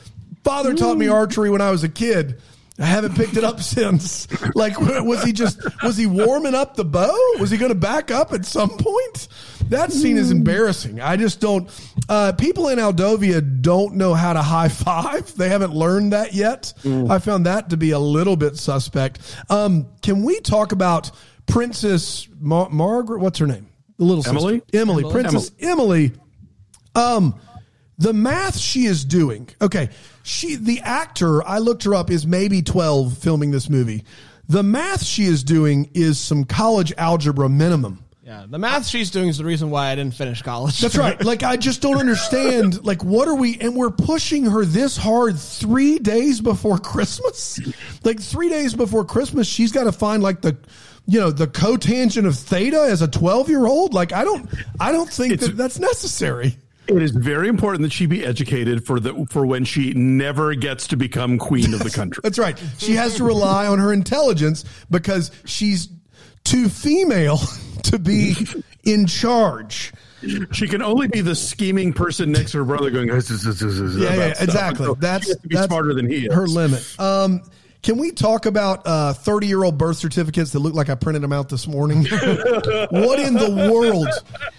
Father 0.44 0.74
taught 0.74 0.98
me 0.98 1.08
archery 1.08 1.50
when 1.50 1.62
I 1.62 1.72
was 1.72 1.84
a 1.84 1.90
kid. 1.90 2.42
I 2.78 2.86
haven't 2.86 3.16
picked 3.16 3.38
it 3.38 3.44
up 3.44 3.62
since. 3.62 4.28
Like, 4.56 4.80
was 4.80 5.24
he 5.24 5.32
just 5.32 5.60
was 5.82 5.96
he 5.98 6.06
warming 6.06 6.56
up 6.56 6.76
the 6.76 6.84
bow? 6.86 7.16
Was 7.40 7.50
he 7.50 7.58
going 7.58 7.70
to 7.70 7.76
back 7.76 8.12
up 8.12 8.34
at 8.34 8.46
some 8.46 8.70
point? 8.70 9.28
that 9.70 9.92
scene 9.92 10.18
is 10.18 10.30
embarrassing. 10.32 11.02
I 11.02 11.18
just 11.18 11.40
don't. 11.40 11.70
Uh, 12.08 12.34
people 12.34 12.68
in 12.70 12.78
Aldovia 12.80 13.62
don't 13.62 13.96
know 13.96 14.14
how 14.14 14.34
to 14.34 14.42
high 14.42 14.68
five. 14.68 15.36
They 15.36 15.50
haven't 15.50 15.74
learned 15.74 16.14
that 16.14 16.34
yet. 16.34 16.74
I 17.10 17.20
found 17.20 17.46
that 17.46 17.70
to 17.70 17.78
be 17.78 17.92
a 17.92 18.00
little 18.00 18.36
bit 18.36 18.58
suspect. 18.58 19.20
Um, 19.50 19.88
can 20.02 20.24
we 20.24 20.40
talk 20.42 20.72
about 20.72 21.12
Princess 21.48 22.28
Mar- 22.40 22.70
Margaret? 22.70 23.20
What's 23.20 23.40
her 23.40 23.48
name? 23.48 23.68
The 23.98 24.06
little 24.06 24.24
sister. 24.24 24.38
Emily? 24.38 24.62
Emily. 24.74 25.12
Princess 25.12 25.52
Emily. 25.60 26.12
Um, 26.96 27.40
the 27.98 28.14
math 28.14 28.58
she 28.58 28.86
is 28.86 29.06
doing. 29.06 29.50
Okay, 29.62 29.90
she 30.24 30.56
the 30.56 30.82
actor. 30.82 31.46
I 31.48 31.60
looked 31.60 31.84
her 31.84 31.96
up. 31.96 32.12
Is 32.12 32.28
maybe 32.28 32.62
twelve 32.62 33.18
filming 33.18 33.52
this 33.52 33.70
movie. 33.70 34.04
The 34.48 34.64
math 34.64 35.04
she 35.04 35.24
is 35.24 35.44
doing 35.44 35.90
is 35.94 36.20
some 36.20 36.44
college 36.44 36.94
algebra 36.98 37.50
minimum. 37.50 38.04
Yeah, 38.26 38.46
the 38.50 38.58
math 38.58 38.88
she's 38.88 39.12
doing 39.12 39.30
is 39.30 39.38
the 39.38 39.46
reason 39.46 39.70
why 39.70 39.92
I 39.92 39.96
didn't 39.96 40.16
finish 40.16 40.42
college. 40.42 40.80
That's 40.82 40.98
right. 40.98 41.24
Like 41.24 41.44
I 41.44 41.58
just 41.58 41.82
don't 41.82 41.98
understand. 41.98 42.80
Like 42.86 43.04
what 43.04 43.28
are 43.28 43.36
we? 43.36 43.58
And 43.60 43.76
we're 43.76 43.92
pushing 43.92 44.46
her 44.46 44.66
this 44.66 44.98
hard 44.98 45.40
three 45.40 46.00
days 46.00 46.42
before 46.42 46.78
Christmas. 46.80 47.60
Like 48.04 48.20
three 48.20 48.50
days 48.50 48.74
before 48.74 49.06
Christmas, 49.06 49.48
she's 49.48 49.72
got 49.72 49.86
to 49.86 49.92
find 49.92 50.22
like 50.22 50.42
the, 50.42 50.58
you 51.08 51.20
know, 51.20 51.32
the 51.32 51.48
cotangent 51.48 52.26
of 52.26 52.36
theta 52.36 52.80
as 52.80 53.02
a 53.02 53.08
twelve 53.08 53.50
year 53.50 53.66
old. 53.66 53.94
Like 53.94 54.14
I 54.14 54.24
don't, 54.24 54.50
I 54.80 54.92
don't 54.92 55.10
think 55.10 55.40
that 55.40 55.58
that's 55.58 55.80
necessary. 55.80 56.58
It 56.88 57.02
is 57.02 57.12
very 57.12 57.48
important 57.48 57.82
that 57.82 57.92
she 57.92 58.06
be 58.06 58.24
educated 58.24 58.86
for 58.86 59.00
the 59.00 59.26
for 59.30 59.46
when 59.46 59.66
she 59.66 59.94
never 59.94 60.54
gets 60.54 60.88
to 60.88 60.98
become 60.98 61.38
queen 61.38 61.74
of 61.74 61.80
the 61.84 61.90
country. 61.90 62.22
That's 62.24 62.38
right. 62.38 62.62
She 62.78 62.94
has 62.94 63.16
to 63.16 63.24
rely 63.24 63.66
on 63.68 63.80
her 63.80 63.92
intelligence 63.92 64.66
because 64.90 65.32
she's 65.46 65.90
too 66.44 66.70
female 66.70 67.40
to 67.84 68.00
be 68.00 68.36
in 68.84 69.08
charge. 69.08 69.94
She 70.52 70.68
can 70.68 70.82
only 70.82 71.08
be 71.08 71.22
the 71.22 71.36
scheming 71.36 71.94
person 71.94 72.32
next 72.32 72.52
to 72.52 72.60
her 72.60 72.66
brother, 72.66 72.90
going, 72.90 73.08
Yeah, 73.10 74.16
yeah, 74.16 74.34
exactly. 74.40 74.92
That's 75.00 75.26
she 75.26 75.32
has 75.32 75.42
to 75.42 75.48
be 75.48 75.56
that's 75.56 75.68
smarter 75.68 75.94
than 75.94 76.10
he 76.10 76.26
is. 76.26 76.34
Her 76.34 76.48
limit. 76.48 77.00
Um, 77.00 77.42
can 77.86 77.98
we 77.98 78.12
talk 78.12 78.48
about 78.48 78.82
uh, 78.86 79.14
thirty-year-old 79.14 79.78
birth 79.78 79.98
certificates 79.98 80.52
that 80.54 80.60
look 80.60 80.74
like 80.74 80.90
I 80.90 80.96
printed 80.96 81.22
them 81.22 81.32
out 81.32 81.50
this 81.50 81.68
morning? 81.68 82.00
what 82.06 83.20
in 83.20 83.36
the 83.36 83.70
world? 83.72 84.08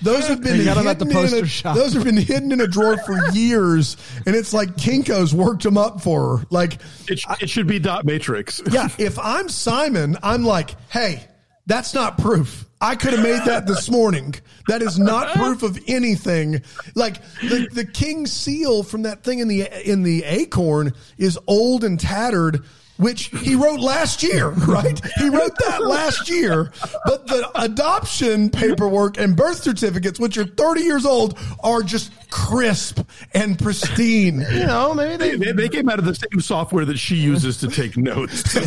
Those 0.00 0.28
have 0.28 0.40
been 0.44 0.58
You 0.58 0.64
got 0.64 0.76
'em 0.78 0.84
hidden 0.84 0.90
at 0.90 0.98
the 1.00 1.06
in 1.06 1.12
poster 1.12 1.44
a, 1.44 1.48
shop. 1.48 1.76
Those 1.76 1.92
have 1.94 2.04
been 2.04 2.16
hidden 2.16 2.52
in 2.52 2.60
a 2.60 2.68
drawer 2.68 2.96
for 2.98 3.30
years, 3.30 3.96
and 4.26 4.36
it's 4.36 4.52
like 4.52 4.76
Kinko's 4.76 5.34
worked 5.34 5.64
them 5.64 5.76
up 5.76 6.00
for 6.00 6.38
her. 6.38 6.44
Like, 6.50 6.78
It, 7.08 7.18
sh- 7.18 7.24
it 7.40 7.50
should 7.50 7.66
be 7.66 7.80
dot 7.80 8.04
matrix. 8.04 8.62
yeah, 8.70 8.88
if 8.96 9.18
I'm 9.18 9.48
Simon, 9.48 10.16
I'm 10.22 10.44
like, 10.44 10.76
hey, 10.88 11.26
that's 11.66 11.94
not 11.94 12.18
proof. 12.18 12.64
I 12.80 12.94
could 12.94 13.12
have 13.12 13.24
made 13.24 13.42
that 13.46 13.66
this 13.66 13.90
morning. 13.90 14.36
That 14.68 14.82
is 14.82 15.00
not 15.00 15.34
proof 15.34 15.64
of 15.64 15.76
anything. 15.88 16.62
Like 16.94 17.20
the, 17.40 17.68
the 17.72 17.84
king 17.84 18.28
seal 18.28 18.84
from 18.84 19.02
that 19.02 19.24
thing 19.24 19.40
in 19.40 19.48
the 19.48 19.66
in 19.90 20.04
the 20.04 20.22
acorn 20.22 20.92
is 21.18 21.36
old 21.48 21.82
and 21.82 21.98
tattered, 21.98 22.62
which 22.98 23.26
he 23.40 23.54
wrote 23.54 23.80
last 23.80 24.22
year, 24.22 24.48
right? 24.66 25.00
He 25.18 25.28
wrote 25.28 25.52
that 25.66 25.82
last 25.84 26.28
year. 26.30 26.70
But 27.04 27.26
the 27.26 27.50
adoption 27.54 28.50
paperwork 28.50 29.18
and 29.18 29.36
birth 29.36 29.62
certificates, 29.62 30.18
which 30.18 30.38
are 30.38 30.44
30 30.46 30.80
years 30.82 31.04
old, 31.06 31.38
are 31.62 31.82
just 31.82 32.12
crisp 32.30 33.00
and 33.34 33.58
pristine. 33.58 34.40
you 34.40 34.66
know, 34.66 34.94
maybe 34.94 35.16
they. 35.16 35.36
They, 35.36 35.52
they 35.52 35.68
came 35.68 35.88
out 35.88 35.98
of 35.98 36.04
the 36.04 36.14
same 36.14 36.40
software 36.40 36.84
that 36.86 36.98
she 36.98 37.16
uses 37.16 37.58
to 37.58 37.68
take 37.68 37.96
notes. 37.96 38.56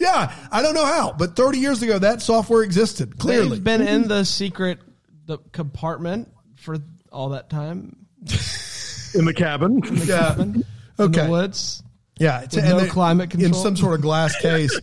Yeah, 0.00 0.34
I 0.50 0.62
don't 0.62 0.74
know 0.74 0.84
how, 0.86 1.12
but 1.12 1.36
30 1.36 1.58
years 1.58 1.82
ago 1.82 1.98
that 1.98 2.22
software 2.22 2.62
existed. 2.62 3.18
Clearly. 3.18 3.50
They've 3.50 3.64
been 3.64 3.82
in 3.82 4.08
the 4.08 4.24
secret 4.24 4.78
the 5.26 5.38
compartment 5.52 6.28
for 6.56 6.78
all 7.12 7.30
that 7.30 7.48
time. 7.50 7.96
in 9.14 9.24
the 9.24 9.34
cabin. 9.34 9.80
Yeah. 10.04 10.38
In 10.40 10.64
Okay. 10.98 11.24
the 11.24 11.30
woods. 11.30 11.82
Yeah, 12.18 12.42
it's 12.42 12.56
no 12.56 12.86
climate 12.86 13.30
control 13.30 13.48
in 13.48 13.54
some 13.54 13.76
sort 13.76 13.94
of 13.94 14.00
glass 14.02 14.36
case. 14.40 14.78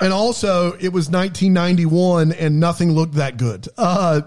and 0.00 0.12
also, 0.12 0.72
it 0.74 0.92
was 0.92 1.10
1991, 1.10 2.32
and 2.32 2.60
nothing 2.60 2.92
looked 2.92 3.14
that 3.14 3.36
good. 3.36 3.66
Uh, 3.76 4.20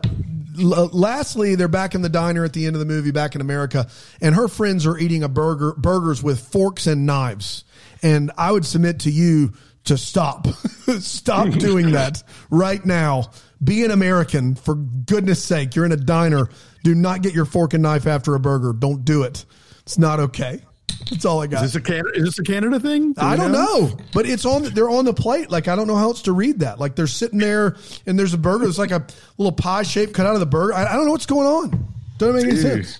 l- 0.60 0.90
lastly, 0.92 1.56
they're 1.56 1.68
back 1.70 1.96
in 1.96 2.02
the 2.02 2.10
diner 2.10 2.44
at 2.44 2.52
the 2.54 2.66
end 2.66 2.76
of 2.76 2.80
the 2.82 2.86
movie, 2.86 3.12
back 3.12 3.36
in 3.36 3.42
America, 3.42 3.88
and 4.22 4.36
her 4.36 4.48
friends 4.50 4.86
are 4.86 4.98
eating 4.98 5.24
a 5.24 5.30
burger 5.30 5.74
burgers 5.78 6.22
with 6.22 6.42
forks 6.42 6.88
and 6.88 7.06
knives. 7.06 7.64
And 8.04 8.32
I 8.38 8.52
would 8.52 8.66
submit 8.66 9.00
to 9.02 9.12
you 9.12 9.54
to 9.86 9.98
stop, 9.98 10.48
stop 11.00 11.50
doing 11.52 11.92
that 11.92 12.22
right 12.50 12.84
now. 12.86 13.32
Be 13.64 13.86
an 13.86 13.92
American, 13.92 14.56
for 14.56 14.76
goodness 14.76 15.44
sake. 15.44 15.76
You're 15.76 15.86
in 15.86 15.92
a 15.92 15.98
diner. 15.98 16.50
Do 16.84 16.96
not 16.96 17.22
get 17.22 17.34
your 17.34 17.46
fork 17.46 17.74
and 17.76 17.84
knife 17.84 18.08
after 18.08 18.34
a 18.36 18.40
burger. 18.40 18.74
Don't 18.74 19.06
do 19.06 19.24
it. 19.24 19.46
It's 19.84 20.00
not 20.00 20.20
okay. 20.20 20.62
That's 21.10 21.26
all 21.26 21.42
I 21.42 21.48
got. 21.48 21.64
Is 21.64 21.74
this 21.74 21.82
a 21.82 21.86
Canada, 21.86 22.10
is 22.16 22.24
this 22.26 22.40
a 22.40 22.44
Canada 22.44 22.80
thing? 22.80 23.14
Do 23.14 23.22
I 23.22 23.36
don't 23.36 23.52
know, 23.52 23.92
but 24.14 24.26
it's 24.26 24.46
on. 24.46 24.64
They're 24.64 24.90
on 24.90 25.06
the 25.06 25.14
plate. 25.14 25.50
Like 25.52 25.68
I 25.68 25.76
don't 25.76 25.88
know 25.88 25.96
how 25.96 26.04
else 26.06 26.22
to 26.24 26.32
read 26.32 26.60
that. 26.60 26.80
Like 26.80 26.96
they're 26.96 27.08
sitting 27.08 27.40
there, 27.40 27.76
and 28.06 28.18
there's 28.18 28.34
a 28.34 28.38
burger. 28.38 28.66
It's 28.68 28.78
like 28.78 28.92
a 28.92 29.06
little 29.38 29.52
pie 29.52 29.84
shape 29.84 30.14
cut 30.14 30.26
out 30.26 30.34
of 30.36 30.40
the 30.40 30.46
burger. 30.46 30.74
I, 30.74 30.86
I 30.86 30.94
don't 30.96 31.06
know 31.06 31.12
what's 31.12 31.26
going 31.26 31.48
on. 31.48 31.86
Doesn't 32.18 32.36
make 32.36 32.46
any 32.46 32.56
sense. 32.58 33.00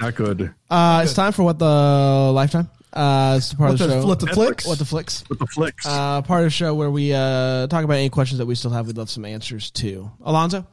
Not 0.00 0.14
good. 0.14 0.52
Uh, 0.70 1.00
it's 1.04 1.14
time 1.14 1.32
for 1.32 1.42
what 1.42 1.58
the 1.58 2.30
lifetime. 2.34 2.68
Uh, 2.92 3.36
it's 3.38 3.50
the 3.50 3.56
part 3.56 3.70
What 3.70 3.72
of 3.74 3.78
the 3.78 3.86
the, 3.86 4.00
show. 4.00 4.02
flip 4.02 4.18
the 4.18 4.26
Netflix? 4.26 4.34
flicks? 4.34 4.66
what 4.66 4.78
the 4.78 4.84
flicks. 4.84 5.24
With 5.28 5.38
the 5.38 5.46
flicks. 5.46 5.86
Uh, 5.86 6.20
part 6.22 6.40
of 6.40 6.46
the 6.46 6.50
show 6.50 6.74
where 6.74 6.90
we 6.90 7.14
uh, 7.14 7.66
talk 7.68 7.84
about 7.84 7.94
any 7.94 8.10
questions 8.10 8.38
that 8.38 8.46
we 8.46 8.54
still 8.54 8.70
have. 8.70 8.86
We'd 8.86 8.98
love 8.98 9.08
some 9.10 9.24
answers 9.24 9.70
to. 9.72 10.10
Alonzo. 10.22 10.66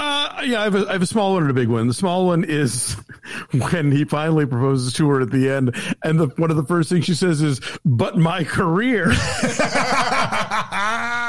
Uh, 0.00 0.42
yeah, 0.44 0.60
I 0.60 0.64
have, 0.64 0.76
a, 0.76 0.88
I 0.88 0.92
have 0.92 1.02
a 1.02 1.06
small 1.06 1.32
one 1.32 1.42
and 1.42 1.50
a 1.50 1.54
big 1.54 1.66
one. 1.66 1.88
The 1.88 1.94
small 1.94 2.26
one 2.26 2.44
is 2.44 2.94
when 3.70 3.90
he 3.90 4.04
finally 4.04 4.46
proposes 4.46 4.92
to 4.94 5.08
her 5.08 5.20
at 5.20 5.32
the 5.32 5.50
end, 5.50 5.74
and 6.04 6.20
the, 6.20 6.28
one 6.36 6.52
of 6.52 6.56
the 6.56 6.62
first 6.64 6.88
things 6.88 7.04
she 7.04 7.14
says 7.14 7.42
is, 7.42 7.60
"But 7.84 8.16
my 8.16 8.44
career." 8.44 9.10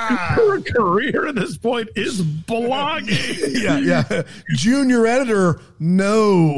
her 0.09 0.61
career 0.61 1.27
at 1.27 1.35
this 1.35 1.57
point 1.57 1.89
is 1.95 2.21
blogging. 2.21 3.61
yeah, 3.63 3.79
yeah. 3.79 4.21
Junior 4.55 5.07
editor, 5.07 5.61
no. 5.79 6.55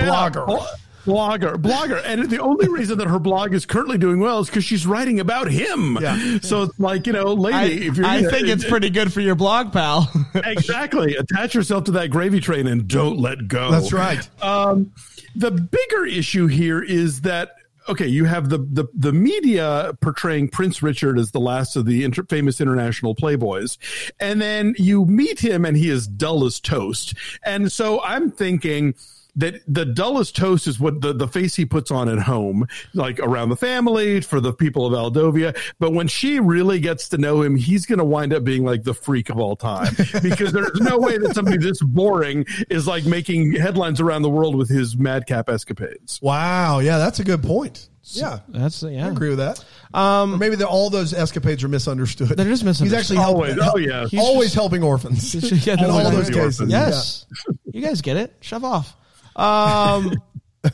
Blogger. 0.00 0.66
Blo- 1.04 1.16
Blogger, 1.16 1.54
blogger, 1.56 2.02
and 2.04 2.30
the 2.30 2.38
only 2.38 2.68
reason 2.68 2.98
that 2.98 3.08
her 3.08 3.18
blog 3.18 3.54
is 3.54 3.66
currently 3.66 3.98
doing 3.98 4.20
well 4.20 4.38
is 4.40 4.46
because 4.48 4.64
she's 4.64 4.86
writing 4.86 5.20
about 5.20 5.50
him. 5.50 5.98
Yeah. 6.00 6.38
So 6.42 6.62
it's 6.64 6.78
like 6.78 7.06
you 7.06 7.12
know, 7.12 7.28
I, 7.28 7.64
lady, 7.64 7.86
if 7.88 7.96
you're 7.96 8.06
I 8.06 8.22
think 8.22 8.48
it's 8.48 8.64
pretty 8.68 8.90
good 8.90 9.12
for 9.12 9.20
your 9.20 9.34
blog, 9.34 9.72
pal. 9.72 10.10
exactly 10.34 11.16
attach 11.16 11.54
yourself 11.54 11.84
to 11.84 11.92
that 11.92 12.10
gravy 12.10 12.40
train 12.40 12.66
and 12.66 12.86
don't 12.86 13.18
let 13.18 13.48
go. 13.48 13.70
That's 13.70 13.92
right. 13.92 14.28
Um, 14.42 14.92
the 15.34 15.50
bigger 15.50 16.04
issue 16.06 16.46
here 16.46 16.82
is 16.82 17.22
that 17.22 17.52
okay, 17.88 18.06
you 18.06 18.24
have 18.24 18.48
the 18.48 18.58
the 18.58 18.86
the 18.94 19.12
media 19.12 19.92
portraying 20.00 20.48
Prince 20.48 20.82
Richard 20.82 21.18
as 21.18 21.32
the 21.32 21.40
last 21.40 21.76
of 21.76 21.84
the 21.86 22.04
inter- 22.04 22.24
famous 22.24 22.60
international 22.60 23.14
playboys, 23.14 23.76
and 24.20 24.40
then 24.40 24.74
you 24.78 25.04
meet 25.06 25.40
him 25.40 25.64
and 25.64 25.76
he 25.76 25.88
is 25.88 26.06
dull 26.06 26.44
as 26.44 26.60
toast. 26.60 27.14
And 27.44 27.72
so 27.72 28.00
I'm 28.02 28.30
thinking 28.30 28.94
that 29.36 29.54
the 29.66 29.84
dullest 29.86 30.36
toast 30.36 30.66
is 30.66 30.78
what 30.78 31.00
the, 31.00 31.12
the 31.14 31.26
face 31.26 31.54
he 31.56 31.64
puts 31.64 31.90
on 31.90 32.08
at 32.08 32.18
home, 32.18 32.66
like 32.92 33.18
around 33.20 33.48
the 33.48 33.56
family 33.56 34.20
for 34.20 34.40
the 34.40 34.52
people 34.52 34.84
of 34.86 34.92
Aldovia. 34.92 35.56
But 35.78 35.92
when 35.92 36.06
she 36.08 36.38
really 36.38 36.80
gets 36.80 37.08
to 37.10 37.18
know 37.18 37.40
him, 37.42 37.56
he's 37.56 37.86
going 37.86 37.98
to 37.98 38.04
wind 38.04 38.32
up 38.34 38.44
being 38.44 38.64
like 38.64 38.82
the 38.84 38.92
freak 38.94 39.30
of 39.30 39.38
all 39.38 39.56
time 39.56 39.94
because 40.22 40.52
there's 40.52 40.80
no 40.80 40.98
way 40.98 41.16
that 41.18 41.34
somebody 41.34 41.56
this 41.56 41.80
boring 41.80 42.44
is 42.68 42.86
like 42.86 43.06
making 43.06 43.52
headlines 43.54 44.00
around 44.00 44.22
the 44.22 44.30
world 44.30 44.54
with 44.54 44.68
his 44.68 44.96
madcap 44.96 45.48
escapades. 45.48 46.20
Wow. 46.20 46.80
Yeah, 46.80 46.98
that's 46.98 47.18
a 47.18 47.24
good 47.24 47.42
point. 47.42 47.88
Yeah. 48.04 48.40
That's 48.48 48.82
I 48.82 48.90
yeah. 48.90 49.08
agree 49.10 49.28
with 49.30 49.38
that. 49.38 49.64
Um, 49.94 50.38
maybe 50.38 50.56
that 50.56 50.66
all 50.66 50.90
those 50.90 51.14
escapades 51.14 51.62
are 51.64 51.68
misunderstood. 51.68 52.28
They're 52.30 52.44
just 52.46 52.64
misunderstood. 52.64 52.86
He's 52.86 52.92
actually 52.92 53.18
Always. 53.24 53.54
helping, 53.54 53.84
Oh, 53.90 53.94
yeah. 54.02 54.06
He's 54.08 54.20
always 54.20 54.52
helping 54.52 54.82
orphans. 54.82 55.32
Yeah, 55.66 55.74
in 55.74 55.84
all 55.84 55.92
always 56.00 56.12
those 56.12 56.30
cases. 56.30 56.60
orphans. 56.60 56.72
Yes. 56.72 57.26
you 57.72 57.80
guys 57.80 58.02
get 58.02 58.16
it. 58.16 58.34
Shove 58.40 58.64
off. 58.64 58.96
Um, 59.36 60.12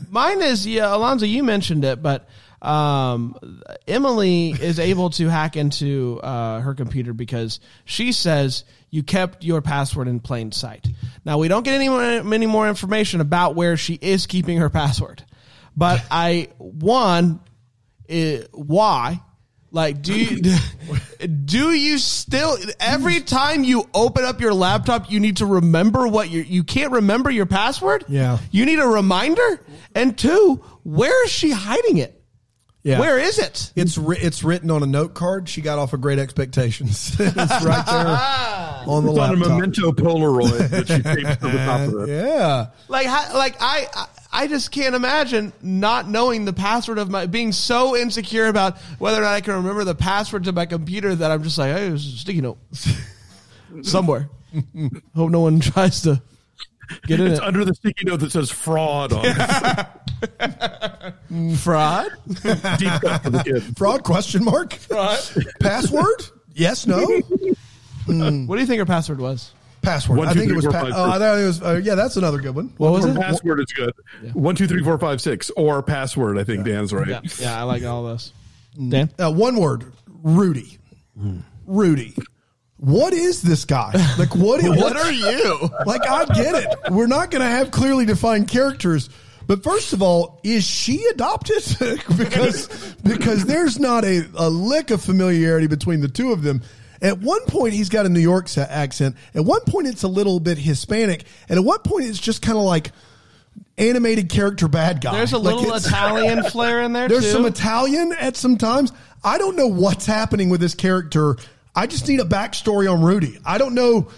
mine 0.09 0.41
is, 0.41 0.65
yeah, 0.67 0.93
Alonzo, 0.93 1.25
you 1.25 1.43
mentioned 1.43 1.85
it, 1.85 2.01
but 2.01 2.27
um, 2.61 3.61
Emily 3.87 4.49
is 4.51 4.79
able 4.79 5.09
to 5.11 5.27
hack 5.29 5.55
into 5.55 6.19
uh, 6.21 6.59
her 6.61 6.73
computer 6.73 7.13
because 7.13 7.59
she 7.85 8.11
says 8.11 8.65
you 8.89 9.03
kept 9.03 9.43
your 9.43 9.61
password 9.61 10.07
in 10.07 10.19
plain 10.19 10.51
sight. 10.51 10.87
Now, 11.23 11.37
we 11.37 11.47
don't 11.47 11.63
get 11.63 11.75
any 11.75 11.89
more, 11.89 12.01
any 12.01 12.47
more 12.47 12.67
information 12.67 13.21
about 13.21 13.55
where 13.55 13.77
she 13.77 13.93
is 13.93 14.25
keeping 14.25 14.57
her 14.57 14.69
password. 14.69 15.23
But 15.77 16.03
I, 16.11 16.49
one, 16.57 17.39
eh, 18.09 18.43
why? 18.51 19.21
Like, 19.71 20.01
do 20.01 20.17
you, 20.19 20.41
do 21.45 21.71
you 21.71 21.99
still, 21.99 22.57
every 22.79 23.19
time 23.21 23.63
you 23.63 23.87
open 23.93 24.25
up 24.25 24.41
your 24.41 24.53
laptop, 24.53 25.11
you 25.11 25.19
need 25.19 25.37
to 25.37 25.45
remember 25.45 26.07
what 26.07 26.29
you, 26.29 26.41
you 26.41 26.63
can't 26.63 26.91
remember 26.91 27.29
your 27.29 27.45
password? 27.45 28.05
Yeah. 28.07 28.39
You 28.51 28.65
need 28.65 28.79
a 28.79 28.87
reminder? 28.87 29.61
And 29.93 30.17
two, 30.17 30.63
where 30.83 31.23
is 31.25 31.31
she 31.31 31.51
hiding 31.51 31.97
it? 31.97 32.15
Yeah. 32.81 32.99
Where 32.99 33.19
is 33.19 33.37
it? 33.37 33.73
It's 33.75 33.97
ri- 33.97 34.17
it's 34.19 34.41
written 34.41 34.71
on 34.71 34.81
a 34.83 34.85
note 34.85 35.13
card. 35.13 35.49
She 35.49 35.59
got 35.59 35.77
off 35.79 35.91
of 35.91 35.99
Great 35.99 36.17
Expectations. 36.17 37.13
it's 37.19 37.35
right 37.35 37.85
there, 37.85 38.87
on 38.87 39.03
the 39.05 39.11
It's 39.11 39.19
on 39.19 39.33
a 39.33 39.35
memento 39.35 39.91
Polaroid 39.91 40.69
that 40.69 40.87
she 40.87 41.01
taped 41.01 41.41
to 41.41 41.47
the 41.49 41.57
top 41.57 41.81
of 41.81 42.09
it. 42.09 42.09
yeah. 42.09 42.67
Like, 42.87 43.05
how, 43.05 43.37
like 43.37 43.57
I, 43.59 44.07
I- 44.31 44.43
I 44.43 44.47
just 44.47 44.71
can't 44.71 44.95
imagine 44.95 45.53
not 45.61 46.07
knowing 46.07 46.45
the 46.45 46.53
password 46.53 46.97
of 46.99 47.09
my, 47.09 47.25
being 47.25 47.51
so 47.51 47.95
insecure 47.97 48.45
about 48.47 48.77
whether 48.99 49.17
or 49.17 49.21
not 49.21 49.33
I 49.33 49.41
can 49.41 49.55
remember 49.55 49.83
the 49.83 49.95
password 49.95 50.43
to 50.45 50.51
my 50.51 50.65
computer 50.65 51.15
that 51.15 51.31
I'm 51.31 51.43
just 51.43 51.57
like, 51.57 51.73
hey, 51.75 51.89
there's 51.89 52.05
a 52.05 52.17
sticky 52.17 52.41
note 52.41 52.57
somewhere. 53.81 54.29
Hope 55.15 55.31
no 55.31 55.41
one 55.41 55.59
tries 55.59 56.01
to 56.03 56.21
get 57.07 57.19
in 57.19 57.27
It's 57.27 57.39
it. 57.39 57.45
under 57.45 57.65
the 57.65 57.73
sticky 57.75 58.05
note 58.05 58.17
that 58.21 58.31
says 58.31 58.49
fraud 58.49 59.13
on 59.13 59.23
it. 59.25 59.87
Fraud? 61.57 62.11
Deep 62.27 63.01
cut 63.01 63.23
for 63.23 63.29
the 63.29 63.41
kid. 63.43 63.77
Fraud 63.77 64.03
question 64.03 64.43
mark? 64.43 64.73
Fraud? 64.73 65.19
Password? 65.59 66.25
Yes, 66.53 66.85
no? 66.87 67.05
Hmm. 68.05 68.47
What 68.47 68.55
do 68.55 68.61
you 68.61 68.67
think 68.67 68.79
her 68.79 68.85
password 68.85 69.19
was? 69.19 69.51
Password. 69.81 70.17
One, 70.19 70.27
I 70.27 70.33
two, 70.33 70.39
think 70.39 70.51
it 70.51 70.55
was. 70.55 70.65
four, 70.65 70.73
Pa- 70.73 70.81
five, 70.81 70.93
oh, 70.95 71.09
I 71.09 71.19
thought 71.19 71.39
it 71.39 71.45
was. 71.45 71.61
Uh, 71.61 71.81
yeah, 71.83 71.95
that's 71.95 72.17
another 72.17 72.39
good 72.39 72.55
one. 72.55 72.73
What 72.77 72.91
was 72.91 73.05
Or 73.05 73.09
it? 73.09 73.15
password 73.17 73.59
is 73.61 73.73
good. 73.73 73.93
One, 74.33 74.55
two, 74.55 74.67
three, 74.67 74.83
four, 74.83 74.97
five, 74.97 75.21
six. 75.21 75.49
Or 75.55 75.81
password, 75.81 76.37
I 76.37 76.43
think 76.43 76.65
Dan's 76.65 76.91
right. 76.93 77.07
Yeah, 77.07 77.21
yeah, 77.39 77.59
I 77.59 77.63
like 77.63 77.83
all 77.83 78.03
those. 78.03 78.33
Dan? 78.89 79.09
Uh, 79.17 79.31
one 79.31 79.55
word. 79.57 79.85
Rudy. 80.07 80.77
Rudy. 81.65 82.15
What 82.77 83.13
is 83.13 83.41
this 83.41 83.65
guy? 83.65 83.91
Like 84.17 84.35
what? 84.35 84.61
what 84.63 84.95
are 84.95 85.11
you? 85.11 85.69
Like 85.85 86.07
I 86.07 86.25
get 86.25 86.55
it. 86.55 86.91
We're 86.91 87.07
not 87.07 87.29
going 87.31 87.41
to 87.41 87.49
have 87.49 87.71
clearly 87.71 88.05
defined 88.05 88.47
characters. 88.47 89.09
But 89.47 89.63
first 89.63 89.93
of 89.93 90.01
all, 90.01 90.39
is 90.43 90.63
she 90.63 91.03
adopted? 91.07 91.63
because 92.17 92.67
because 93.03 93.45
there's 93.45 93.79
not 93.79 94.05
a, 94.05 94.29
a 94.35 94.49
lick 94.49 94.91
of 94.91 95.01
familiarity 95.01 95.67
between 95.67 96.01
the 96.01 96.07
two 96.07 96.31
of 96.31 96.43
them. 96.43 96.61
At 97.01 97.19
one 97.19 97.45
point, 97.45 97.73
he's 97.73 97.89
got 97.89 98.05
a 98.05 98.09
New 98.09 98.19
York 98.19 98.49
accent. 98.57 99.15
At 99.33 99.45
one 99.45 99.61
point, 99.61 99.87
it's 99.87 100.03
a 100.03 100.07
little 100.07 100.39
bit 100.39 100.57
Hispanic, 100.57 101.25
and 101.47 101.57
at 101.57 101.63
one 101.63 101.79
point, 101.79 102.05
it's 102.05 102.19
just 102.19 102.41
kind 102.41 102.57
of 102.57 102.63
like 102.63 102.91
animated 103.77 104.29
character 104.29 104.67
bad 104.67 105.01
guy. 105.01 105.13
There's 105.13 105.33
a 105.33 105.37
little 105.37 105.63
it's- 105.63 105.85
Italian 105.87 106.43
flair 106.43 106.81
in 106.81 106.93
there 106.93 107.07
There's 107.07 107.23
too. 107.23 107.31
some 107.31 107.45
Italian 107.45 108.13
at 108.13 108.35
some 108.35 108.57
times. 108.57 108.91
I 109.23 109.37
don't 109.37 109.55
know 109.55 109.67
what's 109.67 110.05
happening 110.05 110.49
with 110.49 110.61
this 110.61 110.75
character. 110.75 111.35
I 111.75 111.87
just 111.87 112.07
need 112.07 112.19
a 112.19 112.25
backstory 112.25 112.91
on 112.91 113.01
Rudy. 113.01 113.37
I 113.45 113.57
don't 113.57 113.73
know. 113.75 114.09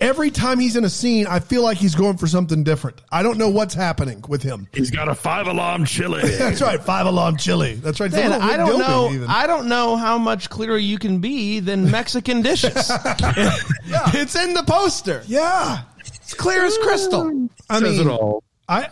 Every 0.00 0.30
time 0.30 0.58
he's 0.58 0.76
in 0.76 0.84
a 0.84 0.88
scene, 0.90 1.26
I 1.26 1.40
feel 1.40 1.62
like 1.62 1.76
he's 1.76 1.94
going 1.94 2.16
for 2.16 2.26
something 2.26 2.64
different. 2.64 3.02
I 3.12 3.22
don't 3.22 3.36
know 3.36 3.50
what's 3.50 3.74
happening 3.74 4.24
with 4.28 4.42
him. 4.42 4.66
He's 4.72 4.90
got 4.90 5.08
a 5.08 5.14
five 5.14 5.46
alarm 5.46 5.84
chili. 5.84 6.22
That's 6.38 6.62
right, 6.62 6.82
five 6.82 7.04
alarm 7.06 7.36
chili. 7.36 7.74
That's 7.74 8.00
right. 8.00 8.06
It's 8.06 8.16
a 8.16 8.20
Dan, 8.28 8.32
I 8.40 8.56
don't 8.56 8.78
know. 8.78 9.10
even. 9.12 9.28
I 9.28 9.46
don't 9.46 9.66
know 9.68 9.96
how 9.96 10.16
much 10.16 10.48
clearer 10.48 10.78
you 10.78 10.98
can 10.98 11.18
be 11.18 11.60
than 11.60 11.90
Mexican 11.90 12.40
dishes. 12.42 12.90
It's 14.12 14.36
in 14.36 14.54
the 14.54 14.62
poster. 14.62 15.22
yeah, 15.26 15.82
It's 16.06 16.32
clear 16.34 16.64
as 16.64 16.76
crystal. 16.78 17.48
I 17.68 17.80
Says 17.80 17.98
mean, 17.98 18.08
it 18.08 18.10
all. 18.10 18.42
I. 18.68 18.88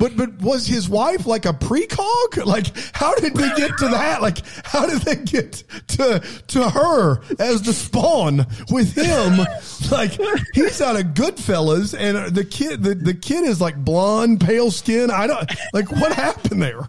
But 0.00 0.16
but 0.16 0.40
was 0.40 0.66
his 0.66 0.88
wife 0.88 1.26
like 1.26 1.44
a 1.44 1.52
precog? 1.52 2.46
Like 2.46 2.68
how 2.94 3.14
did 3.16 3.34
they 3.34 3.54
get 3.54 3.76
to 3.78 3.88
that? 3.88 4.22
Like 4.22 4.38
how 4.64 4.86
did 4.86 5.02
they 5.02 5.16
get 5.16 5.62
to 5.88 6.20
to 6.48 6.70
her 6.70 7.20
as 7.38 7.60
the 7.60 7.74
spawn 7.74 8.46
with 8.70 8.96
him? 8.96 9.46
Like 9.90 10.12
he's 10.54 10.80
out 10.80 10.98
of 10.98 11.08
Goodfellas, 11.08 11.94
and 11.96 12.34
the 12.34 12.44
kid 12.44 12.82
the, 12.82 12.94
the 12.94 13.12
kid 13.12 13.44
is 13.44 13.60
like 13.60 13.76
blonde, 13.76 14.40
pale 14.40 14.70
skin. 14.70 15.10
I 15.10 15.26
don't 15.26 15.50
like 15.74 15.92
what 15.92 16.14
happened 16.14 16.62
there. 16.62 16.88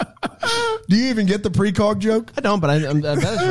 Do 0.88 0.96
you 0.96 1.08
even 1.08 1.26
get 1.26 1.42
the 1.42 1.50
precog 1.50 1.98
joke? 1.98 2.32
I 2.38 2.40
don't, 2.40 2.60
but 2.60 2.70
I, 2.70 2.88
I'm, 2.88 2.98
I 2.98 3.16
bet 3.16 3.34
it's 3.38 3.42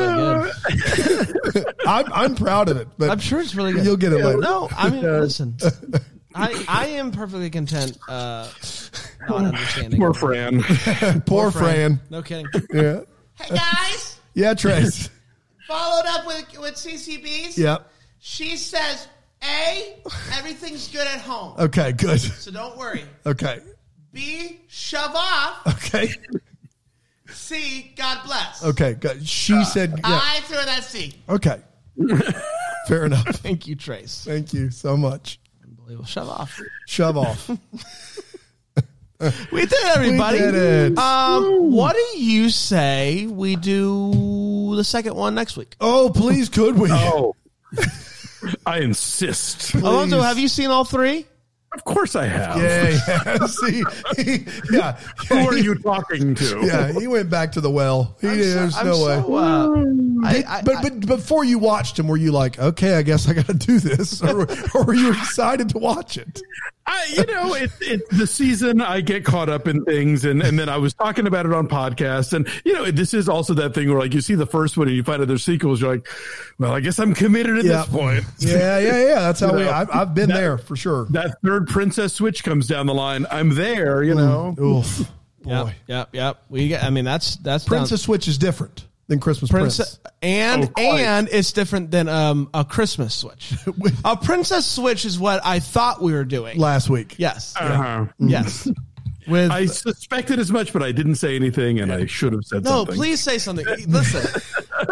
really 1.45 1.53
good. 1.53 1.73
I'm 1.85 2.11
I'm 2.11 2.35
proud 2.35 2.69
of 2.69 2.77
it, 2.77 2.87
but 2.97 3.11
I'm 3.11 3.19
sure 3.19 3.39
it's 3.39 3.53
really 3.53 3.73
good. 3.73 3.85
You'll 3.85 3.97
get 3.97 4.13
it 4.13 4.23
later. 4.23 4.39
No, 4.39 4.67
I 4.75 4.89
mean, 4.89 5.03
listen. 5.03 5.57
I, 6.35 6.65
I 6.67 6.85
am 6.87 7.11
perfectly 7.11 7.49
content 7.49 7.97
uh, 8.09 8.49
not 9.29 9.45
understanding. 9.45 9.99
Poor 9.99 10.13
Fran. 10.13 10.61
poor 11.25 11.49
Fran. 11.51 11.99
No 12.09 12.21
kidding. 12.21 12.47
Yeah, 12.73 13.01
Hey 13.35 13.55
guys, 13.55 14.19
yeah, 14.33 14.53
Trace. 14.53 15.09
followed 15.67 16.05
up 16.07 16.27
with 16.27 16.59
with 16.59 16.75
CCBs. 16.75 17.57
yep. 17.57 17.89
She 18.19 18.57
says, 18.57 19.07
A, 19.43 19.97
everything's 20.33 20.87
good 20.89 21.07
at 21.07 21.21
home. 21.21 21.55
Okay, 21.59 21.91
good. 21.91 22.19
So 22.19 22.51
don't 22.51 22.77
worry. 22.77 23.03
Okay, 23.25 23.59
B, 24.11 24.59
shove 24.67 25.11
off. 25.15 25.67
okay, 25.67 26.09
C, 27.27 27.91
God 27.95 28.19
bless. 28.25 28.63
okay. 28.63 28.93
Good. 28.93 29.27
She 29.27 29.63
said, 29.65 29.91
yeah. 29.91 30.01
I 30.05 30.39
threw 30.45 30.57
that 30.57 30.83
C. 30.83 31.13
Okay. 31.27 31.59
Fair 32.87 33.05
enough. 33.05 33.25
Thank 33.37 33.67
you, 33.67 33.75
Trace. 33.75 34.23
Thank 34.25 34.53
you 34.53 34.69
so 34.71 34.95
much. 34.95 35.39
Unbelievable. 35.85 36.07
Shove 36.07 36.29
off. 36.29 36.59
Shove 36.87 37.17
off. 37.17 37.49
We 39.49 39.61
did 39.61 39.71
it, 39.71 39.95
everybody. 39.95 40.39
We 40.39 40.43
did 40.43 40.55
it. 40.91 40.97
Um, 40.97 41.71
what 41.71 41.95
do 41.95 42.19
you 42.19 42.49
say 42.49 43.25
we 43.25 43.55
do 43.55 44.75
the 44.75 44.83
second 44.83 45.15
one 45.15 45.33
next 45.33 45.55
week? 45.55 45.77
Oh, 45.79 46.11
please, 46.13 46.49
could 46.49 46.77
we? 46.77 46.89
Oh. 46.91 47.33
I 48.65 48.79
insist. 48.79 49.73
Alonzo, 49.73 50.19
have 50.19 50.37
you 50.37 50.49
seen 50.49 50.69
all 50.69 50.83
three? 50.83 51.25
Of 51.75 51.83
course 51.83 52.15
I 52.15 52.25
have. 52.25 52.57
Yeah, 52.57 52.97
yeah. 53.07 53.45
See, 53.47 53.83
he, 54.17 54.45
yeah. 54.71 54.93
Who 55.29 55.35
are 55.35 55.57
you 55.57 55.75
talking 55.75 56.33
to? 56.35 56.55
Yeah, 56.65 56.91
he 56.91 57.05
went 57.07 57.29
back 57.29 57.51
to 57.53 57.61
the 57.61 57.69
well. 57.69 58.15
He, 58.21 58.27
there's 58.27 58.75
I'm 58.75 58.87
no 58.87 59.05
way. 59.05 59.21
so, 59.21 59.35
uh, 59.35 60.27
I, 60.27 60.43
I, 60.47 60.61
but 60.63 60.81
but 60.81 61.05
before 61.05 61.43
you 61.43 61.59
watched 61.59 61.99
him, 61.99 62.07
were 62.07 62.17
you 62.17 62.31
like, 62.31 62.57
okay, 62.57 62.95
I 62.95 63.01
guess 63.01 63.27
I 63.27 63.33
got 63.33 63.45
to 63.47 63.53
do 63.53 63.79
this, 63.79 64.21
or, 64.23 64.47
or 64.73 64.83
were 64.83 64.93
you 64.95 65.09
excited 65.11 65.69
to 65.69 65.77
watch 65.77 66.17
it? 66.17 66.41
I, 66.87 67.05
you 67.15 67.25
know, 67.25 67.53
it's 67.55 67.81
it, 67.81 68.07
the 68.11 68.27
season 68.27 68.79
I 68.79 69.01
get 69.01 69.25
caught 69.25 69.49
up 69.49 69.67
in 69.67 69.83
things, 69.85 70.23
and, 70.23 70.41
and 70.43 70.57
then 70.59 70.69
I 70.69 70.77
was 70.77 70.93
talking 70.93 71.25
about 71.25 71.45
it 71.47 71.53
on 71.53 71.67
podcasts, 71.67 72.31
and 72.33 72.47
you 72.63 72.73
know, 72.73 72.91
this 72.91 73.13
is 73.13 73.27
also 73.27 73.53
that 73.55 73.73
thing 73.73 73.89
where 73.89 73.97
like 73.99 74.13
you 74.13 74.21
see 74.21 74.35
the 74.35 74.45
first 74.45 74.77
one 74.77 74.87
and 74.87 74.95
you 74.95 75.03
find 75.03 75.19
out 75.21 75.27
there's 75.27 75.43
sequels, 75.43 75.81
you're 75.81 75.95
like, 75.95 76.07
well, 76.59 76.71
I 76.73 76.79
guess 76.81 76.99
I'm 76.99 77.13
committed 77.15 77.57
at 77.57 77.65
Yeah. 77.65 77.77
this 77.77 77.85
point. 77.87 78.23
Yeah, 78.39 78.77
yeah, 78.79 78.97
yeah. 79.03 79.15
That's 79.21 79.39
how 79.39 79.47
You 79.51 79.53
we. 79.57 79.63
know, 79.63 79.71
I've, 79.71 79.89
I've 79.91 80.13
been 80.13 80.29
that- 80.29 80.35
there 80.37 80.57
for 80.59 80.75
sure. 80.75 81.05
That 81.09 81.37
third 81.43 81.67
princess 81.67 82.13
switch 82.13 82.43
comes 82.43 82.67
down 82.67 82.85
the 82.85 82.93
line. 82.93 83.25
I'm 83.31 83.55
there, 83.55 84.03
you 84.03 84.13
know. 84.13 84.55
Oof, 84.59 84.99
boy. 85.41 85.49
Yep, 85.49 85.73
yep, 85.87 86.09
yep. 86.13 86.43
We 86.49 86.67
get. 86.67 86.83
I 86.83 86.91
mean, 86.91 87.05
that's 87.05 87.35
that's 87.37 87.65
down- 87.65 87.79
Princess 87.79 88.03
Switch 88.03 88.27
is 88.27 88.37
different 88.37 88.85
than 89.07 89.19
Christmas 89.19 89.51
Prince. 89.51 89.77
Princess, 89.77 89.99
and 90.21 90.71
Oh, 90.77 90.95
and 90.97 91.29
it's 91.31 91.51
different 91.51 91.91
than 91.91 92.09
um, 92.09 92.49
a 92.53 92.65
Christmas 92.65 93.13
switch. 93.13 93.53
a 94.05 94.17
princess 94.17 94.65
switch 94.65 95.05
is 95.05 95.19
what 95.19 95.45
I 95.45 95.59
thought 95.59 96.01
we 96.01 96.13
were 96.13 96.25
doing. 96.25 96.57
Last 96.57 96.89
week, 96.89 97.15
yes, 97.17 97.53
Uh-huh. 97.59 98.05
yes. 98.19 98.67
With 99.27 99.49
I 99.51 99.65
suspected 99.65 100.37
as 100.37 100.51
much, 100.51 100.71
but 100.71 100.83
I 100.83 100.91
didn't 100.91 101.15
say 101.15 101.35
anything, 101.35 101.79
and 101.79 101.91
I 101.91 102.05
should 102.05 102.31
have 102.33 102.43
said 102.45 102.63
no, 102.63 102.69
something. 102.85 102.95
please 102.95 103.19
say 103.19 103.39
something. 103.39 103.65
Listen, 103.87 104.41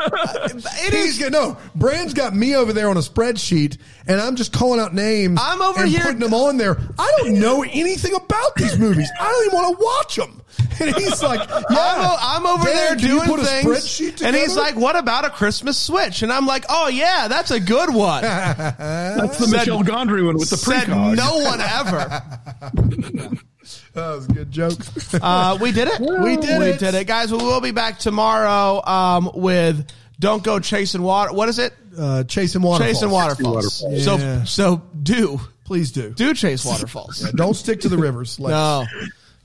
it 0.06 0.94
He's 0.94 1.20
no. 1.30 1.58
Brand's 1.76 2.14
got 2.14 2.36
me 2.36 2.56
over 2.56 2.74
there 2.74 2.90
on 2.90 2.98
a 2.98 3.02
spreadsheet, 3.02 3.78
and 4.08 4.20
I'm 4.20 4.36
just 4.36 4.54
calling 4.54 4.80
out 4.80 4.94
names. 4.94 5.40
I'm 5.42 5.62
over 5.62 5.82
and 5.82 5.90
here- 5.90 6.02
putting 6.02 6.20
them 6.20 6.34
on 6.34 6.58
there. 6.58 6.78
I 7.00 7.12
don't 7.20 7.40
know 7.40 7.64
anything 7.64 8.14
about 8.14 8.56
these 8.56 8.78
movies. 8.78 9.10
I 9.20 9.26
don't 9.30 9.46
even 9.48 9.60
want 9.60 9.78
to 9.80 9.84
watch 9.84 10.16
them. 10.16 10.40
And 10.80 10.96
he's 10.96 11.22
like, 11.24 11.40
"Yeah, 11.50 11.56
I'm, 11.70 12.02
o- 12.02 12.18
I'm 12.20 12.46
over 12.46 12.66
Dan, 12.66 12.76
there 12.76 12.96
doing 12.96 13.28
put 13.28 13.40
things, 13.42 13.66
spreadsheet 13.66 14.24
and 14.24 14.36
he's 14.36 14.56
like, 14.56 14.76
"What 14.76 14.96
about 14.96 15.26
a 15.26 15.30
Christmas 15.32 15.78
switch?" 15.80 16.22
And 16.22 16.32
I'm 16.32 16.46
like, 16.46 16.66
"Oh 16.70 16.88
yeah, 16.90 17.28
that's 17.28 17.50
a 17.52 17.60
good 17.60 17.94
one." 17.94 18.22
That's 18.22 19.38
the 19.38 19.46
Said- 19.48 19.60
Michel 19.68 19.84
Gondry 19.84 20.26
one 20.26 20.38
with 20.38 20.50
the 20.52 20.58
Said 20.58 20.84
precog. 20.88 21.16
no 21.16 21.38
one 21.40 21.60
ever. 21.62 23.38
that 23.94 24.08
was 24.16 24.28
a 24.30 24.34
good 24.34 24.52
joke." 24.52 24.80
Uh, 25.14 25.58
we 25.62 25.72
did 25.72 25.88
it. 25.88 26.00
We 26.24 26.38
did 26.38 26.60
we 26.60 26.66
it. 26.68 26.80
did 26.80 26.94
it, 26.96 27.06
guys. 27.08 27.32
We 27.32 27.38
will 27.38 27.62
be 27.62 27.72
back 27.72 28.00
tomorrow 28.00 28.84
um, 28.86 29.32
with 29.34 29.88
"Don't 30.20 30.44
Go 30.44 30.60
Chasing 30.60 31.02
Water." 31.02 31.34
What 31.34 31.50
is 31.50 31.60
it? 31.60 31.74
Uh, 31.98 32.24
chasing 32.24 32.62
waterfalls. 32.62 32.94
Chasing 32.96 33.10
waterfalls. 33.12 33.84
waterfalls. 33.84 34.04
So 34.04 34.18
Yeah. 34.18 34.44
so 34.46 34.82
do 35.02 35.40
Please 35.66 35.92
do. 35.92 36.10
do 36.12 36.34
chase 36.34 36.66
waterfalls. 36.66 37.20
Don't 37.36 37.54
stick 37.56 37.82
to 37.82 37.90
the 37.90 37.98
rivers. 37.98 38.40
Like, 38.40 38.52
No. 38.52 38.86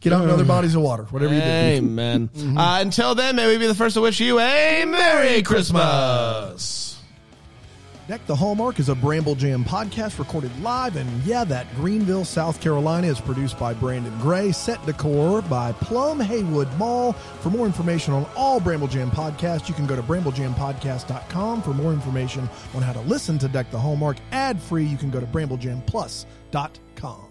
Get 0.00 0.12
out 0.12 0.22
in 0.24 0.30
other 0.30 0.44
bodies 0.44 0.74
of 0.76 0.82
water. 0.82 1.02
Whatever 1.10 1.34
you 1.34 1.40
do. 1.40 1.46
Amen. 1.46 2.30
Uh, 2.56 2.78
until 2.80 3.14
then, 3.14 3.34
may 3.36 3.46
we 3.48 3.58
be 3.58 3.66
the 3.66 3.74
first 3.74 3.94
to 3.94 4.00
wish 4.00 4.20
you 4.20 4.38
a 4.38 4.84
Merry 4.84 5.42
Christmas. 5.42 6.97
Deck 8.08 8.24
the 8.24 8.34
Hallmark 8.34 8.80
is 8.80 8.88
a 8.88 8.94
Bramble 8.94 9.34
Jam 9.34 9.62
podcast 9.62 10.18
recorded 10.18 10.50
live, 10.62 10.96
and 10.96 11.22
yeah, 11.24 11.44
that 11.44 11.66
Greenville, 11.76 12.24
South 12.24 12.58
Carolina 12.58 13.06
is 13.06 13.20
produced 13.20 13.58
by 13.58 13.74
Brandon 13.74 14.18
Gray. 14.18 14.50
Set 14.50 14.82
decor 14.86 15.42
by 15.42 15.72
Plum 15.72 16.18
Haywood 16.18 16.72
Mall. 16.78 17.12
For 17.12 17.50
more 17.50 17.66
information 17.66 18.14
on 18.14 18.24
all 18.34 18.60
Bramble 18.60 18.88
Jam 18.88 19.10
podcasts, 19.10 19.68
you 19.68 19.74
can 19.74 19.86
go 19.86 19.94
to 19.94 20.02
bramblejampodcast.com. 20.02 21.60
For 21.60 21.74
more 21.74 21.92
information 21.92 22.48
on 22.72 22.80
how 22.80 22.94
to 22.94 23.00
listen 23.00 23.38
to 23.40 23.48
Deck 23.48 23.70
the 23.70 23.78
Hallmark 23.78 24.16
ad 24.32 24.58
free, 24.58 24.86
you 24.86 24.96
can 24.96 25.10
go 25.10 25.20
to 25.20 25.26
bramblejamplus.com. 25.26 27.27